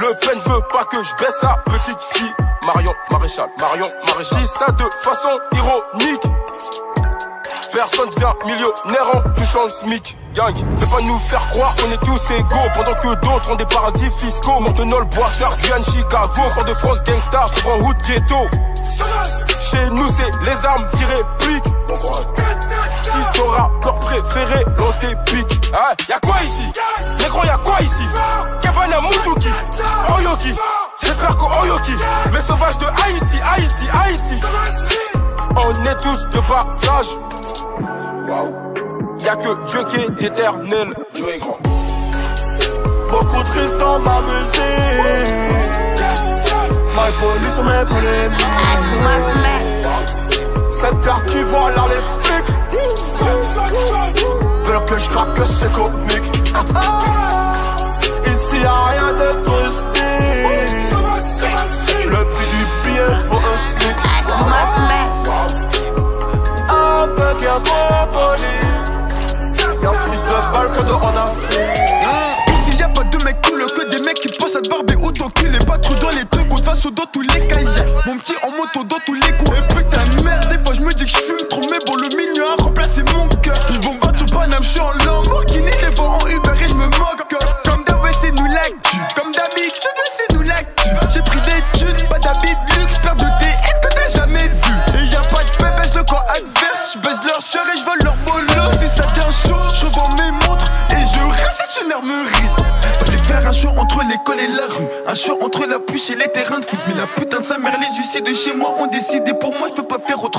Le 0.00 0.26
pen 0.26 0.38
veut 0.46 0.62
pas 0.72 0.84
que 0.84 0.96
je 1.04 1.14
baisse 1.22 1.38
sa 1.40 1.62
petite 1.64 2.00
fille. 2.12 2.34
Marion 2.66 2.92
Maréchal, 3.12 3.48
Marion 3.60 3.86
Maréchal. 4.08 4.38
Dis 4.38 4.48
ça 4.48 4.72
de 4.72 4.84
façon 5.00 5.38
ironique. 5.52 6.22
Personne 7.72 8.10
devient 8.16 8.34
millionnaire 8.44 9.14
en 9.14 9.22
touchant 9.34 9.64
le 9.64 9.70
SMIC. 9.70 10.16
Gang, 10.34 10.54
fais 10.54 10.86
pas 10.86 11.00
nous 11.02 11.18
faire 11.20 11.48
croire 11.48 11.74
qu'on 11.76 11.90
est 11.90 11.98
tous 12.06 12.30
égaux. 12.34 12.68
Pendant 12.74 12.94
que 12.94 13.14
d'autres 13.26 13.52
ont 13.52 13.56
des 13.56 13.66
paradis 13.66 14.08
fiscaux 14.16 14.60
Maintenant 14.60 15.00
le 15.00 15.04
boisseur, 15.06 15.56
Guyane, 15.60 15.82
Chicago 15.84 16.42
Fort 16.54 16.64
de 16.64 16.74
France, 16.74 17.02
gangsta, 17.02 17.46
souvent 17.56 17.78
route 17.78 17.96
ghetto. 18.06 18.36
Chez 19.60 19.90
nous 19.90 20.08
c'est 20.08 20.30
les 20.48 20.66
armes 20.66 20.86
qui 20.96 21.04
répliquent. 21.04 21.74
Si 23.02 23.38
ton 23.38 23.48
rappeur 23.50 23.98
préféré 24.00 24.64
lance 24.78 24.98
des 25.00 25.16
pics. 25.26 25.72
Ah, 25.74 25.94
Y'a 26.08 26.20
quoi 26.20 26.36
ici? 26.44 26.72
Négro 27.18 27.44
y'a 27.44 27.58
quoi 27.58 27.80
ici? 27.80 28.08
Kebana 28.62 29.00
Moutouki 29.00 29.48
Oyoki. 30.16 30.54
J'espère 31.02 31.36
qu'au 31.36 31.48
Oyoki 31.62 31.94
Les 32.32 32.40
sauvages 32.46 32.78
de 32.78 32.86
Haïti, 32.86 33.40
Haïti, 33.52 33.88
Haïti. 34.00 34.40
On 35.56 35.70
est 35.72 35.96
tous 35.96 36.24
de 36.26 36.38
passage 36.46 37.06
Waouh 38.28 38.69
Y'a 39.24 39.36
que 39.36 39.70
Dieu 39.70 39.84
qui 39.90 39.96
est 39.96 40.22
éternel. 40.26 40.94
Dieu 41.14 41.28
est 41.28 41.38
grand. 41.38 41.58
Beaucoup 43.10 43.42
triste 43.42 43.76
dans 43.78 43.98
ma 43.98 44.20
musique. 44.22 44.60
My 46.94 47.10
police 47.18 47.54
sur 47.54 47.64
mes 47.64 47.84
polémiques. 47.86 48.46
Cette 50.72 51.00
terre 51.02 51.24
qui 51.26 51.42
voit 51.42 51.70
là 51.72 51.84
les 51.88 52.00
flics. 52.22 52.54
Veulent 54.64 54.86
que 54.86 54.98
je 54.98 55.10
craque 55.10 55.34
que 55.34 55.46
c'est 55.46 55.72
comique. 55.72 56.36
Ici 58.26 58.56
y'a 58.62 58.72
rien 58.72 59.12
de 59.20 59.44
touristique. 59.44 59.90
Le 62.06 62.24
prix 62.24 62.48
du 62.56 62.64
billet 62.88 63.14
faut 63.28 63.36
un 63.36 63.56
smic. 63.56 63.96
Un 67.52 67.58
gros 67.58 68.06
poli. 68.12 68.49
En 70.90 71.16
Afrique. 71.16 71.60
Ici 72.48 72.76
y'a 72.78 72.88
pas 72.88 73.04
de 73.04 73.24
mecs 73.24 73.40
cool 73.46 73.64
que 73.72 73.88
des 73.90 74.02
mecs 74.02 74.20
qui 74.20 74.28
pensent 74.38 74.56
à 74.56 74.60
te 74.60 74.68
barber 74.68 74.96
ou 74.96 75.12
t'enculer. 75.12 75.58
Pas 75.64 75.78
trop 75.78 75.94
dans 75.94 76.10
les 76.10 76.24
on 76.50 76.56
te 76.56 76.64
face 76.64 76.84
au 76.84 76.90
dos 76.90 77.04
tous 77.12 77.22
les 77.22 77.46
cailles. 77.46 77.66
Mon 78.06 78.18
petit 78.18 78.34
en 78.42 78.50
moto 78.50 78.82
dans 78.84 78.98
tous 79.06 79.14
les 79.14 79.36
coups. 79.38 79.52
Et 79.56 79.74
putain 79.74 80.04
de 80.06 80.22
merde, 80.22 80.48
des 80.48 80.58
fois 80.58 80.74
je 80.74 80.80
me 80.80 80.92
dis 80.92 81.04
que 81.04 81.10
je 81.10 81.16
fume 81.16 81.46
trop, 81.48 81.60
mais 81.70 81.78
bon, 81.86 81.94
le 81.94 82.08
milieu 82.08 82.44
a 82.44 82.62
remplacé 82.62 83.02
mon 83.04 83.28
cœur. 83.40 83.54
Je 83.70 83.78
bombarde 83.78 84.16
sur 84.16 84.26
Paname, 84.26 84.62
je 84.62 84.68
suis 84.68 84.80
en 84.80 84.92
Lamborghini, 85.04 85.70
je 85.80 85.86
les 85.86 85.94
vends 85.94 86.18
en 86.18 86.26
Uber 86.26 86.50
et 86.60 86.68
je 86.68 86.74
me 86.74 86.86
et 106.08 106.14
les 106.14 106.28
terrains 106.28 106.60
de 106.60 106.64
foot. 106.64 106.78
Mais 106.88 106.94
la 106.94 107.06
putain 107.06 107.40
de 107.40 107.44
sa 107.44 107.58
mère, 107.58 107.78
les 107.78 107.96
huissiers 107.98 108.22
de 108.22 108.32
chez 108.32 108.54
moi 108.54 108.74
ont 108.78 108.86
décidé 108.86 109.32
pour 109.34 109.52
moi, 109.58 109.68
je 109.68 109.74
peux 109.74 109.86
pas 109.86 109.98
faire 109.98 110.22
autrement. 110.22 110.29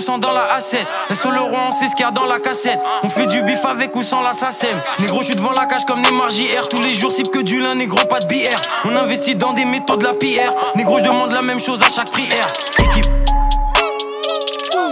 Sens 0.00 0.20
dans 0.20 0.32
la 0.32 0.58
A7. 0.58 0.78
SO 1.14 1.30
le 1.30 1.40
roi, 1.40 1.60
on 1.68 1.72
sait 1.72 1.88
ce 1.88 1.94
qu'il 1.94 2.04
y 2.04 2.08
a 2.08 2.10
dans 2.10 2.26
la 2.26 2.40
cassette. 2.40 2.80
On 3.02 3.08
fait 3.08 3.26
du 3.26 3.42
bif 3.42 3.64
avec 3.64 3.94
ou 3.94 4.02
sans 4.02 4.22
la 4.22 4.32
SACEM. 4.32 4.80
Négro, 4.98 5.20
je 5.20 5.26
suis 5.26 5.36
devant 5.36 5.52
la 5.52 5.66
cage 5.66 5.84
comme 5.84 6.00
Neymar 6.00 6.30
JR. 6.30 6.68
Tous 6.68 6.80
les 6.80 6.94
jours, 6.94 7.12
cible 7.12 7.30
que 7.30 7.40
du 7.40 7.60
lin, 7.60 7.74
négro, 7.74 7.98
pas 8.06 8.20
de 8.20 8.26
BR. 8.26 8.60
On 8.84 8.96
investit 8.96 9.36
dans 9.36 9.52
des 9.52 9.64
métaux 9.64 9.96
de 9.96 10.04
la 10.04 10.14
PR. 10.14 10.52
Négro, 10.74 10.98
je 10.98 11.04
demande 11.04 11.32
la 11.32 11.42
même 11.42 11.60
chose 11.60 11.82
à 11.82 11.88
chaque 11.88 12.10
prière. 12.10 12.46
Équipe. 12.78 13.06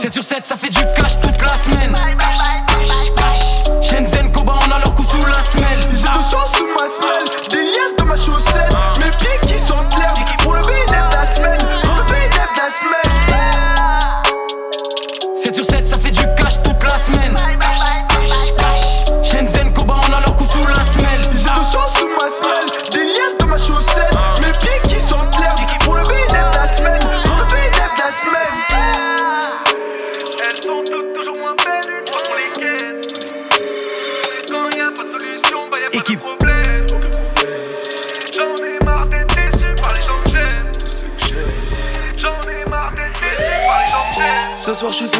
7 0.01 0.13
sur 0.13 0.23
7, 0.23 0.47
ça 0.47 0.57
fait 0.57 0.71
du 0.71 0.79
cash 0.97 1.21
toute 1.21 1.43
la 1.43 1.57
semaine. 1.57 1.97
Shenzhen, 3.83 4.31
Koba, 4.31 4.59
on 4.67 4.71
a 4.71 4.79
leur 4.79 4.95
coup 4.95 5.03
sous 5.03 5.25
la 5.27 5.43
semelle. 5.43 5.81
J'ai 5.91 6.09
deux 6.09 6.21
sous 6.21 6.69
ma 6.79 6.87
semelle, 6.89 7.49
des 7.51 7.63
liasses 7.63 7.97
dans 7.97 8.05
ma 8.05 8.17
chaussette. 8.17 8.73
Mes 8.99 9.11
pieds 9.17 9.41
qui 9.47 9.59
sont 9.59 9.81
l'herbe 9.99 10.28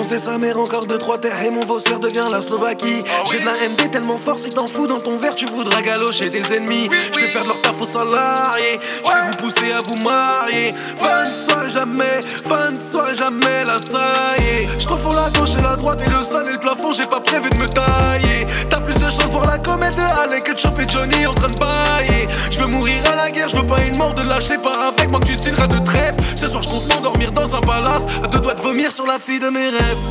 foncé 0.09 0.25
sa 0.25 0.39
mère, 0.39 0.59
encore 0.59 0.87
deux, 0.87 0.99
trois 0.99 1.19
terres 1.19 1.43
et 1.43 1.51
mon 1.51 1.61
vaussaire 1.61 2.01
devient 2.01 2.25
la 2.33 2.41
Slovaquie. 2.41 3.03
J'ai 3.31 3.41
de 3.41 3.45
la 3.45 3.53
MD 3.53 3.91
tellement 3.91 4.17
fort, 4.17 4.39
si 4.39 4.49
t'en 4.49 4.67
fous 4.67 4.87
dans 4.87 4.97
ton 4.97 5.17
verre, 5.19 5.35
tu 5.35 5.45
voudras 5.47 5.83
galocher 5.83 6.31
des 6.31 6.55
ennemis. 6.55 6.89
Je 7.13 7.21
vais 7.21 7.29
perdre 7.29 7.49
leur 7.49 7.58
salariés. 7.87 8.81
Je 9.05 9.11
vais 9.11 9.31
vous 9.31 9.37
pousser 9.39 9.73
à 9.73 9.81
vous 9.81 9.97
marier. 10.05 10.71
Fin 10.97 11.23
de 11.23 11.35
soirée 11.35 11.71
jamais, 11.71 12.21
fin 12.47 12.69
de 12.69 12.79
soirée 12.79 13.15
jamais, 13.15 13.65
là 13.67 13.79
ça 13.79 14.13
y 14.39 14.63
est. 14.63 14.81
Je 14.81 14.87
confonds 14.87 15.15
la 15.15 15.31
gauche 15.31 15.55
et 15.59 15.63
la 15.63 15.77
droite 15.77 16.01
et 16.07 16.11
le 16.11 16.23
sol 16.23 16.47
et 16.49 16.53
le 16.53 16.59
plafond, 16.59 16.93
j'ai 16.93 17.05
pas 17.05 17.21
prévu 17.21 17.49
de 17.51 17.57
me 17.57 17.67
tailler. 17.67 18.47
T'as 18.71 18.81
plus 18.81 18.95
de 18.95 19.11
chance 19.11 19.31
pour 19.31 19.45
la 19.45 19.59
comète 19.59 19.97
de 19.97 20.03
Halley 20.03 20.41
que 20.41 20.53
de 20.53 20.59
choper 20.59 20.87
Johnny 20.89 21.27
en 21.27 21.35
train 21.35 21.49
de 21.49 21.59
bailler. 21.59 22.27
Je 22.51 22.59
veux 22.59 22.67
mourir 22.67 22.97
à 23.13 23.17
la 23.17 23.29
guerre, 23.31 23.49
je 23.49 23.57
veux 23.57 23.67
pas 23.67 23.81
une 23.87 23.97
mort 23.97 24.15
de 24.15 24.23
lâche, 24.23 24.45
c'est 24.49 24.63
pas 24.63 24.89
avec 24.89 25.11
moi 25.11 25.21
que 25.21 25.27
tu 25.27 25.37
signeras 25.37 25.67
de 25.67 25.79
trêve. 25.85 26.15
Ce 26.37 26.49
soir, 26.49 26.63
je 26.63 26.69
compte 26.69 26.89
m'endormir 26.89 27.33
dans 27.33 27.55
un 27.55 27.61
palace, 27.61 28.05
à 28.23 28.29
deux 28.29 28.41
doigts 28.41 28.55
de 28.55 28.61
vomir 28.61 28.93
sur 28.93 29.07
la 29.07 29.19
fille 29.19 29.41
de 29.41 29.49
mes 29.49 29.71
rêves. 29.71 30.09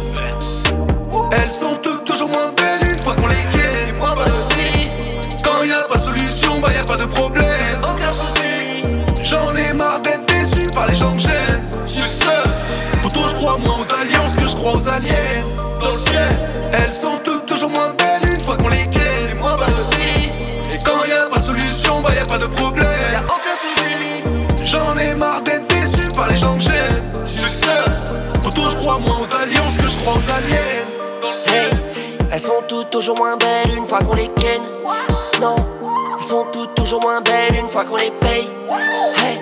Elles 1.32 1.52
sont 1.52 1.76
toutes 1.84 2.06
toujours 2.06 2.30
moins 2.30 2.52
belles 2.56 2.90
une 2.90 2.98
fois 2.98 3.16
qu'on 3.16 3.28
les 3.28 3.57
Quand 5.58 5.64
y 5.64 5.72
a 5.72 5.82
pas 5.88 5.96
de 5.96 6.02
solution, 6.02 6.60
bah 6.60 6.70
y 6.72 6.78
a 6.78 6.84
pas 6.84 6.98
de 6.98 7.06
problème. 7.06 7.82
Aucun 7.82 8.12
souci. 8.12 8.84
J'en 9.24 9.56
ai 9.56 9.74
marre 9.74 10.00
d'être 10.02 10.24
déçu 10.28 10.68
par 10.72 10.86
les 10.86 10.94
gens 10.94 11.14
que 11.14 11.22
j'aime. 11.22 11.64
Je 11.88 11.94
suis 11.94 12.12
seul. 12.12 12.44
Pourtant, 13.02 13.28
je 13.28 13.34
crois 13.34 13.58
moins 13.58 13.78
aux 13.80 13.94
alliances 13.96 14.36
que 14.36 14.46
je 14.46 14.56
crois 14.56 14.74
aux 14.74 14.88
alliés. 14.88 15.42
Dans 15.82 15.90
le 15.90 15.98
ciel. 15.98 16.30
Elles 16.74 16.94
sont 16.94 17.18
toutes 17.24 17.48
toujours 17.48 17.72
moins 17.72 17.92
belles 17.98 18.30
une 18.32 18.40
fois 18.40 18.56
qu'on 18.56 18.68
les 18.68 18.88
quitte. 18.88 19.34
Moi, 19.42 19.58
bah 19.60 19.66
aussi. 19.80 20.30
Et 20.72 20.78
quand 20.86 21.04
y 21.06 21.14
a 21.14 21.26
pas 21.26 21.40
de 21.40 21.44
solution, 21.44 22.02
bah 22.02 22.12
y 22.16 22.20
a 22.20 22.26
pas 22.26 22.38
de 22.38 22.46
problème. 22.46 22.88
Y'a 23.12 23.24
aucun 23.24 23.56
souci. 23.56 24.64
J'en 24.64 24.96
ai 24.98 25.16
marre 25.16 25.42
d'être 25.42 25.66
déçu 25.66 26.08
par 26.16 26.28
les 26.28 26.38
gens 26.38 26.56
que 26.56 26.62
j'aime. 26.62 27.04
Je 27.26 27.46
suis 27.46 27.52
seul. 27.52 27.86
Pourtant, 28.44 28.70
je 28.70 28.76
crois 28.76 29.00
moins 29.00 29.18
aux 29.22 29.36
alliances 29.36 29.76
que 29.76 29.88
je 29.88 29.98
crois 29.98 30.14
aux 30.14 30.32
alliés. 30.32 30.84
Hey, 31.48 31.72
elles 32.32 32.40
sont 32.40 32.62
toutes 32.68 32.92
toujours 32.92 33.18
moins 33.18 33.38
belles 33.38 33.76
une 33.76 33.88
fois 33.88 34.00
qu'on 34.04 34.14
les 34.14 34.30
ken. 34.40 34.62
Elles 36.20 36.26
sont 36.26 36.46
toutes 36.52 36.74
toujours 36.74 37.02
moins 37.02 37.22
belles 37.22 37.56
une 37.56 37.68
fois 37.68 37.86
qu'on 37.86 37.96
les 37.96 38.10
paye. 38.10 38.50
Hey, 39.18 39.40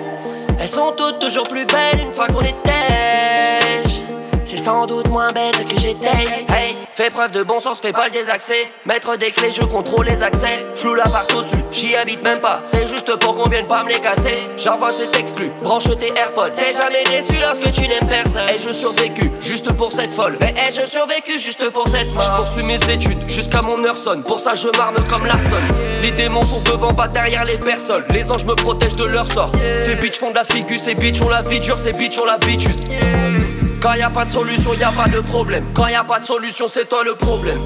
elles 0.60 0.68
sont 0.68 0.92
toutes 0.96 1.18
toujours 1.18 1.48
plus 1.48 1.64
belles 1.64 2.00
une 2.00 2.12
fois 2.12 2.26
qu'on 2.28 2.40
les 2.40 2.54
tège. 2.62 4.02
C'est 4.44 4.58
sans 4.58 4.86
doute 4.86 5.08
moins 5.08 5.32
belle 5.32 5.54
que 5.64 5.78
j'étais. 5.80 6.06
Hey, 6.06 6.75
fais 6.96 7.10
preuve 7.10 7.30
de 7.30 7.42
bon 7.42 7.60
sens, 7.60 7.80
fais 7.80 7.92
pas 7.92 8.06
le 8.06 8.10
désaccès. 8.10 8.70
Mettre 8.86 9.16
des 9.18 9.30
clés, 9.30 9.52
je 9.52 9.60
contrôle 9.60 10.06
les 10.06 10.22
accès. 10.22 10.64
Je 10.76 10.88
la 10.88 11.04
partout 11.04 11.42
dessus, 11.42 11.56
j'y 11.70 11.94
habite 11.94 12.22
même 12.22 12.40
pas. 12.40 12.60
C'est 12.64 12.88
juste 12.88 13.14
pour 13.16 13.36
qu'on 13.36 13.50
vienne 13.50 13.66
pas 13.66 13.84
me 13.84 13.90
les 13.90 14.00
casser. 14.00 14.38
J'envoie 14.56 14.90
cet 14.90 15.14
exclu, 15.14 15.50
branche 15.62 15.84
tes 15.98 16.12
AirPods. 16.16 16.54
T'es 16.56 16.74
jamais 16.74 17.04
déçu 17.04 17.34
lorsque 17.38 17.70
tu 17.72 17.82
n'aimes 17.82 18.08
personne. 18.08 18.48
Ai-je 18.48 18.72
survécu 18.72 19.30
juste 19.40 19.70
pour 19.74 19.92
cette 19.92 20.10
folle? 20.10 20.38
Mais 20.40 20.54
ai-je 20.66 20.86
survécu 20.86 21.38
juste 21.38 21.70
pour 21.70 21.86
cette 21.86 22.14
mort? 22.14 22.24
Je 22.24 22.38
poursuis 22.38 22.62
mes 22.62 22.90
études 22.90 23.28
jusqu'à 23.28 23.60
mon 23.60 23.84
heure 23.84 23.96
sonne. 23.96 24.22
Pour 24.22 24.40
ça, 24.40 24.54
je 24.54 24.68
m'arme 24.78 24.96
comme 25.10 25.26
Larson. 25.26 26.00
Les 26.00 26.12
démons 26.12 26.46
sont 26.46 26.60
devant, 26.62 26.94
pas 26.94 27.08
derrière 27.08 27.44
les 27.44 27.58
personnes. 27.58 28.04
Les 28.10 28.30
anges 28.30 28.46
me 28.46 28.54
protègent 28.54 28.96
de 28.96 29.08
leur 29.08 29.30
sort. 29.30 29.52
Ces 29.76 29.96
bitches 29.96 30.18
font 30.18 30.30
de 30.30 30.36
la 30.36 30.44
figure, 30.44 30.80
ces 30.82 30.94
bitches 30.94 31.20
ont 31.20 31.28
la 31.28 31.42
vie 31.42 31.60
dure, 31.60 31.78
ces 31.78 31.92
bitches 31.92 32.18
ont 32.18 32.24
l'habitude. 32.24 33.65
Quand 33.86 33.94
y 33.94 34.02
a 34.02 34.10
pas 34.10 34.24
de 34.24 34.30
solution, 34.30 34.74
y 34.74 34.82
a 34.82 34.90
pas 34.90 35.06
de 35.06 35.20
problème. 35.20 35.64
Quand 35.72 35.86
y 35.86 35.94
a 35.94 36.02
pas 36.02 36.18
de 36.18 36.24
solution, 36.24 36.66
c'est 36.68 36.88
toi 36.88 37.04
le 37.04 37.14
problème. 37.14 37.60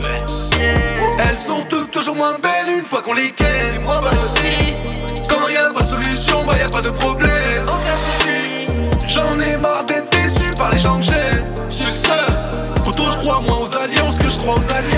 Elles 1.18 1.38
sont 1.38 1.62
toutes 1.70 1.92
toujours 1.92 2.14
moins 2.14 2.34
belles 2.34 2.76
une 2.76 2.84
fois 2.84 3.00
qu'on 3.00 3.14
les 3.14 3.30
quitte. 3.30 3.80
Moi, 3.86 4.02
bah 4.02 4.10
aussi. 4.22 4.74
Quand 5.30 5.48
y 5.48 5.56
a 5.56 5.70
pas 5.70 5.80
de 5.80 5.86
solution, 5.86 6.44
bah 6.44 6.52
y 6.58 6.62
a 6.62 6.68
pas 6.68 6.82
de 6.82 6.90
problème. 6.90 7.66
Aucun 7.66 7.96
souci. 7.96 8.66
J'en 9.06 9.40
ai 9.40 9.56
marre 9.56 9.84
d'être 9.86 10.10
déçu 10.10 10.50
par 10.58 10.70
les 10.70 10.78
gens 10.78 10.98
que 10.98 11.04
j'aime. 11.04 11.46
Je 11.70 11.74
suis 11.74 11.94
seul. 11.94 12.26
Pourtant, 12.84 13.10
je 13.12 13.16
crois 13.16 13.40
moins 13.40 13.56
aux 13.56 13.76
alliances 13.78 14.18
que 14.18 14.28
je 14.28 14.36
crois 14.36 14.56
aux 14.56 14.72
alliés. 14.72 14.89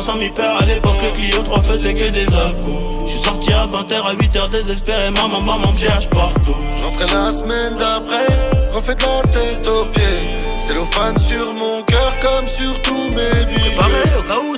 Sans 0.00 0.16
m'y 0.16 0.30
perdre 0.30 0.62
à 0.62 0.64
l'époque 0.64 0.96
le 1.02 1.10
Clio 1.10 1.42
3 1.42 1.60
faisait 1.60 1.92
que 1.92 2.08
des 2.10 2.26
accos 2.26 3.00
Je 3.02 3.08
suis 3.08 3.18
sorti 3.18 3.52
à 3.52 3.66
20h 3.66 3.94
à 3.94 4.14
8h 4.14 4.48
désespéré. 4.48 5.10
Maman 5.10 5.40
maman 5.40 5.70
me 5.72 5.76
cherche 5.76 6.08
partout. 6.08 6.54
J'entrais 6.82 7.06
la 7.12 7.32
semaine 7.32 7.76
d'après, 7.76 8.26
refait 8.72 8.94
de 8.94 9.02
la 9.02 9.22
tête 9.32 9.66
aux 9.66 9.86
pieds. 9.86 10.28
Cellophane 10.58 11.18
sur 11.18 11.52
mon 11.52 11.82
cœur 11.82 12.12
comme 12.20 12.46
sur 12.46 12.80
tous 12.82 13.10
mes 13.10 13.44
billets. 13.52 13.74
Préparé 13.74 14.18
au 14.18 14.22
cas 14.22 14.38
où 14.48 14.56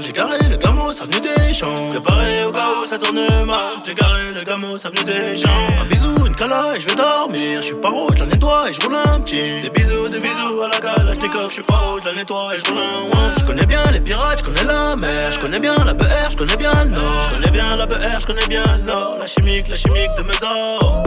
J'ai 0.00 0.12
garé 0.12 0.38
le 0.48 0.56
gamo, 0.56 0.90
ça 0.92 1.04
venait 1.04 1.20
des 1.20 1.52
champs. 1.52 1.90
Préparé 1.90 2.44
au 2.44 2.50
où 2.50 2.86
ça 2.88 2.98
tourne 2.98 3.20
mal. 3.44 3.56
J'ai 3.84 3.94
garé 3.94 4.22
le 4.34 4.42
gamo, 4.42 4.78
ça 4.78 4.88
venait 4.88 5.04
des 5.04 5.36
champs. 5.36 5.50
Un 5.80 5.84
bisou, 5.84 6.26
une 6.26 6.34
cala 6.34 6.74
et 6.76 6.80
je 6.80 6.88
vais 6.88 6.94
dormir. 6.94 7.60
Je 7.60 7.66
suis 7.66 7.74
pas 7.74 7.90
rouge, 7.90 8.12
je 8.14 8.20
la 8.20 8.26
nettoie 8.26 8.70
et 8.70 8.72
je 8.72 8.80
roule 8.80 8.96
un 8.96 9.20
petit. 9.20 9.60
Des 9.60 9.68
bisous, 9.68 10.08
des 10.08 10.18
bisous 10.18 10.62
à 10.62 10.68
la 10.68 10.78
Kalachnikov 10.78 11.48
Je 11.48 11.52
suis 11.52 11.62
pas 11.62 11.74
rouge, 11.74 12.00
je 12.04 12.08
la 12.08 12.14
nettoie 12.14 12.54
et 12.54 12.58
je 12.58 12.70
roule 12.70 12.80
un 12.80 13.18
one 13.18 13.34
Je 13.38 13.44
connais 13.44 13.66
bien 13.66 13.82
les 13.92 14.00
pirates, 14.00 14.38
je 14.38 14.44
connais 14.44 14.64
la 14.64 14.96
mer. 14.96 15.32
Je 15.34 15.38
connais 15.40 15.58
bien 15.60 15.74
la 15.84 15.92
BR, 15.92 16.30
je 16.30 16.36
connais 16.36 16.56
bien 16.56 16.84
le 16.84 16.90
nord. 16.90 17.28
Je 17.30 17.36
connais 17.36 17.50
bien 17.50 17.76
la 17.76 17.86
BR, 17.86 18.20
je 18.20 18.26
connais 18.26 18.46
bien 18.48 18.64
le 18.78 18.84
nord. 18.84 19.16
La 19.18 19.26
chimique, 19.26 19.68
la 19.68 19.76
chimique 19.76 20.14
de 20.16 20.22
Médor 20.22 21.02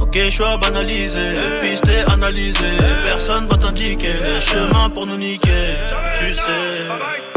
Ok, 0.00 0.14
je 0.14 0.30
suis 0.30 0.44
à 0.44 0.56
banaliser, 0.56 1.34
pisté, 1.60 2.02
analysé 2.12 2.64
Personne 3.02 3.46
va 3.46 3.56
t'indiquer. 3.56 4.12
Le 4.22 4.40
chemin 4.40 4.88
pour 4.90 5.06
nous 5.06 5.16
niquer. 5.16 5.74
Tu 6.18 6.32
sais 6.34 7.29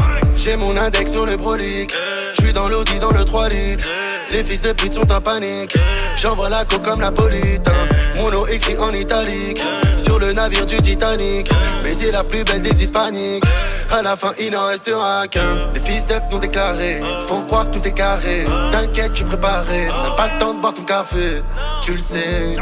J'ai 0.44 0.58
mon 0.58 0.76
index 0.76 1.10
sur 1.10 1.26
le 1.26 1.38
brolique 1.38 1.94
Je 2.34 2.42
suis 2.42 2.52
dans 2.52 2.68
l'audi 2.68 3.00
dans 3.00 3.12
le 3.12 3.24
3 3.24 3.48
litres. 3.48 3.86
Les 4.30 4.44
fils 4.44 4.60
de 4.60 4.74
pute 4.74 4.94
sont 4.94 5.10
en 5.10 5.22
panique. 5.22 5.78
J'envoie 6.18 6.50
la 6.50 6.66
coke 6.66 6.82
comme 6.82 7.00
la 7.00 7.12
police 7.12 7.62
hein. 7.66 7.93
Mon 8.18 8.30
nom 8.30 8.46
écrit 8.48 8.78
en 8.78 8.94
italique 8.94 9.62
sur 9.98 10.20
le 10.20 10.34
navire 10.34 10.66
du 10.66 10.78
Titanic. 10.78 11.50
Mais 11.84 11.94
c'est 11.94 12.12
la 12.12 12.24
plus 12.24 12.44
belle 12.44 12.62
des 12.62 12.84
hispaniques. 12.84 13.44
À 13.92 14.02
la 14.02 14.16
fin, 14.16 14.32
il 14.40 14.52
n'en 14.52 14.66
restera 14.66 15.28
qu'un. 15.28 15.72
Des 15.74 15.80
fils 15.80 16.06
d'ep 16.06 16.24
non 16.32 16.40
déclarés. 16.40 17.02
Font 17.28 17.42
croire 17.42 17.70
que 17.70 17.78
tout 17.78 17.88
est 17.88 17.92
carré. 17.94 18.46
T'inquiète, 18.72 19.12
je 19.12 19.18
suis 19.18 19.26
préparé. 19.26 19.86
Même 19.86 20.16
pas 20.18 20.30
le 20.34 20.40
temps 20.40 20.54
de 20.54 20.62
boire 20.62 20.74
ton 20.74 20.84
café. 20.84 21.42
Tu 21.84 21.94
le 21.94 22.02
sais. 22.02 22.56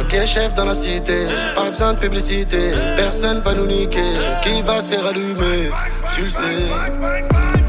Ok, 0.00 0.26
chef 0.26 0.54
dans 0.54 0.64
la 0.64 0.74
cité. 0.74 1.26
Pas 1.54 1.68
besoin 1.68 1.94
de 1.94 1.98
publicité. 1.98 2.72
Personne 2.96 3.40
va 3.40 3.54
nous 3.54 3.66
niquer. 3.66 4.12
Qui 4.42 4.62
va 4.62 4.80
se 4.80 4.92
faire 4.92 5.06
allumer? 5.06 5.70
Tu 6.14 6.24
le 6.24 6.30
sais. 6.30 7.61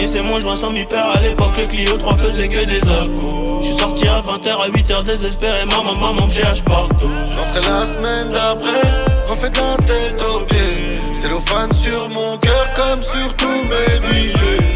Finissez 0.00 0.22
mon 0.22 0.40
joint 0.40 0.56
sans 0.56 0.72
m'y 0.72 0.86
perdre 0.86 1.14
à 1.14 1.20
l'époque 1.20 1.58
le 1.58 1.66
Clio 1.66 1.98
3 1.98 2.16
faisait 2.16 2.48
que 2.48 2.64
des 2.64 2.78
accos 2.78 3.60
Je 3.60 3.66
suis 3.66 3.74
sorti 3.74 4.08
à 4.08 4.22
20h 4.22 4.48
à 4.48 4.68
8h 4.70 5.04
désespéré. 5.04 5.66
Maman 5.66 5.92
maman 5.92 6.24
me 6.24 6.30
cherche 6.30 6.64
partout 6.64 7.10
J'entrais 7.36 7.70
la 7.70 7.84
semaine 7.84 8.32
d'après 8.32 8.80
Refait 9.28 9.50
de 9.50 9.56
la 9.58 9.76
tête 9.76 10.22
aux 10.22 10.40
pieds. 10.46 10.96
Cellophane 11.12 11.70
sur 11.74 12.08
mon 12.08 12.38
cœur 12.38 12.64
comme 12.74 13.02
sur 13.02 13.34
tous 13.36 13.46
mes 13.46 14.08
billets. 14.08 14.70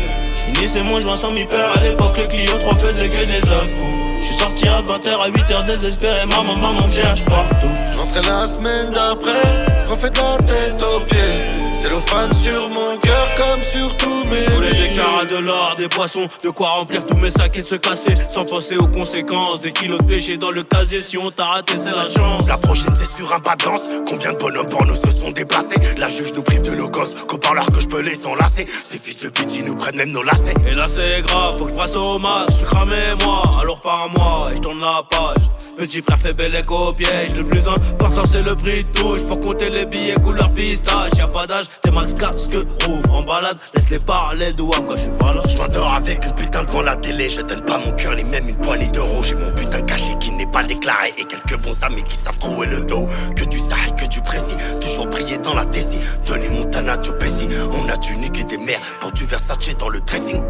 Finissez 0.52 0.82
mon 0.82 1.00
joint 1.00 1.16
sans 1.16 1.32
m'y 1.32 1.46
perdre 1.46 1.74
à 1.74 1.82
l'époque 1.82 2.18
le 2.18 2.26
Clio 2.26 2.58
3 2.58 2.76
faisait 2.76 3.08
que 3.08 3.24
des 3.24 3.50
accos 3.50 3.96
Je 4.20 4.26
suis 4.26 4.34
sorti 4.34 4.68
à 4.68 4.82
20h 4.82 5.08
à 5.08 5.30
8h 5.30 5.64
désespéré. 5.64 6.26
Maman 6.26 6.54
maman 6.54 6.84
me 6.84 6.90
cherche 6.90 7.24
partout 7.24 7.72
J'entrais 7.96 8.30
la 8.30 8.46
semaine 8.46 8.90
d'après 8.90 9.40
Refait 9.88 10.10
de 10.10 10.18
la 10.18 10.36
tête 10.44 10.82
aux 10.82 11.00
pieds 11.00 11.63
Cellophane 11.84 12.34
sur 12.34 12.70
mon 12.70 12.96
cœur 12.96 13.34
comme 13.36 13.60
sur 13.60 13.94
tous 13.98 14.26
mes 14.30 14.46
voulais 14.54 14.70
des 14.70 14.76
billets 14.76 14.96
carats, 14.96 15.26
de 15.26 15.36
l'or, 15.36 15.74
des 15.76 15.86
poissons, 15.86 16.26
de 16.42 16.48
quoi 16.48 16.68
remplir 16.68 17.04
tous 17.04 17.18
mes 17.18 17.28
sacs 17.28 17.58
et 17.58 17.62
se 17.62 17.74
casser. 17.74 18.16
Sans 18.30 18.46
penser 18.46 18.78
aux 18.78 18.86
conséquences. 18.86 19.60
Des 19.60 19.70
kilos 19.70 19.98
de 19.98 20.04
péché 20.04 20.38
dans 20.38 20.50
le 20.50 20.62
casier, 20.62 21.02
si 21.02 21.18
on 21.22 21.30
t'a 21.30 21.44
raté, 21.44 21.74
c'est 21.76 21.94
la 21.94 22.08
chance. 22.08 22.48
La 22.48 22.56
prochaine 22.56 22.94
c'est 22.98 23.18
sur 23.18 23.30
un 23.34 23.38
pas 23.38 23.54
de 23.56 23.64
danse. 23.64 23.82
Combien 24.08 24.32
de 24.32 24.38
bonhommes 24.38 24.64
pornos 24.64 24.98
se 24.98 25.10
sont 25.10 25.30
déplacés? 25.30 25.76
La 25.98 26.08
juge 26.08 26.32
nous 26.34 26.42
prive 26.42 26.62
de 26.62 26.74
nos 26.74 26.88
gosses. 26.88 27.16
Qu'au 27.28 27.36
parleur 27.36 27.66
que 27.66 27.82
je 27.82 27.86
peux 27.86 28.00
les 28.00 28.24
enlacer. 28.24 28.66
Ces 28.82 28.98
fils 28.98 29.18
de 29.18 29.30
ils 29.54 29.66
nous 29.66 29.74
prennent 29.74 29.96
même 29.96 30.10
nos 30.10 30.22
lacets. 30.22 30.54
Et 30.66 30.74
là 30.74 30.86
c'est 30.88 31.20
grave, 31.20 31.58
faut 31.58 31.64
que 31.64 31.70
je 31.70 31.74
brasse 31.74 31.96
au 31.96 32.18
max, 32.18 32.46
je 32.48 32.52
suis 32.52 32.66
cramé 32.66 32.96
moi, 33.24 33.42
alors 33.60 33.80
par 33.82 34.08
moi, 34.08 34.48
et 34.50 34.56
je 34.56 34.60
tourne 34.62 34.80
la 34.80 35.02
page. 35.10 35.44
Petit 35.76 36.02
frère 36.02 36.18
fait 36.18 36.36
bel 36.36 36.54
écho 36.54 36.76
au 36.76 36.92
piège, 36.92 37.34
le 37.36 37.44
plus 37.44 37.68
important 37.68 38.22
c'est 38.30 38.42
le 38.42 38.54
prix 38.54 38.84
de 38.84 38.98
touche. 38.98 39.24
Pour 39.24 39.40
compter 39.40 39.70
les 39.70 39.86
billets 39.86 40.14
couleur 40.14 40.52
pistache, 40.54 41.10
y'a 41.18 41.26
pas 41.26 41.46
d'âge, 41.46 41.66
t'es 41.82 41.90
max 41.90 42.14
casque, 42.14 42.54
rouvre 42.86 43.14
en 43.14 43.22
balade, 43.22 43.56
laisse-les 43.74 43.98
parler 43.98 44.52
de 44.52 44.62
WAM 44.62 44.86
quand 44.86 44.96
je 44.96 45.02
suis 45.02 45.10
pas 45.10 45.32
là. 45.32 45.42
Je 45.50 45.56
m'endors 45.56 45.94
avec 45.94 46.24
une 46.24 46.32
putain 46.32 46.64
devant 46.64 46.82
la 46.82 46.96
télé. 46.96 47.30
Je 47.30 47.40
donne 47.40 47.62
pas 47.62 47.78
mon 47.78 47.90
cœur 47.92 48.14
ni 48.14 48.24
même 48.24 48.48
une 48.48 48.56
poignée 48.56 48.88
d'euros. 48.88 49.22
J'ai 49.22 49.34
mon 49.34 49.50
putain 49.52 49.82
caché 49.82 50.12
qui 50.20 50.30
n'est 50.32 50.46
pas 50.46 50.62
déclaré. 50.62 51.12
Et 51.18 51.24
quelques 51.24 51.56
bons 51.60 51.82
amis 51.82 52.02
qui 52.02 52.16
savent 52.16 52.38
trouver 52.38 52.66
le 52.66 52.80
dos. 52.82 53.06
Que 53.36 53.44
du 53.44 53.58
Sahel, 53.58 53.94
que 53.96 54.06
du 54.06 54.20
précis. 54.20 54.56
Toujours 54.80 55.06
briller 55.06 55.38
dans 55.38 55.54
la 55.54 55.64
Tessie. 55.64 55.98
Tony 56.24 56.48
Montana, 56.48 56.96
Joe 57.02 57.16
Pesci 57.18 57.48
On 57.72 57.88
a 57.88 57.96
dû 57.96 58.16
niquer 58.16 58.44
des 58.44 58.58
mères 58.58 58.80
Pour 59.00 59.12
du 59.12 59.24
Versace 59.24 59.76
dans 59.78 59.88
le 59.88 60.00
dressing. 60.00 60.42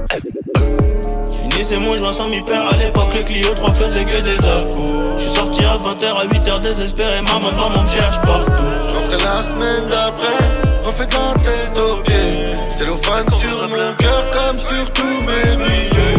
Finissez 1.50 1.78
mon 1.78 1.96
joint 1.96 2.12
sans 2.12 2.28
m'y 2.28 2.42
perdre. 2.42 2.72
À 2.72 2.76
l'époque 2.76 3.14
le 3.14 3.22
Clio 3.22 3.54
3 3.54 3.72
faisait 3.72 4.04
que 4.04 4.20
des 4.20 4.36
accos 4.46 5.16
Je 5.16 5.22
suis 5.22 5.30
sorti 5.30 5.64
à 5.64 5.76
20h 5.76 6.06
à 6.06 6.26
8h 6.26 6.60
désespéré. 6.60 7.22
Maman 7.22 7.40
maman 7.40 7.82
me 7.82 7.86
cherche 7.86 8.20
partout. 8.22 8.52
J'entrais 8.94 9.24
la 9.24 9.42
semaine 9.42 9.88
d'après 9.88 10.63
Refait 10.84 11.06
de 11.06 11.14
la 11.14 11.32
tête 11.42 11.78
aux 11.78 12.02
pieds. 12.02 12.54
Cellophane 12.70 13.30
sur 13.32 13.68
mon 13.68 13.94
cœur 13.96 14.30
comme 14.30 14.58
sur 14.58 14.92
tous 14.92 15.20
mes 15.24 15.64
billets. 15.64 16.14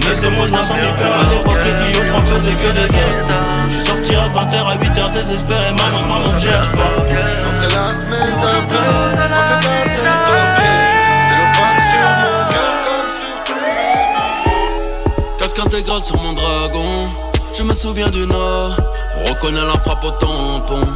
Finissez 0.00 0.30
mon 0.30 0.46
joint 0.46 0.62
sans 0.62 0.74
m'y 0.74 0.92
perdre 0.96 1.16
à 1.16 1.34
l'époque 1.34 1.58
le 1.64 1.72
Clio 1.72 2.00
3 2.08 2.22
faisait 2.22 2.52
que 2.52 2.70
des 2.72 2.84
accos 2.84 3.44
Je 3.64 3.74
suis 3.74 3.86
sorti 3.86 4.14
à 4.14 4.28
20h 4.28 4.66
à 4.66 4.76
8h 4.76 5.12
désespéré 5.12 5.72
maman 5.72 6.06
maman 6.06 6.32
me 6.32 6.38
cherche 6.38 6.70
partout 6.72 7.02
J'entrais 7.08 7.74
la 7.76 7.92
semaine 7.92 8.34
d'après. 8.40 8.78
Refait 8.78 9.10
de 9.10 9.68
la 9.68 9.84
tête 9.90 10.28
aux 10.30 10.48
pieds. 10.56 10.80
Cellophane 11.28 11.80
sur 11.90 12.08
mon 12.22 12.38
cœur 12.54 12.74
comme 12.86 13.08
sur 13.18 13.34
tous 13.44 13.60
mes 13.60 15.38
Casque 15.38 15.58
intégral 15.58 16.04
sur 16.04 16.16
mon 16.18 16.32
dragon. 16.32 17.08
Je 17.56 17.62
me 17.64 17.72
souviens 17.72 18.10
du 18.10 18.26
Nord. 18.26 18.76
On 19.16 19.24
reconnaît 19.34 19.66
la 19.66 19.78
frappe 19.78 20.04
au 20.04 20.10
tampon. 20.12 20.86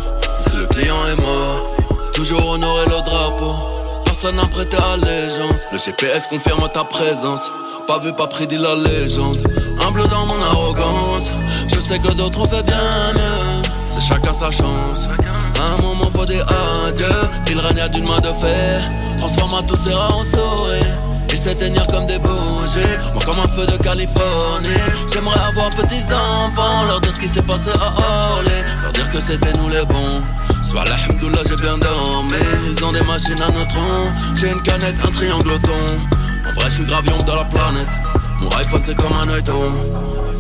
Si 0.49 0.57
le 0.57 0.67
client 0.67 0.97
est 1.11 1.21
mort, 1.21 1.67
toujours 2.23 2.51
honorer 2.51 2.85
le 2.85 3.03
drapeau. 3.03 3.53
Personne 4.05 4.37
n'a 4.37 4.47
prêté 4.47 4.77
allégeance. 4.77 5.67
Le 5.73 5.79
GPS 5.79 6.29
confirme 6.29 6.69
ta 6.73 6.85
présence. 6.85 7.51
Pas 7.89 7.99
vu, 7.99 8.13
pas 8.13 8.29
pris, 8.29 8.47
dit 8.47 8.59
la 8.59 8.77
légende. 8.77 9.37
Humble 9.85 10.07
dans 10.07 10.27
mon 10.27 10.41
arrogance. 10.41 11.31
Je 11.67 11.81
sais 11.81 11.99
que 11.99 12.13
d'autres 12.13 12.41
ont 12.41 12.47
fait 12.47 12.63
bien 12.63 12.77
mieux. 13.15 13.63
C'est 13.87 14.01
chacun 14.01 14.33
sa 14.33 14.53
chance. 14.53 15.07
À 15.59 15.75
un 15.75 15.83
moment, 15.83 16.09
faut 16.13 16.25
dire 16.25 16.47
adieu. 16.87 17.07
Il 17.51 17.59
règne 17.59 17.89
d'une 17.89 18.07
main 18.07 18.21
de 18.21 18.33
fer. 18.41 18.81
Transforme 19.19 19.55
à 19.55 19.63
tous 19.65 19.77
ses 19.77 19.93
rats 19.93 20.15
en 20.15 20.23
souris. 20.23 20.93
Ils 21.33 21.39
s'éteignirent 21.41 21.87
comme 21.87 22.07
des 22.07 22.19
bougies, 22.19 22.95
moi 23.15 23.23
comme 23.25 23.41
un 23.41 23.49
feu 23.49 23.65
de 23.65 23.83
Californie. 23.83 24.69
J'aimerais 25.11 25.41
avoir 25.41 25.71
petits 25.71 26.05
enfants, 26.13 26.85
leur 26.87 27.01
dire 27.01 27.13
ce 27.13 27.21
qui 27.21 27.27
s'est 27.27 27.43
passé 27.43 27.71
à 27.71 28.33
Orly, 28.35 28.51
leur 28.83 28.93
dire 28.93 29.11
que 29.11 29.19
c'était 29.19 29.53
nous 29.55 29.69
les 29.71 29.85
bons. 29.87 30.23
Soit 30.73 30.85
alhamdoulilah, 30.91 31.43
j'ai 31.47 31.57
bien 31.57 31.77
dormi. 31.77 32.33
Ils 32.67 32.83
ont 32.83 32.93
des 32.93 33.03
machines 33.03 33.43
à 33.43 33.51
neutrons. 33.51 34.09
J'ai 34.35 34.49
une 34.49 34.63
canette, 34.63 34.97
un 35.07 35.11
triangle 35.11 35.51
au 35.51 35.59
thon. 35.59 35.73
En 36.49 36.53
vrai, 36.55 36.65
je 36.65 36.71
suis 36.71 36.87
gravion 36.87 37.23
dans 37.25 37.37
la 37.37 37.45
planète. 37.45 37.91
Mon 38.41 38.49
iPhone, 38.57 38.81
c'est 38.83 38.97
comme 38.97 39.13
un 39.13 39.29
œilleton. 39.29 39.71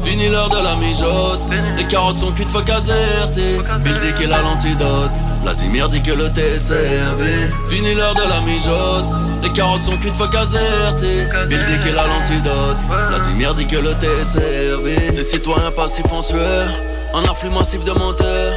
Fini 0.02 0.30
l'heure 0.30 0.48
de 0.48 0.56
la 0.56 0.74
mijote. 0.76 1.42
Les 1.76 1.86
carottes 1.86 2.18
sont 2.18 2.32
cuites, 2.32 2.50
faut 2.50 2.62
caserti. 2.62 3.58
Bill 3.84 4.00
dit 4.00 4.14
qu'il 4.14 4.32
a 4.32 4.40
l'antidote. 4.40 5.10
Vladimir 5.42 5.90
dit 5.90 6.02
que 6.02 6.12
le 6.12 6.32
thé 6.32 6.54
est 6.54 6.58
servi. 6.58 7.52
Fini 7.68 7.94
l'heure 7.94 8.14
de 8.14 8.22
la 8.22 8.40
mijote. 8.40 9.12
Les 9.42 9.52
carottes 9.52 9.84
sont 9.84 9.98
cuites, 9.98 10.16
faut 10.16 10.28
caserti. 10.28 11.24
Bill 11.46 11.60
dit 11.66 11.78
qu'il 11.86 11.98
a 11.98 12.06
l'antidote. 12.06 12.78
Vladimir 13.10 13.54
dit 13.54 13.66
que 13.66 13.76
le 13.76 13.92
thé 13.96 14.06
est 14.18 14.24
servi. 14.24 14.96
Les 15.14 15.24
citoyens 15.24 15.72
passifs 15.72 16.10
en 16.10 16.22
sueur. 16.22 16.70
Un 17.12 17.22
afflux 17.30 17.50
massif 17.50 17.84
de 17.84 17.92
monteurs. 17.92 18.54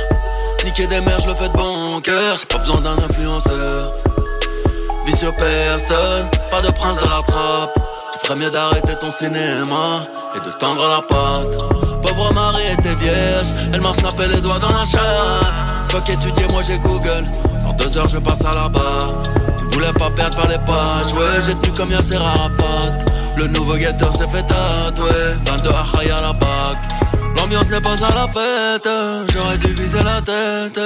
Niquer 0.77 0.87
des 0.87 0.99
mères, 0.99 1.21
je 1.21 1.27
le 1.27 1.35
fais 1.35 1.47
de 1.47 1.53
bon 1.53 2.01
cœur. 2.01 2.35
J'ai 2.35 2.45
pas 2.47 2.57
besoin 2.57 2.81
d'un 2.81 2.97
influenceur. 2.97 3.93
Vicieux 5.05 5.31
personne, 5.37 6.27
pas 6.51 6.61
de 6.61 6.69
prince 6.71 6.97
de 6.97 7.03
la 7.03 7.21
trappe. 7.25 7.79
Tu 8.11 8.19
ferais 8.19 8.37
mieux 8.37 8.49
d'arrêter 8.49 8.93
ton 8.99 9.09
cinéma 9.09 10.05
et 10.35 10.39
de 10.45 10.51
tendre 10.59 10.85
la 10.85 11.01
patte. 11.01 12.01
Pauvre 12.01 12.33
Marie 12.33 12.73
était 12.73 12.93
vierge, 12.95 13.53
elle 13.73 13.79
m'a 13.79 13.93
snappé 13.93 14.27
les 14.27 14.41
doigts 14.41 14.59
dans 14.59 14.71
la 14.71 14.83
chatte. 14.83 15.91
Fuck 15.91 16.09
étudier, 16.09 16.45
moi 16.49 16.61
j'ai 16.61 16.77
Google. 16.79 17.23
Dans 17.63 17.71
deux 17.71 17.97
heures, 17.97 18.09
je 18.09 18.17
passe 18.17 18.43
à 18.43 18.53
la 18.53 18.67
barre. 18.67 19.21
Tu 19.57 19.65
voulais 19.67 19.93
pas 19.93 20.09
perdre, 20.09 20.35
fallait 20.35 20.59
pas 20.67 21.01
jouer. 21.07 21.39
J'ai 21.45 21.55
tenu 21.55 21.73
comme 21.73 21.89
Yasser 21.89 22.17
Arafat. 22.17 22.91
Le 23.37 23.47
nouveau 23.47 23.75
guetteur 23.75 24.13
s'est 24.13 24.27
fait 24.27 24.43
tatouer. 24.43 25.35
22 25.45 25.69
Achaï 25.69 26.11
à 26.11 26.19
la 26.19 26.33
bac. 26.33 26.77
L'ambiance 27.37 27.69
n'est 27.69 27.81
pas 27.81 28.03
à 28.03 28.13
la 28.13 28.27
fête. 28.27 28.89
J'aurais 29.33 29.57
dû 29.57 29.73
viser 29.73 30.03
la 30.03 30.21
tête. 30.21 30.79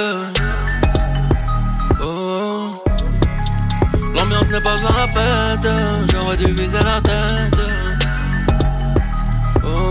Oh. 2.02 2.82
L'ambiance 4.14 4.50
n'est 4.50 4.60
pas 4.60 4.74
à 4.74 4.92
la 4.96 5.08
fête, 5.12 5.68
j'aurais 6.12 6.36
dû 6.36 6.52
viser 6.52 6.78
la 6.84 7.00
tête. 7.00 7.60
Oh. 9.66 9.90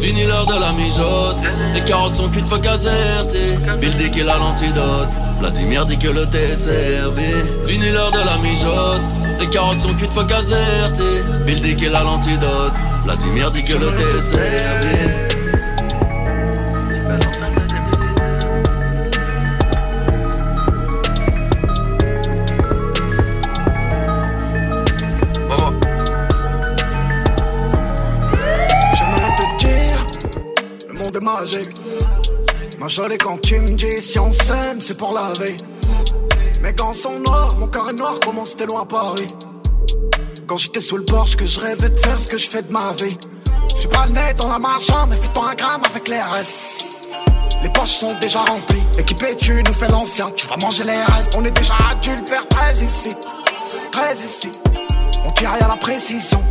Fini 0.00 0.24
l'heure 0.24 0.46
de 0.46 0.60
la 0.60 0.72
mijote, 0.72 1.42
les 1.74 1.84
carottes 1.84 2.14
sont 2.14 2.28
cuites, 2.30 2.48
faut 2.48 2.58
caserti. 2.58 3.56
Bill 3.80 3.96
dit 3.96 4.10
qu'il 4.10 4.28
a 4.28 4.38
l'antidote, 4.38 5.08
Vladimir 5.40 5.86
dit 5.86 5.98
que 5.98 6.08
le 6.08 6.26
thé 6.26 6.50
est 6.50 6.54
servi. 6.54 7.32
Fini 7.66 7.90
l'heure 7.90 8.12
de 8.12 8.18
la 8.18 8.36
mijote, 8.38 9.02
les 9.38 9.48
carottes 9.48 9.80
sont 9.80 9.94
cuites, 9.94 10.12
faut 10.12 10.24
caserti. 10.24 11.02
Bill 11.44 11.60
dit 11.60 11.76
qu'il 11.76 11.94
a 11.94 12.02
l'antidote, 12.02 12.72
Vladimir 13.04 13.50
dit 13.50 13.64
que 13.64 13.74
le 13.74 13.90
thé 13.96 14.16
est 14.16 14.20
servi. 14.20 14.96
J'aimerais 28.96 29.36
te 29.36 29.66
dire, 29.66 30.06
le 30.88 30.94
monde 30.94 31.16
est 31.16 31.20
magique. 31.20 31.74
Ma 32.78 32.88
jolie 32.88 33.16
quand 33.16 33.40
tu 33.40 33.60
me 33.60 33.68
dis 33.68 34.02
si 34.02 34.18
on 34.18 34.32
s'aime, 34.32 34.80
c'est 34.80 34.96
pour 34.96 35.12
la 35.12 35.32
vie. 35.44 35.56
Mes 36.66 36.72
gants 36.72 36.92
sont 36.92 37.20
noirs, 37.20 37.50
mon 37.58 37.68
cœur 37.68 37.88
est 37.88 37.92
noir, 37.92 38.14
comment 38.24 38.44
c'était 38.44 38.66
loin 38.66 38.82
à 38.82 38.84
Paris. 38.84 39.28
Quand 40.48 40.56
j'étais 40.56 40.80
sous 40.80 40.96
le 40.96 41.04
porche, 41.04 41.36
que 41.36 41.46
je 41.46 41.60
rêvais 41.60 41.90
de 41.90 41.96
faire 41.96 42.20
ce 42.20 42.28
que 42.28 42.36
je 42.36 42.48
fais 42.48 42.60
de 42.60 42.72
ma 42.72 42.92
vie. 42.94 43.16
J'ai 43.80 43.86
pas 43.86 44.06
le 44.06 44.12
nez 44.14 44.34
dans 44.36 44.48
la 44.48 44.58
marchande, 44.58 45.10
mais 45.10 45.16
fais-toi 45.16 45.44
un 45.62 45.80
avec 45.88 46.08
les 46.08 46.20
restes. 46.20 46.96
Les 47.62 47.70
poches 47.70 47.98
sont 47.98 48.18
déjà 48.20 48.40
remplies, 48.40 48.82
équipé 48.98 49.36
tu 49.36 49.62
nous 49.62 49.74
fais 49.74 49.86
l'ancien, 49.86 50.28
tu 50.32 50.48
vas 50.48 50.56
manger 50.56 50.82
les 50.82 51.04
restes. 51.14 51.36
On 51.36 51.44
est 51.44 51.52
déjà 51.52 51.76
adultes, 51.88 52.28
faire 52.28 52.48
13 52.48 52.82
ici, 52.82 53.10
13 53.92 54.22
ici. 54.24 54.50
On 55.24 55.30
tire 55.30 55.52
à 55.52 55.68
la 55.68 55.76
précision. 55.76 56.42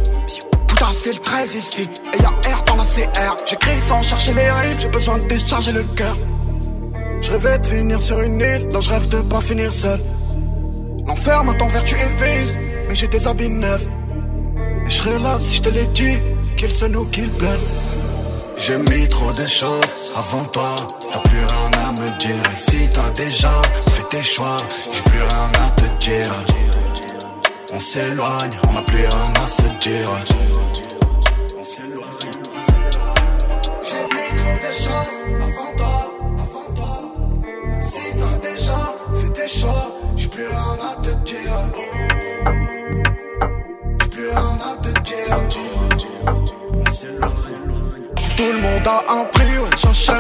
Putain, 0.65 0.93
c'est 0.93 1.11
le 1.11 1.19
13 1.19 1.55
ici. 1.55 1.81
Et 2.13 2.21
y'a 2.21 2.29
R 2.29 2.63
dans 2.63 2.77
la 2.77 2.85
CR. 2.85 3.35
J'écris 3.45 3.81
sans 3.81 4.01
chercher 4.01 4.31
les 4.31 4.49
rimes, 4.49 4.79
j'ai 4.79 4.87
besoin 4.87 5.17
de 5.17 5.27
décharger 5.27 5.73
le 5.73 5.83
cœur. 5.83 6.15
Je 7.25 7.31
rêvais 7.31 7.57
de 7.57 7.65
finir 7.65 7.99
sur 7.99 8.19
une 8.21 8.39
île, 8.39 8.69
là 8.71 8.79
je 8.79 8.89
rêve 8.91 9.09
de 9.09 9.17
pas 9.21 9.41
finir 9.41 9.73
seul. 9.73 9.99
L'enfer 11.07 11.43
m'attend 11.43 11.67
vertu 11.69 11.95
et 11.95 12.23
vice, 12.23 12.55
mais 12.87 12.93
j'ai 12.93 13.07
des 13.07 13.25
habits 13.27 13.49
neufs. 13.49 13.87
Et 14.85 14.89
je 14.91 14.95
serais 14.95 15.17
là 15.17 15.39
si 15.39 15.55
je 15.55 15.61
te 15.63 15.69
l'ai 15.69 15.87
dit, 15.87 16.19
qu'il 16.55 16.71
se 16.71 16.85
nous 16.85 17.05
qu'il 17.05 17.31
pleuve. 17.31 17.65
J'ai 18.57 18.77
mis 18.77 19.07
trop 19.07 19.31
de 19.31 19.43
choses 19.43 19.95
avant 20.15 20.43
toi, 20.53 20.75
t'as 21.11 21.19
plus 21.21 21.39
rien 21.39 21.71
à 21.87 21.91
me 21.99 22.17
dire. 22.19 22.43
Et 22.53 22.57
si 22.57 22.87
t'as 22.89 23.09
déjà 23.19 23.49
fait 23.93 24.07
tes 24.07 24.23
choix, 24.23 24.57
j'ai 24.93 25.01
plus 25.01 25.23
rien 25.23 25.49
à 25.65 25.71
te 25.71 26.05
dire. 26.05 26.31
On 27.73 27.79
s'éloigne, 27.79 28.51
on 28.69 28.73
n'a 28.73 28.83
plus 28.83 28.97
rien 28.97 29.33
à 29.43 29.47
se 29.47 29.63
dire. 29.81 30.11
On 31.59 31.63
s'éloigne. 31.63 32.05
J'ai 33.83 34.03
mis 34.13 34.29
trop 34.39 34.57
de 34.61 34.71
choses 34.71 35.15
avant 35.41 35.75
toi, 35.75 35.94
j'ai 39.47 40.27
plus 40.27 40.47
rien 40.47 40.77
à 40.81 40.95
te 41.03 41.09
dire. 41.23 41.53
J'ai 44.01 44.09
plus 44.09 44.29
rien 44.29 44.57
à 44.59 44.77
te 44.81 44.89
dire. 45.01 45.25
Si 46.89 48.35
tout 48.35 48.51
le 48.51 48.59
monde 48.59 48.87
a 48.87 49.03
un 49.11 49.25
prix, 49.25 49.59
ouais, 49.59 49.69
j'achète 49.77 50.15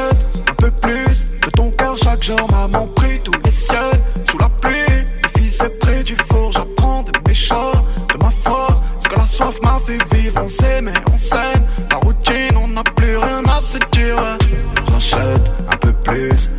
un 0.47 0.53
peu 0.53 0.69
plus 0.69 1.25
de 1.43 1.49
ton 1.49 1.71
cœur 1.71 1.97
chaque 1.97 2.21
jour. 2.21 2.47
Maman 2.51 2.87
prie 2.95 3.19
tous 3.23 3.33
les 3.43 3.51
ciels 3.51 3.99
sous 4.29 4.37
la 4.37 4.49
pluie. 4.61 5.07
Le 5.23 5.29
fils 5.39 5.59
est 5.61 5.79
près 5.79 6.03
du 6.03 6.15
four, 6.27 6.51
j'apprends 6.51 7.01
de 7.01 7.11
mes 7.27 7.33
de 7.33 8.23
ma 8.23 8.29
foi. 8.29 8.67
Ce 8.99 9.07
que 9.07 9.15
la 9.15 9.25
soif 9.25 9.59
m'a 9.63 9.79
fait 9.79 10.15
vivre, 10.15 10.39
on 10.43 10.49
s'aime 10.49 10.89
et 10.89 11.11
on 11.11 11.17
s'aime. 11.17 11.65
La 11.89 11.97
routine, 11.97 12.57
on 12.63 12.67
n'a 12.67 12.83
plus 12.83 13.17
rien 13.17 13.43
à 13.45 13.59
se 13.59 13.79
dire. 13.91 14.17
J'achète 14.91 15.51
un 15.71 15.77
peu 15.77 15.93
plus 15.93 16.51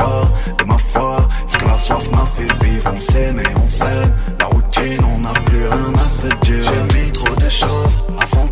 choix, 0.00 0.32
de 0.58 0.64
ma 0.64 0.78
foi. 0.78 1.28
Ce 1.46 1.56
que 1.56 1.66
la 1.66 1.78
soif 1.78 2.10
m'a 2.12 2.26
fait 2.26 2.52
vivre, 2.64 2.92
on 2.94 2.98
s'aime 2.98 3.40
et 3.40 3.54
on 3.64 3.68
s'aime. 3.68 4.12
La 4.38 4.46
routine, 4.46 5.04
on 5.14 5.18
n'a 5.20 5.32
plus 5.46 5.66
rien 5.68 5.92
à 6.04 6.08
se 6.08 6.26
dire. 6.26 6.62
J'ai 6.68 6.98
mis 6.98 7.10
trop 7.12 7.34
de 7.34 7.48
choses 7.48 7.98
avant 8.18 8.48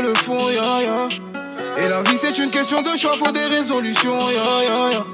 le 0.00 0.14
fond. 0.14 0.48
Et 0.48 1.88
la 1.88 2.02
vie 2.02 2.16
c'est 2.16 2.38
une 2.38 2.50
question 2.50 2.82
de 2.82 2.96
choix, 2.96 3.12
faut 3.12 3.32
des 3.32 3.46
résolutions, 3.46 4.30
ya. 4.30 5.04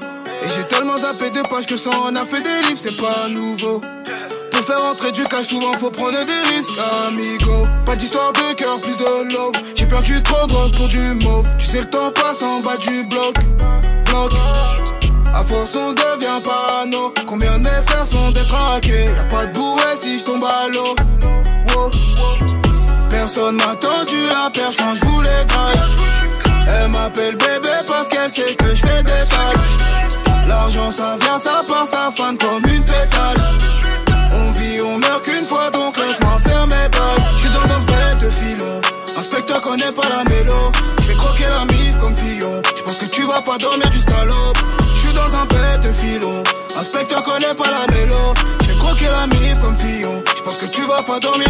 Et 0.43 0.49
j'ai 0.55 0.65
tellement 0.65 0.99
zappé 0.99 1.31
de 1.31 1.41
pages 1.49 1.67
que 1.67 1.77
ça 1.77 1.91
en 1.91 2.15
a 2.17 2.25
fait 2.25 2.43
des 2.43 2.69
livres, 2.69 2.81
c'est 2.81 2.97
pas 2.97 3.29
nouveau. 3.29 3.81
Pour 4.51 4.63
faire 4.63 4.85
entrer 4.85 5.11
du 5.11 5.25
cash, 5.25 5.47
souvent 5.47 5.73
faut 5.73 5.91
prendre 5.91 6.25
des 6.25 6.55
risques, 6.55 6.73
amigo. 7.09 7.67
Pas 7.85 7.97
d'histoire 7.97 8.33
de 8.33 8.55
cœur, 8.55 8.81
plus 8.81 8.97
de 8.97 9.35
love. 9.35 9.53
J'ai 9.75 9.87
perdu 9.87 10.23
trop 10.23 10.47
de 10.47 10.53
roses 10.53 10.73
pour 10.73 10.89
du 10.89 11.15
mauve. 11.15 11.47
Tu 11.59 11.67
sais, 11.67 11.81
le 11.81 11.91
temps 11.91 12.11
passe 12.13 12.43
en 12.43 12.61
bas 12.61 12.77
du 12.77 13.05
bloc. 13.05 13.35
Bloc. 14.07 14.33
À 15.35 15.43
force, 15.45 15.77
on 15.77 15.93
devient 15.93 16.41
parano. 16.45 17.13
Combien 17.27 17.59
de 17.59 17.69
frères 17.87 18.07
sont 18.07 18.31
détraqués? 18.31 19.07
Y'a 19.17 19.25
pas 19.25 19.47
de 19.47 19.53
M'a 23.53 23.77
tendu 23.77 24.17
la 24.31 24.49
perche 24.49 24.77
quand 24.79 24.95
je 24.95 25.05
voulais. 25.05 25.31
Elle 26.67 26.89
m'appelle 26.89 27.37
bébé 27.37 27.69
parce 27.87 28.09
qu'elle 28.09 28.31
sait 28.31 28.55
que 28.55 28.75
je 28.75 28.81
fais 28.81 29.03
des 29.03 29.29
tailles. 29.29 30.49
L'argent 30.49 30.91
ça 30.91 31.19
vient, 31.21 31.39
ça 31.39 31.63
part, 31.69 31.87
ça 31.87 32.11
fan 32.17 32.39
comme 32.39 32.63
une 32.73 32.83
pétale. 32.83 33.37
On 34.33 34.51
vit, 34.53 34.81
on 34.81 34.99
meurt 34.99 35.23
qu'une 35.23 35.47
fois 35.47 35.71
donc 35.71 35.95
laisse-moi 35.99 36.39
faire 36.43 36.67
mes 36.67 36.89
bails. 36.89 37.25
J'suis 37.37 37.51
dans 37.51 37.75
un 37.75 37.85
bête 37.85 38.19
de 38.23 38.31
filon. 38.31 38.81
Inspecteur 39.19 39.61
connaît 39.61 39.93
pas 39.95 40.09
la 40.09 40.25
mélo. 40.25 40.73
J'vais 41.03 41.15
croquer 41.15 41.45
la 41.47 41.67
mif 41.67 41.99
comme 42.01 42.17
Fillon. 42.17 42.63
J'pense 42.75 42.97
que 42.97 43.07
tu 43.07 43.23
vas 43.25 43.43
pas 43.43 43.59
dormir 43.59 43.93
jusqu'à 43.93 44.25
l'aube. 44.25 44.57
J'suis 44.95 45.13
dans 45.13 45.39
un 45.39 45.45
bête 45.45 45.83
de 45.83 45.93
filon. 45.93 46.43
Inspecteur 46.81 47.23
connaît 47.23 47.55
pas 47.59 47.71
la 47.71 47.95
mélo. 47.95 48.35
J'vais 48.63 48.77
croquer 48.77 49.09
la 49.09 49.27
mif 49.27 49.61
comme 49.61 49.77
Fillon. 49.77 50.23
J'pense 50.35 50.57
que 50.57 50.67
tu 50.67 50.81
vas 50.87 51.03
pas 51.03 51.21
dormir. 51.21 51.44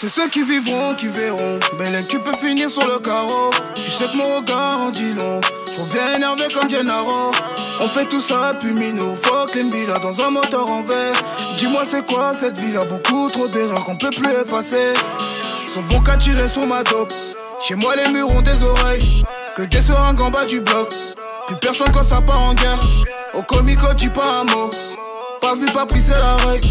C'est 0.00 0.06
ceux 0.06 0.28
qui 0.28 0.44
vivront 0.44 0.94
qui 0.94 1.08
verront. 1.08 1.58
Belle 1.76 2.06
tu 2.06 2.20
peux 2.20 2.36
finir 2.36 2.70
sur 2.70 2.86
le 2.86 3.00
carreau. 3.00 3.50
Tu 3.74 3.90
sais 3.90 4.04
que 4.06 4.16
mon 4.16 4.36
regard 4.36 4.78
en 4.78 4.90
dit 4.90 5.12
long. 5.12 5.40
J'reviens 5.74 6.14
énervé 6.14 6.44
comme 6.54 6.70
Gennaro. 6.70 7.32
On 7.80 7.88
fait 7.88 8.04
tout 8.04 8.20
ça 8.20 8.52
depuis 8.52 8.74
Mino. 8.74 9.16
Fuck 9.20 9.56
les 9.56 9.64
villas 9.64 9.98
dans 10.00 10.20
un 10.20 10.30
moteur 10.30 10.70
en 10.70 10.84
verre. 10.84 11.20
Dis-moi 11.56 11.82
c'est 11.84 12.06
quoi 12.06 12.32
cette 12.32 12.60
ville 12.60 12.76
a 12.76 12.84
beaucoup 12.84 13.28
trop 13.28 13.48
d'erreurs 13.48 13.84
qu'on 13.84 13.96
peut 13.96 14.10
plus 14.10 14.30
effacer. 14.40 14.94
Sont 15.66 15.82
bons 15.82 16.00
qu'à 16.00 16.16
tirer 16.16 16.46
sur 16.46 16.64
ma 16.68 16.84
dope. 16.84 17.12
Chez 17.58 17.74
moi 17.74 17.92
les 17.96 18.08
murs 18.12 18.32
ont 18.32 18.42
des 18.42 18.62
oreilles. 18.62 19.24
Que 19.56 19.62
des 19.62 19.80
seringues 19.80 20.22
en 20.22 20.30
bas 20.30 20.46
du 20.46 20.60
bloc. 20.60 20.94
Plus 21.48 21.56
personne 21.56 21.90
quand 21.92 22.04
ça 22.04 22.20
part 22.20 22.40
en 22.40 22.54
guerre. 22.54 22.78
Au 23.34 23.42
comico 23.42 23.92
dis 23.94 24.10
pas 24.10 24.42
un 24.42 24.44
mot. 24.44 24.70
Pas 25.40 25.54
vu, 25.54 25.66
pas 25.66 25.86
pris, 25.86 26.00
c'est 26.00 26.18
la 26.18 26.36
règle. 26.36 26.68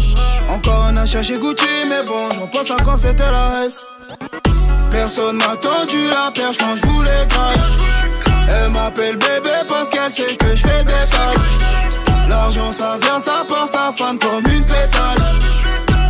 Encore 0.48 0.84
un 0.84 0.96
achat 0.96 1.22
chez 1.22 1.38
Gucci, 1.38 1.66
mais 1.88 2.06
bon, 2.06 2.28
j'en 2.34 2.46
pense 2.46 2.70
à 2.70 2.82
quand 2.84 2.96
c'était 2.96 3.30
la 3.30 3.64
S. 3.66 3.86
Personne 4.90 5.36
m'a 5.36 5.56
tendu 5.56 6.08
la 6.10 6.30
perche 6.30 6.56
quand 6.58 6.76
je 6.76 6.86
voulais 6.86 7.26
graille. 7.28 7.60
Elle 8.48 8.70
m'appelle 8.70 9.16
bébé 9.16 9.50
parce 9.68 9.88
qu'elle 9.88 10.12
sait 10.12 10.36
que 10.36 10.54
je 10.54 10.62
fais 10.66 10.84
des 10.84 10.92
tailles. 10.92 12.28
L'argent 12.28 12.72
ça 12.72 12.98
vient, 13.00 13.18
ça 13.18 13.44
part, 13.48 13.68
ça 13.68 13.92
fan 13.96 14.18
comme 14.18 14.52
une 14.52 14.64
pétale. 14.64 15.18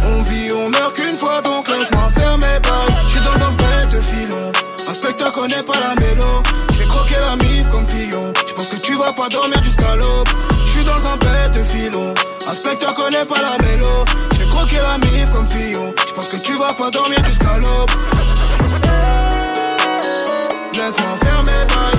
On 0.05 0.23
vit, 0.23 0.53
on 0.53 0.71
meurt 0.71 0.95
qu'une 0.95 1.17
fois, 1.17 1.41
donc 1.43 1.69
laisse-moi 1.69 2.11
faire 2.15 2.39
mes 2.39 2.61
bails. 2.61 2.95
J'suis 3.07 3.21
dans 3.21 3.47
un 3.47 3.55
bête 3.57 3.91
de 3.91 4.01
filon. 4.01 4.53
Inspecteur 4.89 5.33
connaît 5.33 5.63
pas 5.67 5.81
la 5.81 5.95
mélo. 6.01 6.43
J'vais 6.73 6.87
croquer 6.87 7.17
la 7.21 7.37
mif 7.37 7.69
comme 7.69 7.87
Fillon. 7.87 8.33
J'pense 8.47 8.69
que 8.69 8.77
tu 8.77 8.95
vas 8.95 9.13
pas 9.13 9.29
dormir 9.29 9.63
jusqu'à 9.63 9.97
l'aube. 9.97 10.29
J'suis 10.65 10.85
dans 10.85 11.07
un 11.07 11.17
bête 11.17 11.53
de 11.53 11.63
filon. 11.63 12.15
Inspecteur 12.49 12.95
connaît 12.95 13.25
pas 13.29 13.43
la 13.43 13.59
mélo. 13.67 14.05
J'vais 14.33 14.49
croquer 14.49 14.79
la 14.81 14.97
mif 14.99 15.31
comme 15.31 15.47
Fillon. 15.49 15.93
J'pense 16.07 16.29
que 16.29 16.37
tu 16.39 16.55
vas 16.55 16.73
pas 16.73 16.91
dormir 16.91 17.23
jusqu'à 17.27 17.59
l'aube. 17.59 17.91
Laisse-moi 20.75 21.19
faire 21.21 21.43
mes 21.43 21.67
bails. 21.67 21.99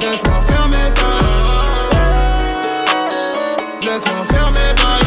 Laisse-moi 0.00 0.42
faire 0.48 0.66
mes 0.68 0.90
bails. 0.90 1.34
Laisse-moi 3.82 4.24
faire 4.28 4.50
mes 4.50 4.74
bails. 4.74 5.06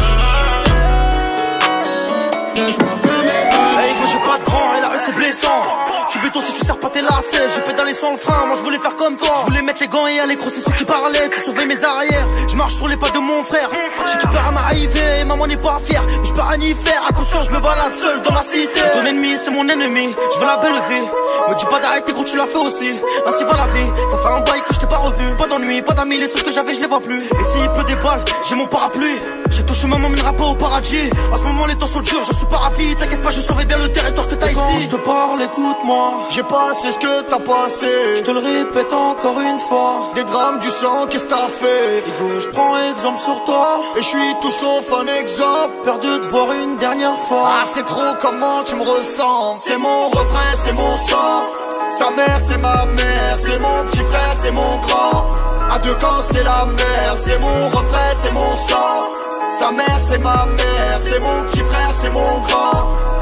Laisse-moi 2.56 2.96
faire 3.04 3.22
mes 3.22 3.44
bails. 3.52 3.80
Hey, 3.80 3.94
gros, 3.96 4.08
j'ai 4.08 4.20
pas 4.20 4.38
de 4.38 4.44
grand 4.46 4.76
et 4.78 4.82
la 4.82 4.88
rue 4.90 5.00
c'est 5.06 5.14
blessant. 5.14 5.66
Tu 6.10 6.20
béton 6.20 6.42
si 6.42 6.54
tu 6.54 6.66
sers 6.66 6.80
pas 6.80 6.90
tes 6.90 7.02
J'ai 7.32 7.62
pédalé 7.62 7.94
sans 7.94 8.12
le 8.12 8.18
frein, 8.18 8.46
moi 8.46 8.56
je 8.58 8.62
voulais 8.62 8.78
faire 8.80 8.96
comme 8.96 9.16
toi. 9.16 9.36
Je 9.42 9.46
voulais 9.46 9.62
mettre 9.62 9.82
les 9.82 9.88
gants 9.88 10.08
et 10.08 10.20
aller 10.20 10.36
gros, 10.36 10.50
c'est 10.50 10.62
ceux 10.62 10.72
qui 10.72 10.86
parlaient. 10.86 11.30
Tu 11.30 11.40
sauver 11.40 11.66
mes 11.66 11.84
arrières. 11.84 12.28
Je 12.48 12.56
marche 12.56 12.76
sur 12.76 12.88
les 12.88 12.98
pas 12.98 13.10
de 13.10 13.20
mon 13.20 13.44
frère. 13.44 13.70
J'ai 14.06 14.18
qui 14.18 14.28
peur 14.28 14.46
à 14.48 14.52
m'arriver, 14.52 15.24
maman 15.26 15.48
n'est 15.48 15.58
pas 15.58 15.80
fière. 15.84 16.04
Mais 16.08 16.26
je 16.26 16.34
peux 16.34 16.42
rien 16.42 16.60
y 16.62 16.74
faire. 16.74 17.04
Attention, 17.08 17.44
je 17.44 17.52
me 17.52 17.60
balade 17.60 17.94
seul 17.94 18.22
dans 18.22 18.34
la 18.34 18.42
cité. 18.42 18.82
Ton 18.94 19.06
ennemi, 19.06 19.36
c'est 19.44 19.52
mon 19.52 19.68
ennemi. 19.68 20.16
Je 20.34 20.40
veux 20.40 20.46
la 20.46 20.58
belle 20.58 20.72
vie. 20.90 21.06
Me 21.50 21.56
dis 21.56 21.66
pas 21.66 21.80
d'arrêter, 21.80 22.14
gros, 22.14 22.24
tu 22.24 22.38
l'as 22.38 22.48
fait 22.48 22.58
aussi. 22.58 22.92
Ainsi 23.28 23.44
va 23.44 23.56
la 23.58 23.68
vie. 23.74 23.92
Ça 24.10 24.18
fait 24.18 24.34
un 24.34 24.42
bail 24.42 24.62
que 24.68 24.74
je 24.74 24.80
t'ai 24.80 24.88
pas 24.88 24.98
revu. 24.98 25.36
Pas 25.38 25.48
d'ennui, 25.48 25.82
pas 25.82 25.94
d'amis, 25.94 26.18
les 26.18 26.28
seuls 26.28 26.44
que 26.44 26.52
j'avais, 26.52 26.74
je 26.74 26.82
les 26.82 26.88
vois 26.88 27.00
plus. 27.00 27.26
Et 27.26 27.44
s'il 27.44 27.70
pleut 27.72 27.84
des 27.86 27.96
balles, 27.96 28.24
j'ai 28.48 28.56
mon 28.56 28.68
parapluie. 28.68 29.20
J'ai 29.50 29.66
touché 29.66 29.88
maman, 29.88 30.10
mènera 30.10 30.34
pas 30.34 30.44
au 30.44 30.56
paradis. 30.56 31.10
À 31.34 31.38
ce 31.38 31.42
moment, 31.44 31.66
les 31.66 31.76
temps 31.76 31.88
sont 31.88 32.02
durs, 32.02 32.24
je 32.24 32.34
suis 32.34 32.46
pas 32.48 32.58
ravi. 32.58 32.96
T'inquiète 32.96 33.24
pas, 33.24 33.32
je 33.32 33.42
surveille 33.42 33.66
bien 33.66 33.78
le 33.78 33.90
territoire 33.92 34.28
que 34.28 34.36
t'as 34.36 34.48
ici. 34.48 34.56
Quand 34.56 34.80
je 34.80 34.90
te 34.90 34.96
parle, 34.98 35.42
écoute-moi. 35.42 36.28
J'ai 36.30 36.44
passé 36.44 36.92
ce 36.92 36.98
que 36.98 37.17
t'as 37.30 37.40
passé. 37.40 37.88
Je 38.18 38.24
te 38.24 38.32
le 38.32 38.40
répète 38.40 38.92
encore 38.94 39.40
une 39.40 39.60
fois. 39.60 40.12
Des 40.16 40.24
drames, 40.24 40.60
du 40.60 40.70
sang, 40.70 41.08
qu'est-ce 41.10 41.26
que 41.26 41.30
t'as 41.30 41.50
fait? 41.50 42.00
Égo, 42.00 42.40
je 42.40 42.50
prends 42.50 42.78
exemple 42.90 43.22
sur 43.24 43.44
toi. 43.46 43.82
Et 43.96 44.02
je 44.02 44.08
suis 44.08 44.36
tout 44.42 44.52
sauf 44.52 44.92
un 44.94 45.08
exemple. 45.22 45.74
Peur 45.84 46.00
de 46.00 46.18
te 46.18 46.28
voir 46.28 46.52
une 46.54 46.78
dernière 46.78 47.20
fois. 47.20 47.44
Ah, 47.46 47.64
c'est 47.66 47.86
trop 47.86 48.14
comment 48.22 48.64
tu 48.64 48.76
me 48.76 48.82
ressens? 48.82 49.62
C'est 49.64 49.78
mon 49.78 50.08
refrain, 50.10 50.56
c'est 50.56 50.74
mon 50.74 50.98
sang. 50.98 51.46
Sa 51.90 52.10
mère, 52.12 52.40
c'est 52.40 52.62
ma 52.62 52.86
mère. 52.86 53.38
C'est 53.40 53.60
mon 53.60 53.84
petit 53.86 54.04
frère, 54.10 54.34
c'est 54.36 54.52
mon 54.52 54.78
grand. 54.80 55.34
À 55.70 55.80
deux 55.80 55.94
camps 55.96 56.22
c'est 56.22 56.44
la 56.44 56.66
merde 56.66 57.20
C'est 57.22 57.40
mon 57.40 57.68
refrain, 57.68 58.12
c'est 58.18 58.32
mon 58.32 58.56
sang 58.56 59.10
Sa 59.50 59.72
mère 59.72 60.00
c'est 60.00 60.20
ma 60.20 60.46
mère 60.46 61.00
C'est 61.02 61.20
mon 61.20 61.44
petit 61.44 61.60
frère, 61.60 61.92
c'est 61.94 62.10
mon 62.10 62.40
grand 62.40 63.07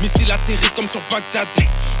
Missile 0.00 0.30
atterri 0.30 0.66
comme 0.74 0.88
sur 0.88 1.00
Bagdad. 1.10 1.48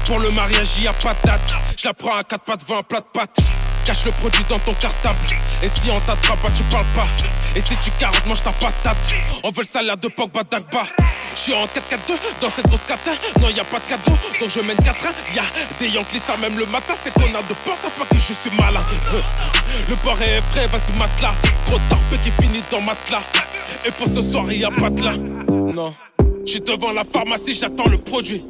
Pour 0.04 0.18
le 0.20 0.30
mariage, 0.30 0.80
y 0.80 0.86
a 0.86 0.92
pas 0.92 1.14
date. 1.24 1.54
Je 1.78 1.86
la 1.86 1.94
prends 1.94 2.16
à 2.16 2.22
quatre 2.22 2.44
pattes, 2.44 2.60
devant 2.60 2.78
un 2.78 2.82
plat 2.82 3.00
de 3.00 3.06
pâtes. 3.12 3.38
Cache 3.84 4.04
le 4.04 4.12
produit 4.12 4.44
dans 4.48 4.58
ton 4.58 4.74
cartable. 4.74 5.18
Et 5.62 5.68
si 5.68 5.90
on 5.90 5.98
t'attrape, 5.98 6.42
bah 6.42 6.50
tu 6.54 6.62
parles 6.64 6.86
pas. 6.92 7.06
Et 7.54 7.60
si 7.60 7.76
tu 7.76 7.90
carottes, 7.92 8.26
mange 8.26 8.42
ta 8.42 8.52
patate. 8.52 9.14
On 9.44 9.50
veut 9.50 9.62
le 9.62 9.66
salaire 9.66 9.96
de 9.96 10.08
Pogba 10.08 10.42
Dagba. 10.42 10.82
Je 11.34 11.40
suis 11.40 11.54
en 11.54 11.64
4-4-2 11.64 12.40
dans 12.40 12.48
cette 12.48 12.66
grosse 12.66 12.84
catin. 12.84 13.12
Non, 13.40 13.48
y 13.48 13.60
a 13.60 13.64
pas 13.64 13.78
de 13.78 13.86
cadeau, 13.86 14.12
donc 14.40 14.50
je 14.50 14.60
mène 14.60 14.76
4 14.76 15.14
Y 15.34 15.38
a 15.38 15.42
des 15.78 15.88
Yankees, 15.88 16.20
ça 16.20 16.36
même 16.36 16.58
le 16.58 16.66
matin. 16.66 16.94
C'est 17.00 17.12
qu'on 17.14 17.34
a 17.34 17.42
de 17.42 17.54
peur, 17.54 17.76
ça 17.76 17.88
pas 17.90 18.04
que 18.06 18.16
je 18.16 18.32
suis 18.32 18.50
malin. 18.58 18.80
Le 19.88 19.96
port 19.96 20.20
est 20.20 20.42
frais, 20.50 20.66
vas-y, 20.68 20.96
matelas. 20.98 21.34
Trop 21.64 21.78
tard, 21.88 22.00
petit 22.10 22.32
fini 22.40 22.60
dans 22.70 22.80
matelas. 22.80 23.22
Et 23.86 23.90
pour 23.92 24.08
ce 24.08 24.22
soir, 24.22 24.50
y 24.50 24.64
a 24.64 24.70
pas 24.70 24.90
de 24.90 25.02
là. 25.02 25.16
Non. 25.16 25.94
Je 26.46 26.52
suis 26.52 26.60
devant 26.60 26.92
la 26.92 27.04
pharmacie, 27.04 27.54
j'attends 27.54 27.88
le 27.88 27.98
produit. 27.98 28.44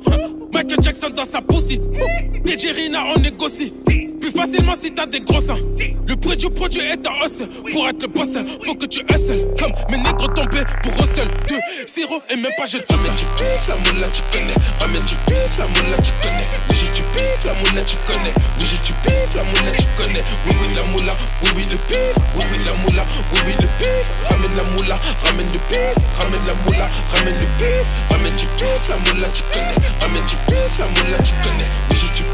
Michael 0.52 0.82
Jackson 0.82 1.10
dans 1.16 1.24
sa 1.24 1.40
poussie. 1.40 1.80
Rina, 2.44 2.98
on 3.16 3.20
négocie. 3.20 3.72
Facilement 4.36 4.74
si 4.78 4.92
t'as 4.92 5.06
des 5.06 5.20
gros 5.20 5.40
seins. 5.40 5.56
Le 6.06 6.14
prix 6.16 6.36
du 6.36 6.50
produit 6.50 6.82
est 6.82 7.06
en 7.06 7.24
hausse. 7.24 7.48
Pour 7.72 7.88
être 7.88 8.02
le 8.02 8.08
boss, 8.08 8.36
faut 8.64 8.74
que 8.74 8.84
tu 8.84 9.00
hustle. 9.00 9.48
Comme 9.58 9.72
mes 9.90 9.96
nègres 9.96 10.32
tombés 10.34 10.62
pour 10.82 10.92
Russell. 10.92 11.28
Deux 11.48 11.58
sirop 11.86 12.20
et 12.28 12.36
même 12.36 12.52
pas 12.56 12.66
je 12.66 12.78
te 12.78 12.92
Ramène 12.94 13.12
du 13.16 13.24
pif, 13.36 13.66
la 13.68 13.76
moula, 13.76 14.10
tu 14.10 14.22
connais. 14.30 14.54
Ramène 14.78 15.02
du 15.02 15.16
pif, 15.24 15.58
la 15.58 15.66
moula, 15.66 15.96
tu 16.02 16.12
connais. 16.20 16.44
Oui, 16.68 16.76
j'ai 16.76 16.90
du 16.92 17.02
pif, 17.12 17.44
la 17.44 17.54
moula, 17.54 17.82
tu 17.84 17.96
connais. 18.04 18.34
Oui, 18.60 18.66
j'ai 18.68 18.78
du 18.84 18.92
pif, 19.00 19.34
la 19.34 19.42
moula, 19.42 19.72
tu 19.78 19.86
connais. 19.96 20.24
Oui, 20.44 20.52
oui, 20.60 20.74
la 20.74 20.82
moula. 20.92 21.16
Oui, 21.42 21.50
oui, 21.56 21.66
le 21.70 21.76
pif. 21.88 22.16
Oui, 22.36 22.44
oui, 22.50 22.58
la 22.64 22.72
moula. 22.84 23.06
Oui, 23.32 23.38
oui, 23.46 23.52
le 23.58 23.68
pif. 23.80 24.12
Ramène 24.28 24.56
la 24.56 24.64
moula. 24.64 24.98
Ramène 25.24 25.48
le 25.48 25.60
pif. 25.68 25.96
Ramène 26.18 26.46
la 26.46 26.54
moula. 26.64 26.88
Ramène 27.12 27.38
le 27.40 27.48
pif. 27.56 27.88
Ramène 28.10 28.36
du 28.36 28.46
pif, 28.60 28.88
la 28.88 28.96
moula, 28.96 29.30
tu 29.30 29.42
connais. 29.52 29.80
Ramène 30.00 30.22
du 30.22 30.36
pif, 30.46 30.78
la 30.78 30.86
moula, 30.86 31.18
tu 31.24 31.32
connais. 31.42 31.70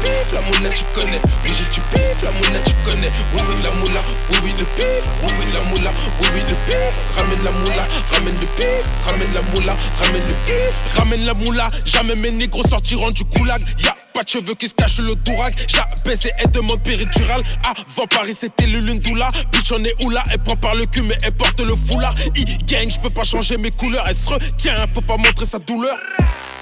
Pif, 0.03 0.33
la 0.33 0.41
moula, 0.41 0.69
tu 0.69 0.83
connais. 0.93 1.21
J'ai 1.45 1.65
du 1.73 1.81
pif, 1.89 2.21
la 2.23 2.31
moula, 2.31 2.59
tu 2.65 2.75
connais. 2.83 3.11
Oui, 3.33 3.41
oui, 3.47 3.55
la 3.63 3.71
moula. 3.71 4.01
Oui, 4.31 4.37
oui, 4.43 4.53
le 4.59 4.65
pif. 4.75 5.09
Oui, 5.23 5.31
oui, 5.39 5.45
la 5.53 5.61
moula. 5.61 5.93
Oui, 6.19 6.27
oui, 6.33 6.41
le 6.47 6.55
pif. 6.65 6.99
Ramène 7.15 7.43
la 7.43 7.51
moula. 7.51 7.87
Ramène 8.11 8.35
le 8.39 8.47
pif. 8.55 8.91
Ramène 9.05 9.33
la 9.33 9.41
moula. 9.41 9.75
Ramène 9.99 10.25
le 10.27 10.35
pif. 10.45 10.97
Ramène 10.97 11.25
la 11.25 11.33
moula. 11.33 11.67
Jamais 11.85 12.15
mes 12.15 12.31
négros 12.31 12.63
sortiront 12.67 13.09
du 13.09 13.23
goulag. 13.23 13.61
Y'a 13.83 13.95
pas 14.13 14.23
de 14.23 14.29
cheveux 14.29 14.53
qui 14.53 14.67
se 14.67 14.73
cachent 14.73 14.99
le 14.99 15.15
dourag. 15.15 15.53
J'abaisse 15.67 16.25
et 16.25 16.47
demande 16.49 16.81
péridurale. 16.83 17.41
Avant 17.65 18.07
Paris, 18.07 18.35
c'était 18.39 18.67
le 18.67 18.79
Lundula. 18.79 19.27
Bitch, 19.51 19.71
on 19.71 19.83
est 19.83 20.03
où 20.03 20.09
là? 20.09 20.23
Elle 20.31 20.39
prend 20.39 20.55
par 20.55 20.75
le 20.75 20.85
cul, 20.85 21.01
mais 21.01 21.17
elle 21.23 21.33
porte 21.33 21.59
le 21.59 21.75
foulard. 21.75 22.13
E-gang, 22.37 22.89
j'peux 22.89 23.09
pas 23.09 23.23
changer 23.23 23.57
mes 23.57 23.71
couleurs. 23.71 24.05
Elle 24.07 24.15
se 24.15 24.29
retient, 24.29 24.73
elle 24.81 24.87
peut 24.89 25.01
pas 25.01 25.17
montrer 25.17 25.45
sa 25.45 25.59
douleur. 25.59 25.97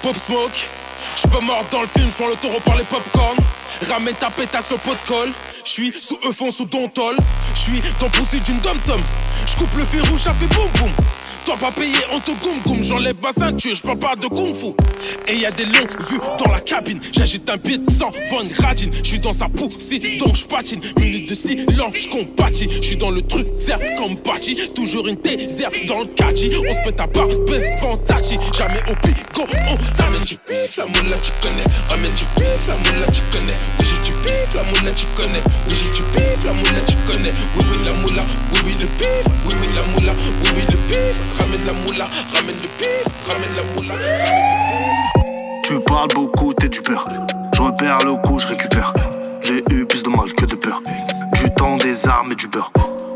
Pop 0.02 0.16
Smoke, 0.16 0.68
j'peux 1.16 1.40
mordre 1.40 1.68
dans 1.70 1.82
le 1.82 1.88
film, 1.96 2.10
j'prends 2.10 2.26
le 2.26 2.34
taureau 2.36 2.58
par 2.64 2.76
les 2.76 2.84
popcorn. 2.84 3.36
Ramène 3.88 4.14
ta 4.14 4.30
pétasse 4.30 4.72
au 4.72 4.78
pot 4.78 4.94
de 4.94 5.06
colle. 5.06 5.30
J'suis 5.64 5.92
sous 6.00 6.18
eux 6.26 6.32
fond 6.32 6.50
sous 6.50 6.66
Dontol. 6.66 7.16
J'suis 7.54 7.80
dans 8.00 8.10
poussi 8.10 8.40
d'une 8.40 8.58
dom-tom. 8.60 9.00
J'coupe 9.46 9.74
le 9.74 9.84
fil 9.84 10.02
rouge, 10.08 10.20
ça 10.20 10.34
fait 10.34 10.48
boum 10.48 10.68
boum. 10.78 10.92
Toi 11.44 11.56
pas 11.56 11.70
payé, 11.70 11.96
on 12.12 12.20
te 12.20 12.32
goum 12.32 12.60
goum. 12.64 12.82
J'enlève 12.82 13.16
ma 13.22 13.32
ceinture, 13.32 13.74
j'parle 13.74 13.98
pas 13.98 14.16
de 14.16 14.26
kung 14.26 14.54
fu. 14.54 14.74
Et 15.28 15.36
y 15.36 15.46
a 15.46 15.50
des 15.50 15.64
longues 15.64 16.00
vues 16.08 16.20
dans 16.38 16.50
la 16.50 16.60
cabine. 16.60 16.98
J'agite 17.12 17.48
un 17.50 17.56
sang, 17.92 18.10
vend 18.30 18.40
une 18.42 18.64
radine. 18.64 18.90
J'suis 19.02 19.20
dans 19.20 19.32
sa 19.32 19.48
poussie, 19.48 20.18
donc 20.18 20.36
j'patine. 20.36 20.80
Minute 20.98 21.28
de 21.28 21.34
silence, 21.34 21.94
j'compatis. 21.94 22.68
J'suis 22.80 22.96
dans 22.96 23.10
le 23.10 23.20
truc, 23.22 23.46
zerbe 23.52 23.82
comme 23.98 24.16
Pachi. 24.16 24.56
Toujours 24.74 25.06
une 25.08 25.18
zerbe 25.48 25.74
dans 25.86 26.00
le 26.00 26.06
kaji. 26.06 26.50
On 26.56 26.74
se 26.74 26.80
pète 26.84 27.00
à 27.00 27.08
part, 27.08 27.28
sans 27.80 27.96
tachi. 27.98 28.38
Jamais 28.52 28.80
au 28.90 28.94
pico, 29.06 29.46
on 29.46 30.02
ramène 30.02 30.24
du 30.24 30.36
pif, 30.36 30.76
la 30.76 30.86
moula, 30.86 31.16
tu 31.18 31.32
connais. 31.40 31.64
Ramène 31.88 32.10
du 32.12 32.24
pif, 32.36 32.68
la 32.68 32.76
moula, 32.76 33.06
tu 33.12 33.22
connais. 33.30 34.01
Oui, 34.12 34.18
j'ai 34.18 34.20
du 34.20 34.20
pif, 34.20 34.54
la 34.54 34.62
moula, 34.64 34.92
tu 34.94 35.06
connais. 35.14 35.42
Oui, 35.68 35.74
j'ai 35.74 35.90
du 35.90 36.02
pif, 36.10 36.44
la 36.44 36.52
moula, 36.52 36.80
tu 36.86 36.96
connais. 37.06 37.32
Oui, 37.56 37.64
oui, 37.70 37.76
la 37.84 37.92
moula. 37.92 38.22
Oui, 38.52 38.60
oui, 38.64 38.76
le 38.78 38.86
pif. 38.86 39.24
Oui, 39.44 39.54
oui, 39.60 39.68
la 39.74 39.82
moula. 39.82 40.12
Oui, 40.20 40.50
oui, 40.54 40.62
le 40.70 40.76
pif. 40.86 41.22
Ramène 41.38 41.62
la 41.64 41.72
moula. 41.72 42.08
Ramène 42.34 42.56
le 42.56 42.68
pif. 42.76 43.04
Ramène 43.28 43.52
la 43.56 43.62
moula. 43.74 43.94
Ramène 43.94 44.08
le 44.08 45.22
pif. 45.22 45.62
Tu 45.64 45.80
parles 45.80 46.08
beaucoup, 46.14 46.52
t'es 46.52 46.68
du 46.68 46.80
peur. 46.80 47.04
Je 47.54 47.62
repère 47.62 47.98
le 48.04 48.16
coup, 48.16 48.38
je 48.38 48.48
récupère. 48.48 48.92
J'ai 49.40 49.62
eu 49.70 49.86
plus 49.86 50.02
de 50.02 50.08
mal 50.08 50.32
que 50.34 50.44
de 50.44 50.56
peur. 50.56 50.82
Du 51.42 51.50
temps 51.54 51.76
des 51.76 52.06
armes 52.08 52.32
et 52.32 52.36
du 52.36 52.48
beurre. 52.48 52.72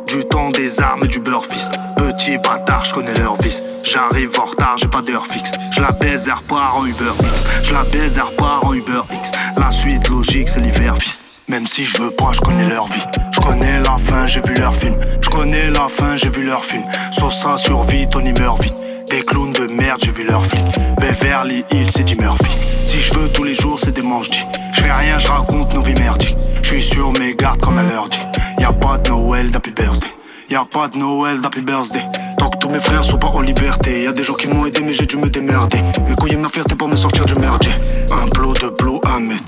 Du 0.07 0.25
temps 0.25 0.51
des 0.51 0.81
armes 0.81 1.05
et 1.05 1.09
du 1.09 1.21
beurre, 1.21 1.45
fils. 1.45 1.71
Petit 2.17 2.39
bâtard, 2.39 2.83
je 2.83 2.95
connais 2.95 3.13
leur 3.15 3.37
vice. 3.43 3.63
J'arrive 3.85 4.31
en 4.41 4.45
retard, 4.45 4.79
j'ai 4.79 4.89
pas 4.89 5.03
d'heure 5.03 5.27
fixe. 5.27 5.53
Je 5.73 5.83
la 5.83 5.93
baise, 5.93 6.25
elle 6.27 6.33
repart 6.33 6.77
en 6.77 6.87
Uber 6.87 7.13
X. 7.21 7.47
Je 7.65 7.75
la 7.75 7.83
baise, 7.85 8.17
elle 8.17 8.23
repart 8.23 8.65
en 8.65 8.73
Uber 8.73 9.03
X. 9.13 9.33
La 9.59 9.71
suite 9.71 10.09
logique, 10.09 10.49
c'est 10.49 10.61
l'hiver, 10.61 10.97
fils. 10.99 11.43
Même 11.47 11.67
si 11.67 11.85
je 11.85 12.01
veux 12.01 12.11
pas, 12.11 12.33
je 12.33 12.41
connais 12.41 12.67
leur 12.69 12.87
vie. 12.87 13.05
Je 13.33 13.41
connais 13.41 13.81
la 13.81 13.99
fin, 13.99 14.27
j'ai 14.27 14.41
vu 14.41 14.55
leur 14.55 14.75
film. 14.75 14.97
Je 15.21 15.29
connais 15.29 15.69
la 15.71 15.89
fin, 15.89 16.17
j'ai 16.17 16.31
vu 16.31 16.45
leur 16.45 16.65
film. 16.65 16.85
Sosa 17.13 17.59
survit, 17.59 18.09
Tony 18.09 18.33
meurt 18.33 18.63
vite. 18.63 18.83
Des 19.11 19.21
clowns 19.21 19.53
de 19.53 19.67
merde, 19.75 20.01
j'ai 20.03 20.13
vu 20.13 20.25
leur 20.25 20.45
flic. 20.47 20.65
Beverly 20.99 21.65
Hills, 21.71 21.91
c'est 21.91 22.01
Eddie 22.01 22.17
Murphy. 22.17 22.51
Si 22.87 22.99
je 22.99 23.13
veux 23.13 23.29
tous 23.29 23.45
les 23.45 23.55
jours, 23.55 23.79
c'est 23.79 23.93
des 23.93 24.03
manches 24.03 24.31
Je 24.73 24.81
fais 24.81 24.93
rien, 24.93 25.19
je 25.19 25.29
raconte 25.29 25.75
nos 25.75 25.83
vies 25.83 25.95
merdiques. 25.95 26.37
Je 26.63 26.69
suis 26.71 26.83
sur 26.83 27.13
mes 27.13 27.35
gardes 27.35 27.61
comme 27.61 27.79
elle 27.79 27.89
leur 27.89 28.09
dit. 28.09 28.23
Y'a 28.59 28.73
pas 28.73 28.97
de 28.97 29.11
Noël 29.11 29.51
d'Happy 29.51 29.71
Birthday. 29.71 30.16
Y'a 30.49 30.65
pas 30.65 30.87
de 30.87 30.97
Noël 30.97 31.41
d'Happy 31.41 31.61
Birthday. 31.61 32.05
Tant 32.39 32.51
que 32.51 32.59
tous 32.59 32.69
mes 32.69 32.79
frères 32.79 33.05
sont 33.05 33.19
pas 33.19 33.29
en 33.29 33.41
liberté. 33.41 34.05
Y'a 34.05 34.13
des 34.13 34.23
gens 34.23 34.35
qui 34.35 34.47
m'ont 34.47 34.65
aidé, 34.65 34.81
mais 34.85 34.93
j'ai 34.93 35.07
dû 35.07 35.17
me 35.17 35.29
démerder. 35.29 35.81
Couilles 36.17 36.37
ma 36.37 36.49
fierté 36.49 36.77
pour 36.77 36.89
me 36.89 36.95
sortir 36.95 37.25
du 37.25 37.35
merdier. 37.35 37.73
Un 38.13 38.29
blow 38.29 38.53
de 38.53 38.69
blow, 38.69 39.01
un 39.05 39.21
mètre. 39.21 39.43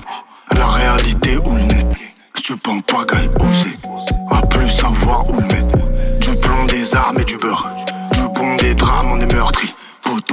La 0.57 0.67
réalité 0.67 1.37
ou 1.37 1.53
net. 1.53 1.85
Pas, 2.87 3.03
gars, 3.05 3.19
oser. 3.39 3.77
À 4.31 4.41
plus 4.47 4.69
savoir 4.69 5.23
où 5.29 5.39
mettre. 5.39 5.77
Du 6.19 6.35
plan 6.41 6.65
des 6.65 6.95
armes 6.95 7.19
et 7.19 7.23
du 7.23 7.37
beurre. 7.37 7.69
Du 8.11 8.21
bon 8.33 8.55
des 8.57 8.73
drames, 8.73 9.07
on 9.11 9.19
est 9.21 9.33
meurtri. 9.33 9.73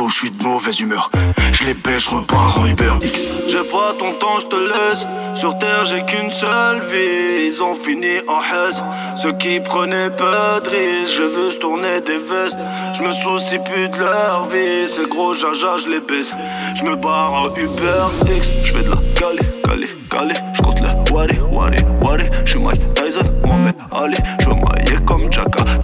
Je 0.08 0.12
suis 0.12 0.30
de 0.30 0.42
mauvaise 0.42 0.80
humeur. 0.80 1.10
Je 1.52 1.64
les 1.64 1.74
baisse, 1.74 2.04
je 2.04 2.10
repars 2.10 2.58
en 2.58 2.66
Uber 2.66 2.92
X. 3.02 3.48
J'ai 3.48 3.70
pas 3.70 3.92
ton 3.98 4.12
temps, 4.12 4.38
je 4.40 4.46
te 4.46 4.56
laisse. 4.56 5.04
Sur 5.38 5.58
terre, 5.58 5.84
j'ai 5.84 6.04
qu'une 6.06 6.30
seule 6.30 6.80
vie. 6.86 7.48
Ils 7.48 7.62
ont 7.62 7.74
fini 7.74 8.18
en 8.28 8.40
haise. 8.40 8.80
Ceux 9.20 9.32
qui 9.32 9.60
prenaient 9.60 10.10
pas 10.10 10.60
de 10.60 10.68
risques, 10.68 11.16
je 11.16 11.22
veux 11.22 11.52
se 11.52 11.58
tourner 11.58 12.00
des 12.00 12.18
vestes. 12.18 12.64
Je 12.96 13.02
me 13.02 13.12
soucie 13.12 13.58
plus 13.58 13.88
de 13.88 13.98
leur 13.98 14.48
vie. 14.48 14.88
C'est 14.88 15.08
gros 15.10 15.34
jaja, 15.34 15.76
je 15.76 15.90
les 15.90 16.00
baisse. 16.00 16.30
Je 16.76 16.84
me 16.84 16.96
barre 16.96 17.32
en 17.32 17.48
Uber 17.48 18.06
X. 18.26 18.64
Je 18.64 18.72
fais 18.72 18.84
de 18.84 18.90
la 18.90 18.96
galère. 19.20 19.90
calé, 20.08 20.34
j'compte 20.54 20.80
le 20.80 21.12
wari, 21.12 21.38
wari, 21.52 21.78
wari. 22.02 22.24
J'suis 22.44 22.60
Mike 22.60 22.94
Tyson, 22.94 23.20
Mohamed 23.44 23.76
Ali. 23.92 24.16
J'veux 24.40 24.54
mailler 24.54 25.04
comme 25.04 25.28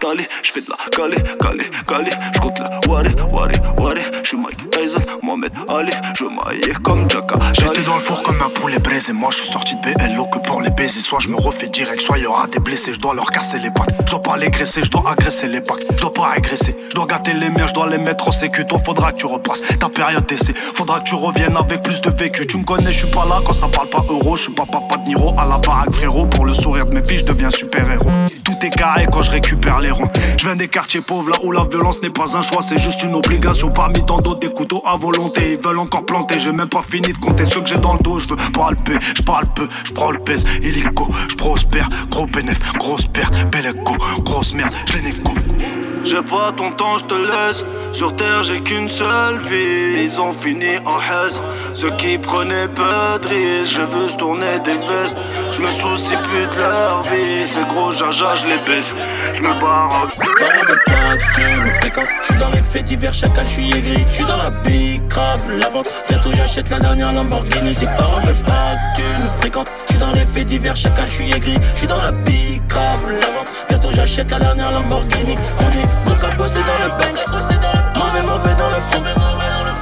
Jacka 0.02 0.08
Tali. 0.08 0.26
J'fais 0.42 0.60
de 0.60 0.66
la 0.70 0.76
calé, 0.90 1.16
calé, 1.38 1.64
calé. 1.86 2.10
J'compte 2.34 2.58
le 2.58 2.90
wari, 2.90 3.14
wari, 3.32 3.54
wari. 3.78 4.00
J'suis 4.22 4.36
Mike 4.36 4.70
Tyson, 4.70 5.00
Mohamed 5.22 5.52
Ali. 5.68 5.92
J'veux 6.14 6.28
mailler 6.28 6.72
comme 6.82 7.08
Jacka 7.10 7.36
J'étais 7.52 7.82
dans 7.82 7.96
le 7.96 8.02
four 8.02 8.22
comme 8.22 8.40
un 8.42 8.48
poulet 8.50 8.78
braisé. 8.78 9.12
Moi 9.12 9.30
j'suis 9.30 9.50
sorti 9.50 9.74
de 9.76 9.94
BLO 9.94 10.26
que 10.26 10.38
pour 10.38 10.60
les 10.60 10.70
baiser. 10.70 11.00
Soit 11.00 11.20
je 11.20 11.28
me 11.28 11.36
refais 11.36 11.66
direct, 11.66 12.00
soit 12.00 12.18
y'aura 12.18 12.46
des 12.46 12.60
blessés. 12.60 12.92
J'dois 12.92 13.14
leur 13.14 13.30
casser 13.30 13.58
les 13.58 13.70
pattes. 13.70 13.94
J'dois 14.06 14.22
pas 14.22 14.36
les 14.38 14.50
graisser, 14.50 14.82
j'dois 14.82 15.04
agresser 15.10 15.48
les 15.48 15.60
packs. 15.60 15.78
J'dois 15.96 16.12
pas 16.12 16.32
agresser, 16.36 16.76
j'dois 16.90 17.06
gâter 17.06 17.34
les 17.34 17.50
miens, 17.50 17.66
j'dois 17.66 17.88
les 17.88 17.98
mettre 17.98 18.28
au 18.28 18.32
sécu. 18.32 18.66
Toi 18.66 18.80
faudra 18.84 19.12
que 19.12 19.18
tu 19.18 19.26
repasses 19.26 19.62
ta 19.78 19.88
période 19.88 20.26
d'essai. 20.26 20.52
Faudra 20.54 21.00
que 21.00 21.04
tu 21.04 21.14
reviennes 21.14 21.56
avec 21.56 21.82
plus 21.82 22.00
de 22.00 22.10
vécu. 22.10 22.46
Tu 22.46 22.58
me 22.58 22.64
connais, 22.64 22.90
j'suis 22.90 23.10
pas 23.10 23.24
là 23.26 23.36
quand 23.46 23.54
ça 23.54 23.68
parle 23.68 23.88
pas 23.88 24.04
euro. 24.08 24.36
J'suis 24.36 24.52
pas 24.52 24.66
papa 24.66 24.96
de 24.98 25.08
Niro 25.08 25.34
à 25.38 25.46
la 25.46 25.58
baraque 25.58 25.92
frérot. 25.92 26.26
Pour 26.26 26.44
le 26.44 26.54
sourire 26.54 26.86
de 26.86 26.94
mes 26.94 27.04
filles, 27.06 27.18
je 27.18 27.26
deviens 27.26 27.50
super 27.50 27.90
héros. 27.90 28.10
Tout 28.44 28.56
est 28.62 28.70
carré 28.70 29.06
quand 29.10 29.22
je 29.22 29.30
récupère 29.30 29.78
les 29.78 29.91
Je 30.38 30.46
viens 30.46 30.56
des 30.56 30.68
quartiers 30.68 31.00
pauvres 31.00 31.30
là 31.30 31.36
où 31.42 31.52
la 31.52 31.64
violence 31.64 32.02
n'est 32.02 32.10
pas 32.10 32.36
un 32.36 32.42
choix, 32.42 32.62
c'est 32.62 32.78
juste 32.78 33.02
une 33.02 33.14
obligation. 33.14 33.68
Parmi 33.68 34.04
tant 34.04 34.18
d'autres, 34.18 34.40
des 34.40 34.52
couteaux 34.52 34.82
à 34.84 34.96
volonté. 34.96 35.52
Ils 35.52 35.66
veulent 35.66 35.78
encore 35.78 36.06
planter, 36.06 36.38
j'ai 36.38 36.52
même 36.52 36.68
pas 36.68 36.82
fini 36.82 37.12
de 37.12 37.18
compter 37.18 37.44
ceux 37.46 37.60
que 37.60 37.68
j'ai 37.68 37.78
dans 37.78 37.94
le 37.94 38.00
dos. 38.00 38.18
Je 38.18 38.28
veux 38.28 38.36
palper, 38.52 38.98
je 39.14 39.22
parle 39.22 39.46
peu, 39.54 39.68
je 39.84 39.92
prends 39.92 40.10
le 40.10 40.18
pèse, 40.18 40.46
illico, 40.62 41.08
je 41.28 41.36
prospère. 41.36 41.88
Gros 42.10 42.26
bénéf, 42.26 42.58
grosse 42.78 43.06
perte, 43.06 43.34
bel 43.50 43.66
écho, 43.66 43.96
grosse 44.20 44.54
merde, 44.54 44.72
je 44.86 44.94
les 44.94 45.02
négo. 45.02 45.32
J'ai 46.04 46.22
pas 46.22 46.52
ton 46.56 46.72
temps, 46.72 46.98
je 46.98 47.04
te 47.04 47.14
laisse. 47.14 47.64
Sur 47.92 48.16
terre, 48.16 48.42
j'ai 48.42 48.60
qu'une 48.60 48.88
seule 48.88 49.38
vie. 49.38 50.04
Ils 50.04 50.20
ont 50.20 50.32
fini 50.32 50.78
en 50.84 50.98
haise. 50.98 51.40
Ceux 51.74 51.92
qui 51.96 52.18
prenaient 52.18 52.66
peu 52.66 53.18
de 53.22 53.64
je 53.64 53.80
veux 53.80 54.08
se 54.08 54.16
tourner 54.16 54.58
des 54.64 54.74
vestes. 54.74 55.16
Je 55.52 55.60
me 55.60 55.70
soucie 55.70 56.16
plus 56.28 56.56
de 56.56 56.60
leur 56.60 57.02
vie. 57.04 57.46
C'est 57.46 57.66
gros 57.68 57.92
jaja, 57.92 58.36
je 58.36 58.44
les 58.44 58.58
baisse. 58.66 59.11
Je 59.42 59.48
me 59.48 59.60
barre 59.60 60.06
tu 61.34 61.64
me 61.64 61.70
fréquentes. 61.80 62.06
J'suis 62.22 62.34
dans 62.36 62.50
les 62.50 62.60
faits 62.60 62.84
divers, 62.84 63.12
chacal, 63.12 63.46
j'suis 63.48 63.72
aigri. 63.72 64.04
J'suis 64.08 64.24
dans 64.24 64.36
la 64.36 64.50
big 64.50 65.06
crave, 65.08 65.42
la 65.58 65.68
vente. 65.68 65.92
Bientôt 66.08 66.32
j'achète 66.32 66.70
la 66.70 66.78
dernière 66.78 67.12
Lamborghini. 67.12 67.74
Tes 67.74 67.86
parents 67.86 68.20
veulent 68.20 68.44
pas 68.44 68.76
tu 68.94 69.02
me 69.22 69.28
fréquentes. 69.40 69.72
J'suis 69.88 69.98
dans 69.98 70.12
les 70.12 70.26
faits 70.26 70.46
divers, 70.46 70.76
chacal, 70.76 71.08
j'suis 71.08 71.32
aigri. 71.32 71.54
J'suis 71.74 71.88
dans 71.88 71.96
la 71.96 72.12
big 72.12 72.64
crave, 72.68 73.04
la 73.20 73.26
vente. 73.26 73.50
Bientôt 73.68 73.88
j'achète 73.92 74.30
la 74.30 74.38
dernière 74.38 74.70
Lamborghini. 74.70 75.34
On 75.58 75.70
est 75.70 76.08
donc 76.08 76.22
à 76.22 76.36
bosser 76.36 76.60
dans 76.62 76.84
le 76.84 76.90
Banks. 76.90 77.26
Mauvais, 77.96 78.22
mauvais 78.22 78.54
dans 78.54 78.68
le 78.68 78.80
fond. 78.90 79.02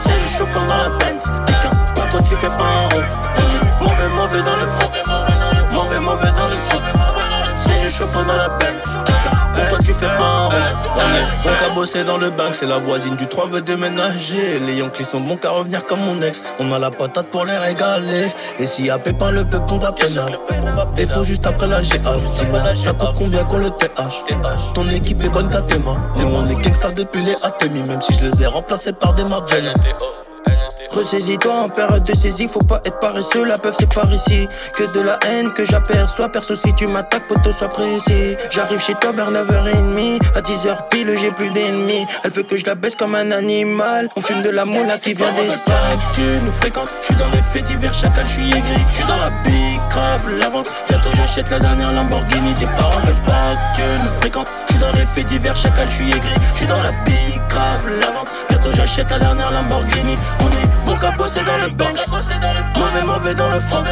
C'est 0.02 0.12
le 0.12 0.38
chauffeur 0.38 0.62
dans 0.68 0.76
la 0.76 0.88
Benz. 0.96 1.24
T'es 1.44 1.52
qu'un, 1.52 1.70
quand 1.94 2.10
toi 2.10 2.20
tu 2.22 2.34
fais 2.36 2.48
pas 2.48 2.64
un 2.64 2.88
rond. 2.94 3.04
Mauvais, 3.80 4.08
mauvais 4.14 4.42
dans 4.42 4.56
le 4.56 4.66
fond. 4.78 4.90
Mauvais, 5.74 5.98
mauvais 5.98 6.32
dans 6.32 6.46
le 6.46 6.56
fond. 6.70 6.80
C'est 7.56 7.82
le 7.82 7.90
chauffeur 7.90 8.24
dans 8.24 8.36
la 8.36 8.48
Benz. 8.58 9.49
Toi 9.68 9.78
tu 9.84 9.92
fais 9.92 10.06
pas 10.06 10.26
un 10.26 10.46
rond. 10.46 10.52
On 10.96 11.14
est 11.14 11.44
donc 11.44 11.70
à 11.70 11.74
bosser 11.74 12.04
dans 12.04 12.18
le 12.18 12.30
bank. 12.30 12.54
C'est 12.54 12.66
la 12.66 12.78
voisine 12.78 13.16
du 13.16 13.26
3 13.26 13.46
veut 13.48 13.60
déménager. 13.60 14.58
Les 14.66 14.74
Yankees 14.76 15.04
sont 15.04 15.20
bons 15.20 15.36
qu'à 15.36 15.50
revenir 15.50 15.84
comme 15.86 16.00
mon 16.00 16.20
ex. 16.22 16.54
On 16.58 16.72
a 16.72 16.78
la 16.78 16.90
patate 16.90 17.26
pour 17.26 17.44
les 17.44 17.56
régaler. 17.56 18.26
Et 18.58 18.66
s'il 18.66 18.86
y 18.86 18.90
a 18.90 18.98
pépin, 18.98 19.30
le 19.30 19.44
peuple, 19.44 19.74
on 19.74 19.78
va 19.78 19.92
pénal. 19.92 20.38
Et 20.96 21.06
tout 21.06 21.24
juste 21.24 21.46
après 21.46 21.66
la 21.66 21.80
GH. 21.80 22.32
Dis-moi, 22.34 22.74
ça 22.74 22.92
coûte 22.92 23.10
combien 23.16 23.44
qu'on 23.44 23.58
le 23.58 23.70
TH 23.70 24.24
Ton 24.74 24.88
équipe 24.88 25.22
est 25.24 25.28
bonne 25.28 25.48
qu'à 25.48 25.62
tes 25.62 25.78
mains. 25.78 25.98
Nous, 26.16 26.26
on 26.26 26.48
est 26.48 26.54
gangsta 26.54 26.88
depuis 26.90 27.22
les 27.22 27.36
ATMI. 27.44 27.82
Même 27.88 28.02
si 28.02 28.14
je 28.14 28.30
les 28.30 28.42
ai 28.42 28.46
remplacés 28.46 28.92
par 28.92 29.14
des 29.14 29.24
Margiela. 29.24 29.72
Ressaisis-toi 30.90 31.52
en 31.52 31.68
période 31.68 32.02
de 32.02 32.12
saisie, 32.12 32.48
faut 32.48 32.58
pas 32.60 32.80
être 32.84 32.98
paresseux, 32.98 33.44
la 33.44 33.58
peuf 33.58 33.76
c'est 33.78 33.92
par 33.92 34.12
ici. 34.12 34.48
Que 34.76 34.98
de 34.98 35.04
la 35.04 35.18
haine 35.28 35.52
que 35.52 35.64
j'aperçois, 35.64 36.28
perso 36.28 36.54
si 36.56 36.74
tu 36.74 36.86
m'attaques, 36.88 37.26
poteau 37.26 37.52
sois 37.52 37.68
précis. 37.68 38.36
J'arrive 38.50 38.80
chez 38.80 38.94
toi 38.94 39.12
vers 39.12 39.30
9h30, 39.30 40.20
à 40.34 40.40
10h 40.40 40.88
pile 40.90 41.16
j'ai 41.18 41.30
plus 41.30 41.50
d'ennemis. 41.50 42.06
Elle 42.24 42.30
veut 42.30 42.42
que 42.42 42.56
je 42.56 42.66
la 42.66 42.74
baisse 42.74 42.96
comme 42.96 43.14
un 43.14 43.30
animal, 43.30 44.08
on 44.16 44.20
fume 44.20 44.42
de 44.42 44.50
la 44.50 44.64
moula 44.64 44.98
qui 44.98 45.14
vient 45.14 45.32
d'Espagne. 45.32 45.98
Tu 46.12 46.22
nous 46.44 46.52
fréquentes, 46.52 46.92
je 47.00 47.06
suis 47.06 47.14
dans 47.14 47.30
les 47.30 47.42
faits 47.52 47.64
divers, 47.64 47.94
chacal, 47.94 48.26
je 48.26 48.32
suis 48.32 48.50
aigri. 48.50 48.84
Je 48.88 48.94
suis 48.96 49.04
dans 49.04 49.16
la 49.16 49.30
big 49.44 49.69
crave, 49.88 50.28
la 50.38 50.48
vente, 50.48 50.70
bientôt 50.88 51.10
j'achète 51.14 51.50
la 51.50 51.58
dernière 51.58 51.92
Lamborghini. 51.92 52.54
Tes 52.54 52.66
parents 52.66 53.00
veulent 53.04 53.22
pas 53.26 53.54
que 53.74 53.76
tu 53.76 54.04
nous 54.04 54.20
fréquentes, 54.20 54.52
je 54.68 54.72
suis 54.74 54.82
dans 54.82 54.92
les 54.92 55.06
faits 55.06 55.26
divers, 55.26 55.56
chacal, 55.56 55.88
je 55.88 55.94
suis 55.94 56.10
aigri. 56.10 56.34
Je 56.54 56.58
suis 56.58 56.66
dans 56.66 56.76
la 56.76 56.90
crave, 57.48 57.88
la 58.00 58.10
vente, 58.10 58.30
bientôt 58.48 58.72
j'achète 58.74 59.10
la 59.10 59.18
dernière 59.18 59.50
Lamborghini. 59.50 60.14
On 60.40 60.48
est 60.48 60.86
bon 60.86 60.96
qu'à 60.96 61.10
bosser 61.12 61.42
dans 61.42 61.56
le 61.56 61.68
Benz. 61.68 62.06
Mauvais, 62.76 63.04
mauvais 63.04 63.34
dans 63.34 63.48
le 63.48 63.60
fond. 63.60 63.82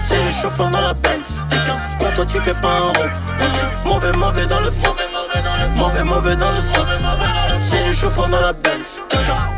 C'est 0.00 0.22
le 0.22 0.30
chauffeur 0.30 0.68
dans 0.70 0.80
la 0.80 0.94
Benz. 0.94 1.32
T'es 1.48 1.56
qu'un 1.56 1.78
con, 1.98 2.12
toi 2.14 2.24
tu 2.26 2.38
fais 2.40 2.54
pas 2.54 2.68
un 2.68 2.80
rond. 2.80 3.10
On 3.84 4.00
est 4.00 4.16
mauvais, 4.16 4.18
mauvais 4.18 4.46
dans 4.46 4.60
le 4.60 4.70
fond. 4.70 4.94
Mauvais, 5.76 6.02
mauvais 6.02 6.36
dans 6.36 6.50
le 6.50 6.62
fond. 6.62 6.86
Le 7.92 7.96
chauffeur 7.98 8.26
dans 8.30 8.40
la 8.40 8.54
Benz. 8.54 8.96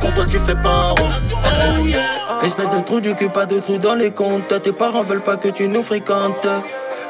Con, 0.00 0.10
toi 0.10 0.24
tu 0.24 0.40
fais 0.40 0.56
pas 0.56 0.68
un 0.68 0.90
rond. 0.90 1.08
Oh. 1.44 2.44
Espèce 2.44 2.68
de 2.68 2.80
trou 2.80 3.00
du 3.00 3.14
cul, 3.14 3.28
pas 3.28 3.46
de 3.46 3.60
trou 3.60 3.78
dans 3.78 3.94
les 3.94 4.10
comptes. 4.10 4.60
Tes 4.60 4.72
parents 4.72 5.04
veulent 5.04 5.22
pas 5.22 5.36
que 5.36 5.50
tu 5.50 5.68
nous 5.68 5.84
fréquentes. 5.84 6.48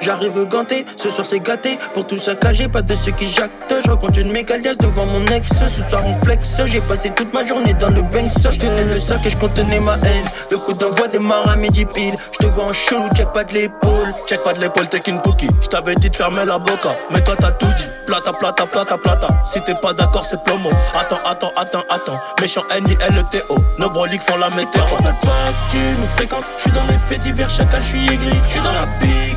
J'arrive 0.00 0.44
ganté, 0.46 0.84
ce 0.96 1.10
soir 1.10 1.26
c'est 1.26 1.40
gâté 1.40 1.78
Pour 1.94 2.06
tout 2.06 2.18
saccager, 2.18 2.68
pas 2.68 2.82
de 2.82 2.94
ceux 2.94 3.12
qui 3.12 3.26
jactent 3.28 3.74
Je 3.84 3.90
raconte 3.90 4.16
une 4.16 4.32
méga 4.32 4.58
liasse 4.58 4.78
devant 4.78 5.06
mon 5.06 5.24
ex 5.26 5.48
Ce 5.48 5.80
soir 5.88 6.02
on 6.06 6.24
flex, 6.24 6.50
j'ai 6.66 6.80
passé 6.80 7.10
toute 7.10 7.32
ma 7.32 7.44
journée 7.44 7.74
dans 7.74 7.90
le 7.90 8.02
Banks 8.02 8.32
Je 8.50 8.58
tenais 8.58 8.84
le 8.84 8.98
sac 8.98 9.24
et 9.24 9.30
je 9.30 9.36
contenais 9.36 9.80
ma 9.80 9.94
haine 9.94 10.24
Le 10.50 10.58
coup 10.58 10.72
d'envoi 10.74 11.08
démarre 11.08 11.48
à 11.48 11.56
midi 11.56 11.84
pile 11.84 12.14
Je 12.32 12.38
te 12.38 12.46
vois 12.46 12.66
en 12.68 12.72
chelou, 12.72 13.08
check 13.16 13.32
pas 13.32 13.44
de 13.44 13.54
l'épaule 13.54 14.04
Check 14.26 14.42
pas 14.42 14.52
de 14.52 14.60
l'épaule, 14.60 14.88
t'es 14.88 14.98
qu'une 15.00 15.20
cookie. 15.20 15.48
J't'avais 15.60 15.94
dit 15.94 16.08
de 16.08 16.16
fermer 16.16 16.44
la 16.44 16.58
boca, 16.58 16.90
mais 17.10 17.20
toi 17.22 17.34
t'as 17.38 17.50
tout 17.52 17.66
dit. 17.66 17.92
Plata, 18.06 18.32
plata, 18.32 18.66
plata, 18.66 18.96
plata. 18.96 19.26
Si 19.44 19.60
t'es 19.62 19.74
pas 19.74 19.92
d'accord, 19.92 20.24
c'est 20.24 20.42
plomo. 20.42 20.70
Attends, 20.98 21.18
attends, 21.24 21.52
attends, 21.56 21.84
attends. 21.90 22.18
Méchant 22.40 22.62
N-I-L-T-O. 22.70 23.54
Nos 23.78 23.90
broliques 23.90 24.22
font 24.22 24.36
la 24.36 24.50
météo. 24.50 24.82
Parle 24.88 25.02
pas 25.02 25.10
que 25.10 25.70
tu 25.70 26.00
nous 26.00 26.06
fréquentes 26.16 26.46
Je 26.56 26.62
suis 26.62 26.70
dans 26.70 26.86
les 26.86 26.98
faits 26.98 27.20
divers, 27.20 27.50
chacal, 27.50 27.82
je 27.82 27.88
suis 27.88 28.04
aigri 28.06 28.38
Je 28.44 28.50
suis 28.50 28.60
dans 28.60 28.72
la 28.72 28.86
big 29.00 29.36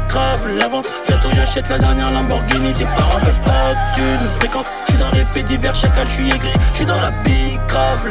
la 0.55 0.67
Bientôt 0.67 1.29
j'achète 1.33 1.69
la 1.69 1.77
dernière 1.77 2.11
Lamborghini. 2.11 2.73
Tes 2.73 2.85
parents 2.85 3.19
veulent 3.19 3.41
pas 3.41 3.73
que 3.91 3.95
tu 3.95 4.23
nous 4.23 4.29
fréquentes. 4.39 4.69
Je 4.87 4.93
suis 4.93 5.03
dans 5.03 5.09
les 5.11 5.25
faits 5.25 5.45
divers, 5.45 5.75
chacal, 5.75 6.07
je 6.07 6.13
suis 6.13 6.29
aigri. 6.29 6.51
Je 6.71 6.77
suis 6.77 6.85
dans 6.85 6.95
la 6.95 7.11
big 7.23 7.59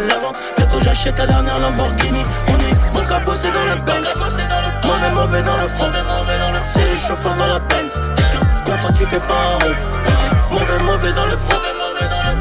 la 0.09 0.19
vente. 0.19 0.39
Bientôt 0.57 0.81
j'achète 0.81 1.19
la 1.19 1.27
dernière 1.27 1.59
Lamborghini. 1.59 2.23
On 2.49 2.55
est 2.55 2.93
bon 2.93 3.07
qu'à 3.09 3.21
bosser 3.21 3.51
dans 3.51 3.65
le 3.65 3.81
Benz. 3.83 4.07
Mauvais, 4.85 5.11
mauvais 5.15 5.43
dans 5.43 5.57
le 5.57 5.69
fond. 5.69 5.91
C'est 6.73 6.89
le 6.89 6.97
chauffeur 6.97 7.35
dans 7.37 7.47
la 7.47 7.59
Benz. 7.61 8.03
T'es 8.15 8.23
qu'un 8.23 8.41
con, 8.65 8.81
toi 8.81 8.91
tu 8.97 9.07
fais 9.07 9.21
pas 9.21 9.35
un 9.35 9.65
rond. 9.65 9.75
Mauvais, 10.51 10.85
mauvais 10.85 11.13
dans 11.13 11.25
le 11.25 11.37
fond. 11.37 11.61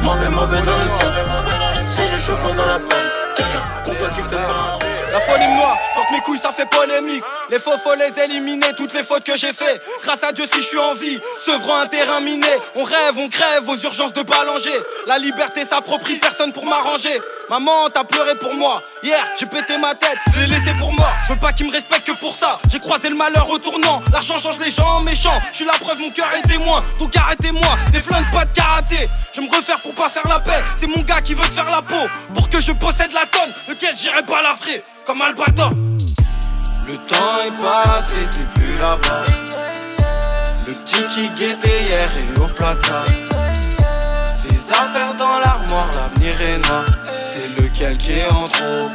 Mauvais, 0.02 0.28
mauvais 0.34 0.62
dans 0.62 0.72
le 0.72 0.88
fond. 0.88 1.12
C'est 1.86 2.12
le 2.12 2.18
chauffeur 2.18 2.54
dans 2.54 2.66
la 2.66 2.78
Benz. 2.78 3.20
T'es 3.36 3.42
qu'un 3.42 3.60
con, 3.84 3.92
toi 3.98 4.08
tu 4.14 4.22
fais 4.22 4.36
pas 4.36 4.42
un 4.42 4.74
rond 4.74 4.95
La 5.16 5.22
folie 5.22 5.46
me 5.46 5.54
noie, 5.54 5.74
porte 5.94 6.10
mes 6.10 6.20
couilles, 6.20 6.38
ça 6.38 6.50
fait 6.50 6.66
polémique. 6.66 7.24
Les 7.48 7.58
faux, 7.58 7.78
faut 7.78 7.94
les 7.94 8.20
éliminer, 8.22 8.66
toutes 8.76 8.92
les 8.92 9.02
fautes 9.02 9.24
que 9.24 9.34
j'ai 9.34 9.54
fait. 9.54 9.82
Grâce 10.02 10.22
à 10.22 10.30
Dieu, 10.30 10.44
si 10.46 10.60
je 10.60 10.66
suis 10.66 10.78
en 10.78 10.92
vie, 10.92 11.18
sevrant 11.40 11.78
un 11.78 11.86
terrain 11.86 12.20
miné. 12.20 12.46
On 12.74 12.84
rêve, 12.84 13.16
on 13.16 13.26
crève 13.30 13.66
aux 13.66 13.78
urgences 13.78 14.12
de 14.12 14.20
Balanger. 14.20 14.76
La 15.06 15.18
liberté 15.18 15.64
s'approprie, 15.64 16.16
personne 16.16 16.52
pour 16.52 16.66
m'arranger. 16.66 17.16
Maman, 17.48 17.88
t'as 17.88 18.04
pleuré 18.04 18.34
pour 18.34 18.52
moi. 18.52 18.82
Hier, 19.02 19.24
j'ai 19.40 19.46
pété 19.46 19.78
ma 19.78 19.94
tête, 19.94 20.18
je 20.34 20.40
l'ai 20.40 20.48
laissé 20.48 20.74
pour 20.78 20.92
mort. 20.92 21.14
Je 21.26 21.32
veux 21.32 21.38
pas 21.38 21.54
qu'ils 21.54 21.64
me 21.64 21.72
respectent 21.72 22.08
que 22.08 22.20
pour 22.20 22.34
ça. 22.34 22.58
J'ai 22.70 22.78
croisé 22.78 23.08
le 23.08 23.16
malheur 23.16 23.48
au 23.48 23.56
tournant. 23.56 24.02
L'argent 24.12 24.38
change 24.38 24.58
les 24.58 24.70
gens 24.70 24.98
en 24.98 25.02
méchants. 25.02 25.40
Je 25.48 25.54
suis 25.54 25.64
la 25.64 25.72
preuve, 25.80 25.98
mon 25.98 26.10
cœur 26.10 26.28
est 26.36 26.46
témoin. 26.46 26.82
Donc 26.98 27.16
arrêtez-moi, 27.16 27.78
des 27.90 28.00
flingues, 28.00 28.30
pas 28.34 28.44
de 28.44 28.52
karaté. 28.52 29.08
Je 29.32 29.40
me 29.40 29.48
refaire 29.48 29.80
pour 29.80 29.94
pas 29.94 30.10
faire 30.10 30.28
la 30.28 30.40
paix. 30.40 30.62
C'est 30.78 30.86
mon 30.86 31.00
gars 31.04 31.22
qui 31.22 31.32
veut 31.32 31.48
te 31.48 31.54
faire 31.54 31.70
la 31.70 31.80
peau. 31.80 32.06
Pour 32.34 32.50
que 32.50 32.60
je 32.60 32.72
possède 32.72 33.12
la 33.12 33.24
tonne, 33.24 33.54
lequel 33.66 33.96
j'irai 33.96 34.22
pas 34.22 34.42
la 34.42 34.52
frais. 34.52 34.84
Comme 35.06 35.22
Albator. 35.22 35.70
Le 36.88 36.96
temps 37.06 37.38
est 37.46 37.56
passé, 37.60 38.16
t'es 38.28 38.60
plus 38.60 38.76
là-bas. 38.78 39.24
Le 40.66 40.74
petit 40.74 41.06
qui 41.14 41.28
guettait 41.28 41.84
hier 41.84 42.10
est 42.10 42.40
au 42.40 42.46
placard. 42.46 43.06
Des 44.48 44.70
affaires 44.70 45.14
dans 45.16 45.38
l'armoire, 45.38 45.88
l'avenir 45.94 46.34
est 46.42 46.58
noir. 46.66 46.84
C'est 47.32 47.48
lequel 47.50 47.65
est 47.82 48.32
en 48.32 48.44
trop 48.44 48.88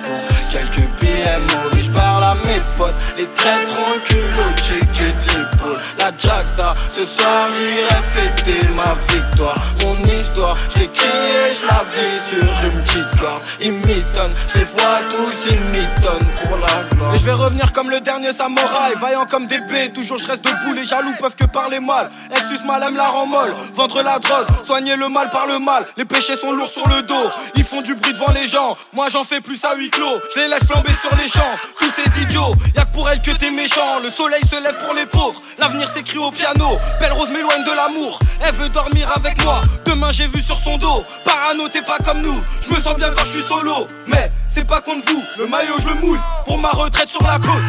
quelques 0.51 0.87
PMO. 0.99 1.81
Je 1.81 1.89
parle 1.91 2.23
à 2.23 2.35
mes 2.35 2.59
potes, 2.77 2.95
les 3.17 3.27
traîtres 3.35 3.77
ont 3.87 3.93
le 3.93 4.61
checké 4.61 5.11
de 5.11 5.39
l'épaule. 5.39 5.75
La 5.99 6.11
Jagda, 6.17 6.71
ce 6.89 7.05
soir 7.05 7.47
j'irai 7.55 8.03
fêter 8.03 8.67
ma 8.75 8.95
victoire. 9.13 9.55
Mon 9.81 9.95
histoire, 10.03 10.57
je 10.73 10.79
l'ai 10.79 10.87
crié, 10.87 11.55
je 11.59 11.65
la 11.65 11.83
vis 11.91 12.21
sur 12.29 12.71
une 12.71 12.81
petite 12.81 13.19
corde. 13.19 13.41
Ils 13.61 13.73
m'étonnent, 13.73 14.31
je 14.53 14.59
les 14.59 14.65
vois 14.65 14.99
tous, 15.09 15.51
ils 15.51 15.61
m'étonnent 15.71 16.29
pour 16.43 16.57
la 16.57 16.95
gloire. 16.95 17.15
Et 17.15 17.19
je 17.19 17.25
vais 17.25 17.33
revenir 17.33 17.71
comme 17.73 17.89
le 17.89 17.99
dernier 17.99 18.33
samouraï. 18.33 18.93
Vaillant 19.01 19.25
comme 19.25 19.47
des 19.47 19.59
baies, 19.61 19.89
toujours 19.89 20.17
je 20.17 20.27
reste 20.27 20.43
debout. 20.43 20.73
Les 20.73 20.85
jaloux 20.85 21.13
peuvent 21.19 21.35
que 21.35 21.45
parler 21.45 21.79
mal. 21.79 22.09
Elle 22.31 22.45
suce 22.47 22.65
mal, 22.65 22.83
elle 22.85 22.95
la 22.95 23.05
rend 23.05 23.27
molle. 23.27 23.51
Vendre 23.73 24.01
la 24.01 24.19
drogue, 24.19 24.47
soigner 24.63 24.95
le 24.95 25.09
mal 25.09 25.29
par 25.29 25.47
le 25.47 25.59
mal. 25.59 25.85
Les 25.97 26.05
péchés 26.05 26.37
sont 26.37 26.51
lourds 26.51 26.71
sur 26.71 26.87
le 26.87 27.01
dos. 27.03 27.29
Ils 27.55 27.63
font 27.63 27.81
du 27.81 27.95
bruit 27.95 28.13
devant 28.13 28.31
les 28.31 28.47
gens. 28.47 28.70
Moi 28.93 29.09
j'en 29.09 29.23
fais 29.23 29.41
plus 29.41 29.63
à 29.63 29.75
huis 29.75 29.89
clos. 29.89 30.15
Je 30.35 30.41
les 30.41 30.47
laisse 30.47 30.65
flamber 30.65 30.93
sur 31.01 31.15
les 31.15 31.29
champs. 31.29 31.55
Tous 31.79 31.91
ces 31.91 32.21
idiots, 32.21 32.53
y'a 32.75 32.85
que 32.85 32.93
pour 32.93 33.09
elle 33.09 33.21
que 33.21 33.31
t'es 33.31 33.51
méchant. 33.51 33.99
Le 34.03 34.09
soleil 34.09 34.41
se 34.49 34.61
lève 34.61 34.77
pour 34.85 34.93
les 34.95 35.05
pauvres. 35.05 35.39
L'avenir 35.57 35.89
s'écrit 35.93 36.17
au 36.17 36.31
piano. 36.31 36.77
Belle 36.99 37.13
rose 37.13 37.31
m'éloigne 37.31 37.63
de 37.63 37.75
l'amour. 37.75 38.19
Elle 38.41 38.55
veut 38.55 38.69
dormir 38.69 39.11
avec 39.15 39.43
moi. 39.43 39.61
Demain 39.85 40.09
j'ai 40.11 40.27
vu 40.27 40.41
sur 40.41 40.57
son 40.57 40.77
dos. 40.77 41.03
Parano, 41.25 41.67
t'es 41.69 41.81
pas 41.81 41.97
comme 41.99 42.21
nous. 42.21 42.41
Je 42.61 42.75
me 42.75 42.81
sens 42.81 42.97
bien 42.97 43.09
quand 43.11 43.25
je 43.25 43.39
suis 43.39 43.47
solo. 43.47 43.87
Mais 44.07 44.31
c'est 44.47 44.65
pas 44.65 44.81
contre 44.81 45.05
vous. 45.11 45.23
Le 45.37 45.47
maillot 45.47 45.75
je 45.81 45.87
le 45.87 45.95
mouille 45.95 46.19
pour 46.45 46.57
ma 46.57 46.69
retraite 46.69 47.09
sur 47.09 47.23
la 47.23 47.37
côte. 47.39 47.61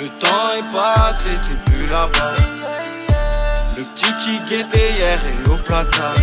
Le 0.00 0.06
temps 0.06 0.54
est 0.56 0.74
passé, 0.74 1.28
t'es 1.42 1.72
plus 1.72 1.86
là-bas. 1.88 2.34
Le 3.76 3.84
petit 3.84 4.12
qui 4.16 4.38
guettait 4.48 4.92
hier 4.92 5.18
est 5.18 5.48
au 5.48 5.54
placard. 5.56 6.14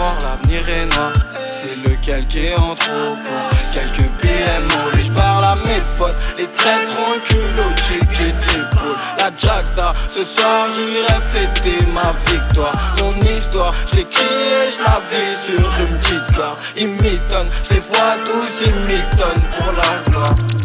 L'avenir 0.00 0.66
est 0.70 0.86
noir. 0.86 1.12
C'est 1.52 1.76
lequel 1.76 2.26
qui 2.26 2.46
est 2.46 2.58
en 2.58 2.74
trop 2.74 3.16
pour 3.26 3.72
quelques 3.74 4.08
PMO. 4.20 4.98
Et 4.98 5.02
je 5.02 5.12
parle 5.12 5.44
à 5.44 5.54
mes 5.56 5.80
potes, 5.98 6.16
les 6.38 6.46
traîtres 6.46 6.96
le 7.14 7.20
culot, 7.20 7.70
checké 7.76 8.32
de 8.32 8.46
l'épaule. 8.52 8.94
La 9.18 9.30
Jagda, 9.36 9.92
ce 10.08 10.24
soir 10.24 10.68
j'irai 10.74 11.20
fêter 11.28 11.84
ma 11.92 12.14
victoire. 12.30 12.72
Mon 13.00 13.14
histoire, 13.36 13.74
je 13.90 13.96
l'écris 13.96 14.22
et 14.22 14.72
je 14.72 14.82
la 14.82 15.00
vis 15.10 15.36
sur 15.44 15.86
une 15.86 15.98
petite 15.98 16.36
gare. 16.36 16.56
Ils 16.76 16.88
m'étonnent, 16.88 17.50
je 17.68 17.74
les 17.74 17.80
vois 17.80 18.16
tous, 18.24 18.66
ils 18.66 18.74
m'étonnent 18.86 19.48
pour 19.58 19.72
la 19.72 20.10
gloire. 20.10 20.59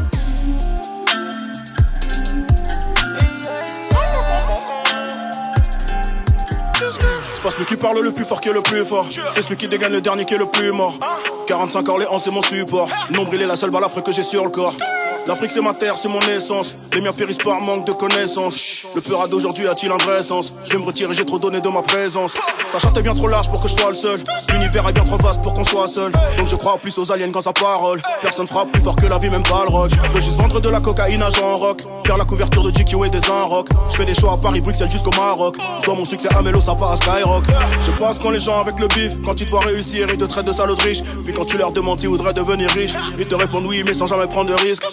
Passe 7.46 7.54
celui 7.54 7.68
qui 7.68 7.78
parle 7.78 8.00
le 8.02 8.12
plus 8.12 8.26
fort 8.26 8.40
qui 8.40 8.50
est 8.50 8.54
le 8.54 8.62
plus 8.62 8.84
fort. 8.84 9.06
C'est 9.30 9.44
celui 9.44 9.56
qui 9.56 9.68
dégaine 9.68 9.92
le 9.92 10.02
dernier 10.02 10.26
qui 10.26 10.34
est 10.34 10.38
le 10.40 10.48
plus 10.48 10.72
mort. 10.72 10.98
45 11.46 11.88
Orléans, 11.90 12.18
c'est 12.18 12.32
mon 12.32 12.42
support. 12.42 12.90
Nombril 13.12 13.40
est 13.44 13.46
la 13.46 13.56
seule 13.56 13.70
balafre 13.70 14.02
que 14.02 14.12
j'ai 14.12 14.24
sur 14.24 14.44
le 14.44 14.50
corps. 14.50 14.74
L'Afrique 15.28 15.52
c'est 15.52 15.62
ma 15.62 15.74
terre, 15.74 15.98
c'est 15.98 16.08
mon 16.08 16.20
essence. 16.22 16.78
Les 16.94 17.02
miens 17.02 17.12
périssent 17.12 17.40
par 17.40 17.60
manque 17.62 17.88
de 17.88 17.94
connaissances. 17.94 18.86
Le 18.94 19.02
peur 19.02 19.26
d'aujourd'hui 19.28 19.68
a-t-il 19.68 19.92
un 19.92 19.98
vrai 19.98 20.22
sens? 20.22 20.56
Je 20.66 20.74
vais 20.74 20.78
me 20.78 20.86
retirer, 20.86 21.14
j'ai 21.16 21.26
trop 21.26 21.40
donné 21.40 21.60
de 21.60 21.70
ma 21.70 21.82
présence. 21.82 22.34
Sa 22.68 22.78
charte 22.78 22.96
est 22.98 23.02
bien 23.02 23.16
trop 23.16 23.28
large 23.28 23.50
pour 23.50 23.62
que 23.62 23.68
je 23.68 23.74
sois 23.74 23.90
le 23.90 23.96
seul. 23.96 24.20
L'univers 24.52 24.88
est 24.88 24.94
bien 24.94 25.04
trop 25.04 25.18
vaste 25.18 25.42
pour 25.42 25.56
qu'on 25.56 25.64
soit 25.64 25.88
seul. 25.88 26.12
Donc 26.38 26.48
je 26.48 26.56
crois 26.56 26.78
plus 26.78 26.96
aux 27.00 27.12
aliens 27.12 27.32
qu'en 27.32 27.42
sa 27.42 27.54
parole. 27.54 28.02
Personne 28.22 28.46
frappe 28.46 28.72
plus 28.72 28.84
fort 28.84 28.96
que 28.96 29.08
la 29.08 29.18
vie, 29.18 29.32
même 29.32 29.44
pas 29.44 29.66
le 29.68 29.72
rock. 29.74 29.92
Je 30.08 30.14
veux 30.14 30.22
juste 30.22 30.40
vendre 30.40 30.62
de 30.62 30.70
la 30.70 30.80
cocaïne 30.80 31.24
à 31.24 31.30
Jean 31.32 31.56
Rock. 31.56 31.82
Faire 32.06 32.18
la 32.18 32.26
couverture 32.26 32.62
de 32.62 32.70
GQ 32.70 33.06
et 33.06 33.10
des 33.10 33.20
rock. 33.28 33.68
Je 33.92 33.98
fais 33.98 34.06
des 34.06 34.14
shows 34.14 34.32
à 34.32 34.38
Paris, 34.38 34.62
Bruxelles 34.62 34.90
jusqu'au 34.90 35.12
Maroc. 35.18 35.56
Je 35.84 35.90
mon 35.90 36.06
succès 36.06 36.30
à 36.36 36.42
Mélo, 36.44 36.62
ça 36.62 36.76
part 36.76 36.92
à 36.92 36.98
Skyrock. 36.98 37.46
Je 37.84 37.92
passe 38.00 38.20
quand 38.20 38.30
les 38.30 38.40
gens 38.40 38.60
avec 38.60 38.80
le 38.80 38.88
bif. 38.88 39.14
Quand 39.26 39.40
ils 39.40 39.46
te 39.46 39.52
voient 39.52 39.62
réussir, 39.62 40.08
ils 40.10 40.18
te 40.18 40.26
traitent 40.26 40.46
de 40.46 40.52
salaud 40.52 40.76
riche. 40.76 41.02
Puis 41.24 41.34
quand 41.34 41.46
tu 41.46 41.58
leur 41.58 41.72
demandes 41.72 42.00
s'ils 42.00 42.10
voudraient 42.10 42.34
devenir 42.34 42.70
riche, 42.70 42.94
ils 43.18 43.26
te 43.26 43.36
répondent 43.36 43.66
oui, 43.66 43.82
mais 43.84 43.96
sans 43.96 44.06
jamais 44.06 44.28
prendre 44.28 44.50
de 44.52 44.62
risque. 44.62 44.84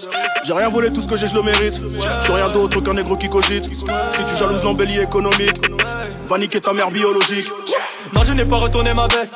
J'ai 0.45 0.53
rien 0.53 0.69
volé, 0.69 0.93
tout 0.93 1.01
ce 1.01 1.09
que 1.09 1.17
j'ai, 1.17 1.29
je 1.29 1.35
le 1.35 1.43
mérite. 1.43 1.81
Je 2.21 2.25
suis 2.25 2.33
rien 2.33 2.49
d'autre 2.49 2.81
qu'un 2.81 2.95
négro 2.95 3.17
qui 3.17 3.29
cogite. 3.29 3.65
Si 3.65 4.25
tu 4.27 4.37
jalouses 4.37 4.65
l'embellie 4.65 4.99
économique, 4.99 5.61
va 6.27 6.39
niquer 6.39 6.61
ta 6.61 6.73
mère 6.73 6.91
biologique. 6.91 7.49
Non, 8.15 8.23
je 8.25 8.33
n'ai 8.33 8.45
pas 8.45 8.57
retourné 8.57 8.93
ma 8.95 9.07
veste. 9.07 9.35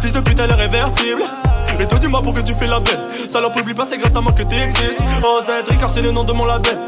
Fils 0.00 0.12
de 0.12 0.20
pute, 0.20 0.40
elle 0.40 0.50
est 0.50 0.54
réversible. 0.54 1.22
Mais 1.78 1.86
toi, 1.86 1.98
dis-moi 1.98 2.20
pour 2.22 2.34
que 2.34 2.40
tu 2.40 2.54
fais 2.54 2.66
la 2.66 2.80
belle. 2.80 3.00
Salope, 3.28 3.56
oublie 3.56 3.74
pas, 3.74 3.84
c'est 3.88 3.98
grâce 3.98 4.16
à 4.16 4.20
moi 4.20 4.32
que 4.32 4.42
t'existes. 4.42 5.02
Oh, 5.22 5.40
Z, 5.42 5.78
car 5.78 5.88
c'est 5.88 6.02
le 6.02 6.10
nom 6.10 6.24
de 6.24 6.32
mon 6.32 6.44
label. 6.44 6.78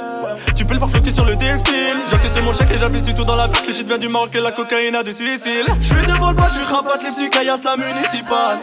Tu 0.57 0.65
peux 0.65 0.75
le 0.75 0.79
voir 0.79 0.91
flotter 0.91 1.13
sur 1.13 1.25
le 1.25 1.37
textile. 1.37 1.97
J'encaisse 2.11 2.43
mon 2.45 2.53
chèque 2.53 2.71
et 2.75 2.79
j'investis 2.79 3.15
tout 3.15 3.25
dans 3.25 3.37
la 3.37 3.47
vie. 3.47 3.53
Le 3.67 3.73
shit 3.73 3.87
vient 3.87 3.99
du 3.99 4.09
Maroc 4.09 4.35
et 4.35 4.41
la 4.41 4.53
cocaïne 4.53 4.95
a 4.95 5.03
de 5.03 5.13
Sicile. 5.13 5.67
Je 5.81 5.87
suis 5.87 6.05
devant 6.05 6.31
le 6.31 6.35
bois, 6.37 6.49
je 6.49 6.73
rabatte 6.73 7.03
les 7.03 7.11
petits 7.11 7.31
caillasses, 7.31 7.65
la 7.65 7.77
municipale. 7.77 8.59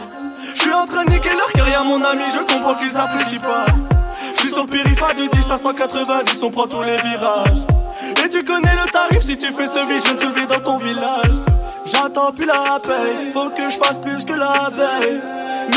Je 0.54 0.60
suis 0.60 0.72
en 0.72 0.86
train 0.86 1.04
de 1.04 1.10
niquer 1.10 1.30
leur 1.30 1.52
carrière, 1.52 1.84
mon 1.84 2.02
ami, 2.02 2.24
je 2.32 2.54
comprends 2.54 2.74
qu'ils 2.74 2.96
apprécient 2.96 3.40
pas. 3.40 3.66
Je 4.34 4.40
suis 4.40 4.50
sur 4.50 4.64
le 4.64 4.68
périph' 4.68 5.16
de 5.16 5.36
10 5.36 5.50
à 5.50 5.56
190, 5.56 6.42
on 6.42 6.50
prend 6.50 6.66
tous 6.66 6.82
les 6.82 6.98
virages. 6.98 7.64
Et 8.24 8.28
tu 8.28 8.44
connais 8.44 8.74
le 8.74 8.90
tarif 8.90 9.20
si 9.20 9.36
tu 9.36 9.46
fais 9.46 9.66
ce 9.66 9.78
vie, 9.78 10.00
je 10.04 10.12
ne 10.12 10.18
te 10.18 10.52
dans 10.52 10.60
ton 10.60 10.78
village. 10.78 11.30
J'attends 11.86 12.32
plus 12.32 12.46
la 12.46 12.78
paye, 12.82 13.32
faut 13.32 13.50
que 13.50 13.70
je 13.70 13.76
fasse 13.76 13.98
plus 13.98 14.24
que 14.24 14.34
la 14.34 14.70
veille. 14.70 15.20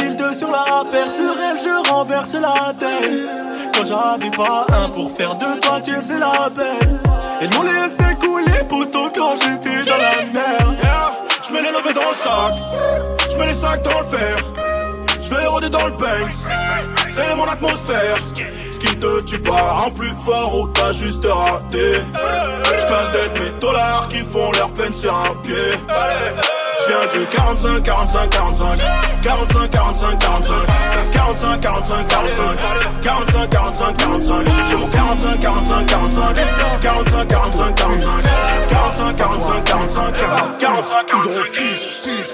1002 0.01 0.33
sur 0.33 0.51
la 0.51 0.83
paire, 0.91 1.09
sur 1.09 1.23
elle 1.23 1.59
je 1.59 1.89
renverse 1.89 2.33
la 2.33 2.73
tête. 2.73 3.73
Quand 3.73 3.85
j'avais 3.85 4.31
pas 4.31 4.65
un 4.69 4.89
pour 4.89 5.11
faire 5.11 5.35
deux 5.35 5.59
toi 5.61 5.79
tu 5.81 5.91
faisais 5.93 6.19
la 6.19 6.49
belle. 6.49 6.99
Ils 7.41 7.49
m'ont 7.55 7.63
laissé 7.63 8.03
couler 8.19 8.63
poteau 8.67 9.09
quand 9.15 9.35
j'étais 9.41 9.89
dans 9.89 9.97
la 9.97 10.23
merde. 10.31 10.77
Je 11.47 11.53
mets 11.53 11.61
les 11.61 11.71
levées 11.71 11.93
dans 11.93 12.09
le 12.09 12.15
sac, 12.15 12.53
je 13.31 13.43
les 13.43 13.53
sacs 13.53 13.81
dans 13.83 13.99
le 13.99 14.05
fer. 14.05 14.72
Je 15.23 15.29
vais 15.29 15.45
rôder 15.45 15.69
dans 15.69 15.85
le 15.85 15.91
Banks, 15.91 16.47
c'est 17.07 17.35
mon 17.35 17.45
atmosphère. 17.45 18.17
Ce 18.71 18.77
qui 18.77 18.93
te 18.97 19.21
tue 19.21 19.39
pas 19.39 19.71
rend 19.71 19.91
plus 19.91 20.11
fort 20.25 20.59
ou 20.59 20.67
t'as 20.67 20.91
juste 20.91 21.25
raté. 21.25 22.01
Je 22.65 22.85
casse 22.85 23.11
d'être 23.11 23.39
mes 23.39 23.57
dollars 23.61 24.07
qui 24.09 24.19
font 24.19 24.51
leur 24.51 24.69
peine 24.71 24.91
sur 24.91 25.15
un 25.15 25.33
pied. 25.41 25.77
Je 26.81 26.87
viens 26.87 27.21
du 27.21 27.25
45, 27.27 27.83
45, 27.83 28.29
45 28.29 28.79
45, 29.23 29.69
45, 29.71 30.19
45 30.19 30.49
45, 31.11 31.61
45, 31.61 32.09
45 32.09 33.49
45, 33.49 33.49
45, 33.49 33.97
45 33.97 34.47
J'ai 34.67 34.75
mon 34.75 34.87
45, 34.87 35.39
45, 35.39 35.87
45 35.87 36.33
45, 36.33 36.35
45, 36.81 37.29
45 37.31 37.75
45, 37.75 37.75
45, 37.75 39.15
45 39.15 40.57
45, 40.59 41.07
45, 41.07 42.32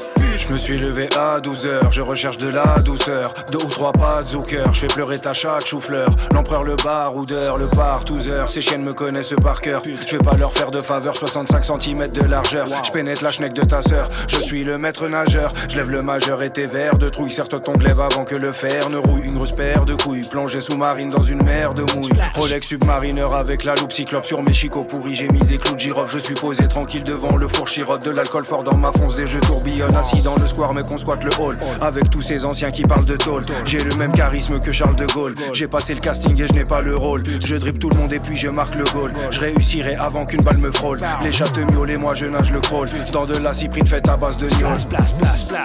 Je 0.50 0.54
me 0.54 0.58
suis 0.58 0.78
levé 0.80 1.08
à 1.16 1.40
12h, 1.40 1.92
je 1.92 2.02
recherche 2.02 2.40
de 2.40 2.48
la 2.48 2.80
douceur. 2.84 3.36
Deux 3.52 3.60
ou 3.60 3.70
trois 3.70 3.92
pas 3.92 4.24
de 4.24 4.30
Zucker, 4.30 4.74
je 4.74 4.80
fais 4.80 4.88
pleurer 4.88 5.20
ta 5.20 5.32
chatte 5.32 5.68
chou-fleur. 5.68 6.10
L'empereur, 6.34 6.64
le 6.64 6.76
baroudeur, 6.76 7.60
le 7.60 7.68
partouzeur. 7.68 8.50
Ces 8.50 8.60
chiennes 8.62 8.82
me 8.82 8.94
connaissent 8.94 9.36
par 9.44 9.62
cœur. 9.62 9.84
Je 9.86 10.18
vais 10.18 10.24
pas 10.24 10.36
leur 10.38 10.52
faire 10.52 10.72
de 10.72 10.82
faveur, 10.82 11.16
65 11.16 11.66
cm 11.66 12.12
de 12.14 12.24
largeur. 12.24 12.68
Je 12.84 12.92
pénètre 12.92 13.24
la 13.24 13.30
schneck 13.30 13.54
de 13.54 13.62
ta 13.62 13.84
sœur. 13.84 14.08
Je 14.28 14.42
suis 14.42 14.64
le 14.64 14.80
maître 14.80 15.08
nageur, 15.08 15.54
je 15.70 15.76
lève 15.76 15.92
le 15.92 16.02
majeur 16.02 16.42
et 16.42 16.50
tes 16.50 16.66
verres 16.66 16.98
de 16.98 17.10
trouille. 17.10 17.32
Certes, 17.32 17.62
ton 17.62 17.74
glaive 17.74 18.00
avant 18.00 18.26
que 18.26 18.36
le 18.36 18.52
fer 18.52 18.90
ne 18.90 18.98
rouille. 18.98 19.26
Une 19.26 19.36
grosse 19.36 19.52
paire 19.52 19.86
de 19.86 19.94
couilles, 19.94 20.28
plongée 20.28 20.62
sous-marine 20.62 21.12
dans 21.12 21.22
une 21.22 21.44
mer 21.44 21.76
de 21.76 21.84
mouille. 21.94 22.10
Rolex 22.34 22.66
submarineur 22.70 23.36
avec 23.36 23.64
la 23.66 23.76
loupe 23.76 23.92
cyclope 23.92 24.26
sur 24.26 24.42
mes 24.42 24.54
chicots 24.54 24.84
pourris. 24.84 25.14
J'ai 25.14 25.28
mis 25.28 25.42
des 25.42 25.60
clous 25.60 25.76
de 25.76 25.80
girofle, 25.80 26.12
je 26.12 26.18
suis 26.18 26.34
posé 26.34 26.68
tranquille 26.68 27.04
devant 27.04 27.38
le 27.38 27.48
four 27.48 27.68
chirote. 27.68 28.04
De 28.04 28.10
l'alcool 28.10 28.46
fort 28.46 28.64
dans 28.64 28.78
ma 28.78 28.92
fonce, 28.92 29.16
des 29.16 29.28
jeux 29.28 29.42
tourbillonnent 29.42 29.96
assis 29.96 30.24
dans 30.24 30.39
le 30.40 30.48
square 30.48 30.74
mais 30.74 30.82
qu'on 30.82 30.98
squatte 30.98 31.24
le 31.24 31.32
hall. 31.40 31.56
Avec 31.82 32.10
tous 32.10 32.22
ces 32.22 32.46
anciens 32.46 32.72
qui 32.72 32.84
parlent 32.84 33.06
de 33.06 33.18
tôle. 33.18 33.44
J'ai 33.66 33.80
le 33.84 33.96
même 33.96 34.14
charisme 34.14 34.60
que 34.60 34.72
Charles 34.72 34.96
de 34.96 35.06
Gaulle. 35.06 35.36
J'ai 35.54 35.68
passé 35.68 35.94
le 35.94 36.02
casting 36.02 36.40
et 36.42 36.48
je 36.48 36.54
n'ai 36.54 36.64
pas 36.64 36.82
le 36.82 36.96
rôle. 36.96 37.24
Je 37.44 37.56
dribble 37.56 37.80
tout 37.80 37.90
le 37.90 37.98
monde 37.98 38.14
et 38.14 38.20
puis 38.20 38.38
je 38.38 38.48
marque 38.48 38.76
le 38.76 38.84
goal. 38.86 39.12
Je 39.32 39.40
réussirai 39.40 39.96
avant 39.96 40.26
qu'une 40.26 40.42
balle 40.42 40.58
me 40.58 40.72
frôle. 40.72 41.00
Les 41.22 41.32
chats 41.32 41.46
te 41.46 41.60
miaulent 41.60 41.92
et 41.92 41.98
moi 41.98 42.14
je 42.14 42.26
nage 42.26 42.52
le 42.52 42.60
crawl. 42.60 42.90
Dans 43.14 43.26
de 43.26 43.38
la 43.38 43.54
cyprine 43.54 43.88
faite 43.88 44.08
à 44.08 44.18
base 44.18 44.38
de 44.38 44.48
niol 44.58 44.78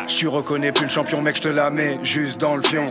Je 0.09 0.29
reconnais 0.29 0.73
plus 0.73 0.85
le 0.85 0.91
champion 0.91 1.23
mec 1.23 1.37
je 1.37 1.43
te 1.43 1.49
la 1.49 1.71
mets 1.71 1.95
juste 2.03 2.41
dans 2.41 2.57
le 2.57 2.63
fion. 2.63 2.87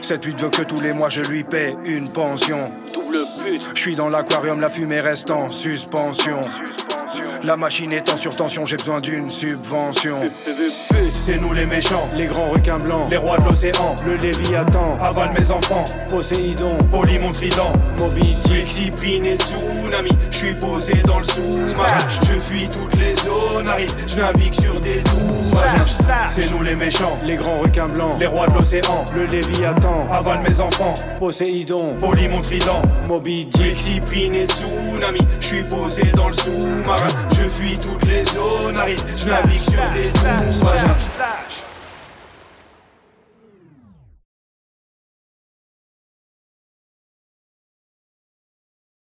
Cette 0.00 0.20
pute 0.20 0.40
veut 0.40 0.50
que 0.50 0.62
tous 0.62 0.80
les 0.80 0.92
mois 0.92 1.08
je 1.08 1.22
lui 1.22 1.44
paie 1.44 1.70
une 1.84 2.08
pension. 2.08 2.58
Je 3.74 3.80
suis 3.80 3.94
dans 3.94 4.10
l'aquarium, 4.10 4.60
la 4.60 4.68
fumée 4.68 5.00
reste 5.00 5.30
en 5.30 5.48
suspension. 5.48 6.40
La 7.44 7.58
machine 7.58 7.92
est 7.92 8.10
en 8.10 8.16
surtension, 8.16 8.64
j'ai 8.64 8.76
besoin 8.76 9.02
d'une 9.02 9.30
subvention. 9.30 10.16
C'est 11.18 11.36
nous 11.36 11.52
les 11.52 11.66
méchants, 11.66 12.06
les 12.16 12.24
grands 12.24 12.48
requins 12.48 12.78
blancs, 12.78 13.06
les 13.10 13.18
rois 13.18 13.36
de 13.36 13.44
l'océan, 13.44 13.94
le 14.06 14.16
Léviathan, 14.16 14.96
avale 14.98 15.30
mes 15.38 15.50
enfants, 15.50 15.90
Poséidon, 16.08 16.78
Polymon 16.90 17.32
trident, 17.32 17.70
Moby 17.98 18.34
Dick, 18.44 18.90
et 19.26 19.36
Tsunami. 19.36 20.10
Je 20.30 20.36
suis 20.36 20.54
posé 20.54 20.94
dans 21.04 21.18
le 21.18 21.24
sous-marin, 21.24 21.98
je 22.22 22.32
fuis 22.38 22.66
toutes 22.66 22.98
les 22.98 23.14
zones 23.14 23.68
arides, 23.68 23.92
je 24.06 24.16
navigue 24.16 24.54
sur 24.54 24.80
des 24.80 25.02
tours. 25.02 25.60
C'est 26.28 26.50
nous 26.50 26.62
les 26.62 26.76
méchants, 26.76 27.16
les 27.24 27.36
grands 27.36 27.58
requins 27.58 27.88
blancs, 27.88 28.16
les 28.18 28.26
rois 28.26 28.46
de 28.46 28.54
l'océan, 28.54 29.04
le 29.14 29.26
Léviathan, 29.26 30.06
avale 30.10 30.40
mes 30.48 30.60
enfants, 30.60 30.98
Poséidon, 31.20 31.94
Polymon 32.00 32.40
trident, 32.40 32.80
Moby 33.06 33.44
Dick, 33.44 34.00
et 34.34 34.46
Tsunami. 34.46 35.20
Je 35.40 35.46
suis 35.46 35.64
posé 35.64 36.04
dans 36.14 36.28
le 36.28 36.34
sous-marin, 36.34 37.06
je 37.34 37.48
fuis 37.48 37.76
toutes 37.78 38.04
les 38.06 38.24
zones 38.24 38.76
arides, 38.76 39.00
je 39.16 39.26
navigue 39.28 39.62
sur 39.62 39.82
des 39.92 40.10
tours. 40.12 41.63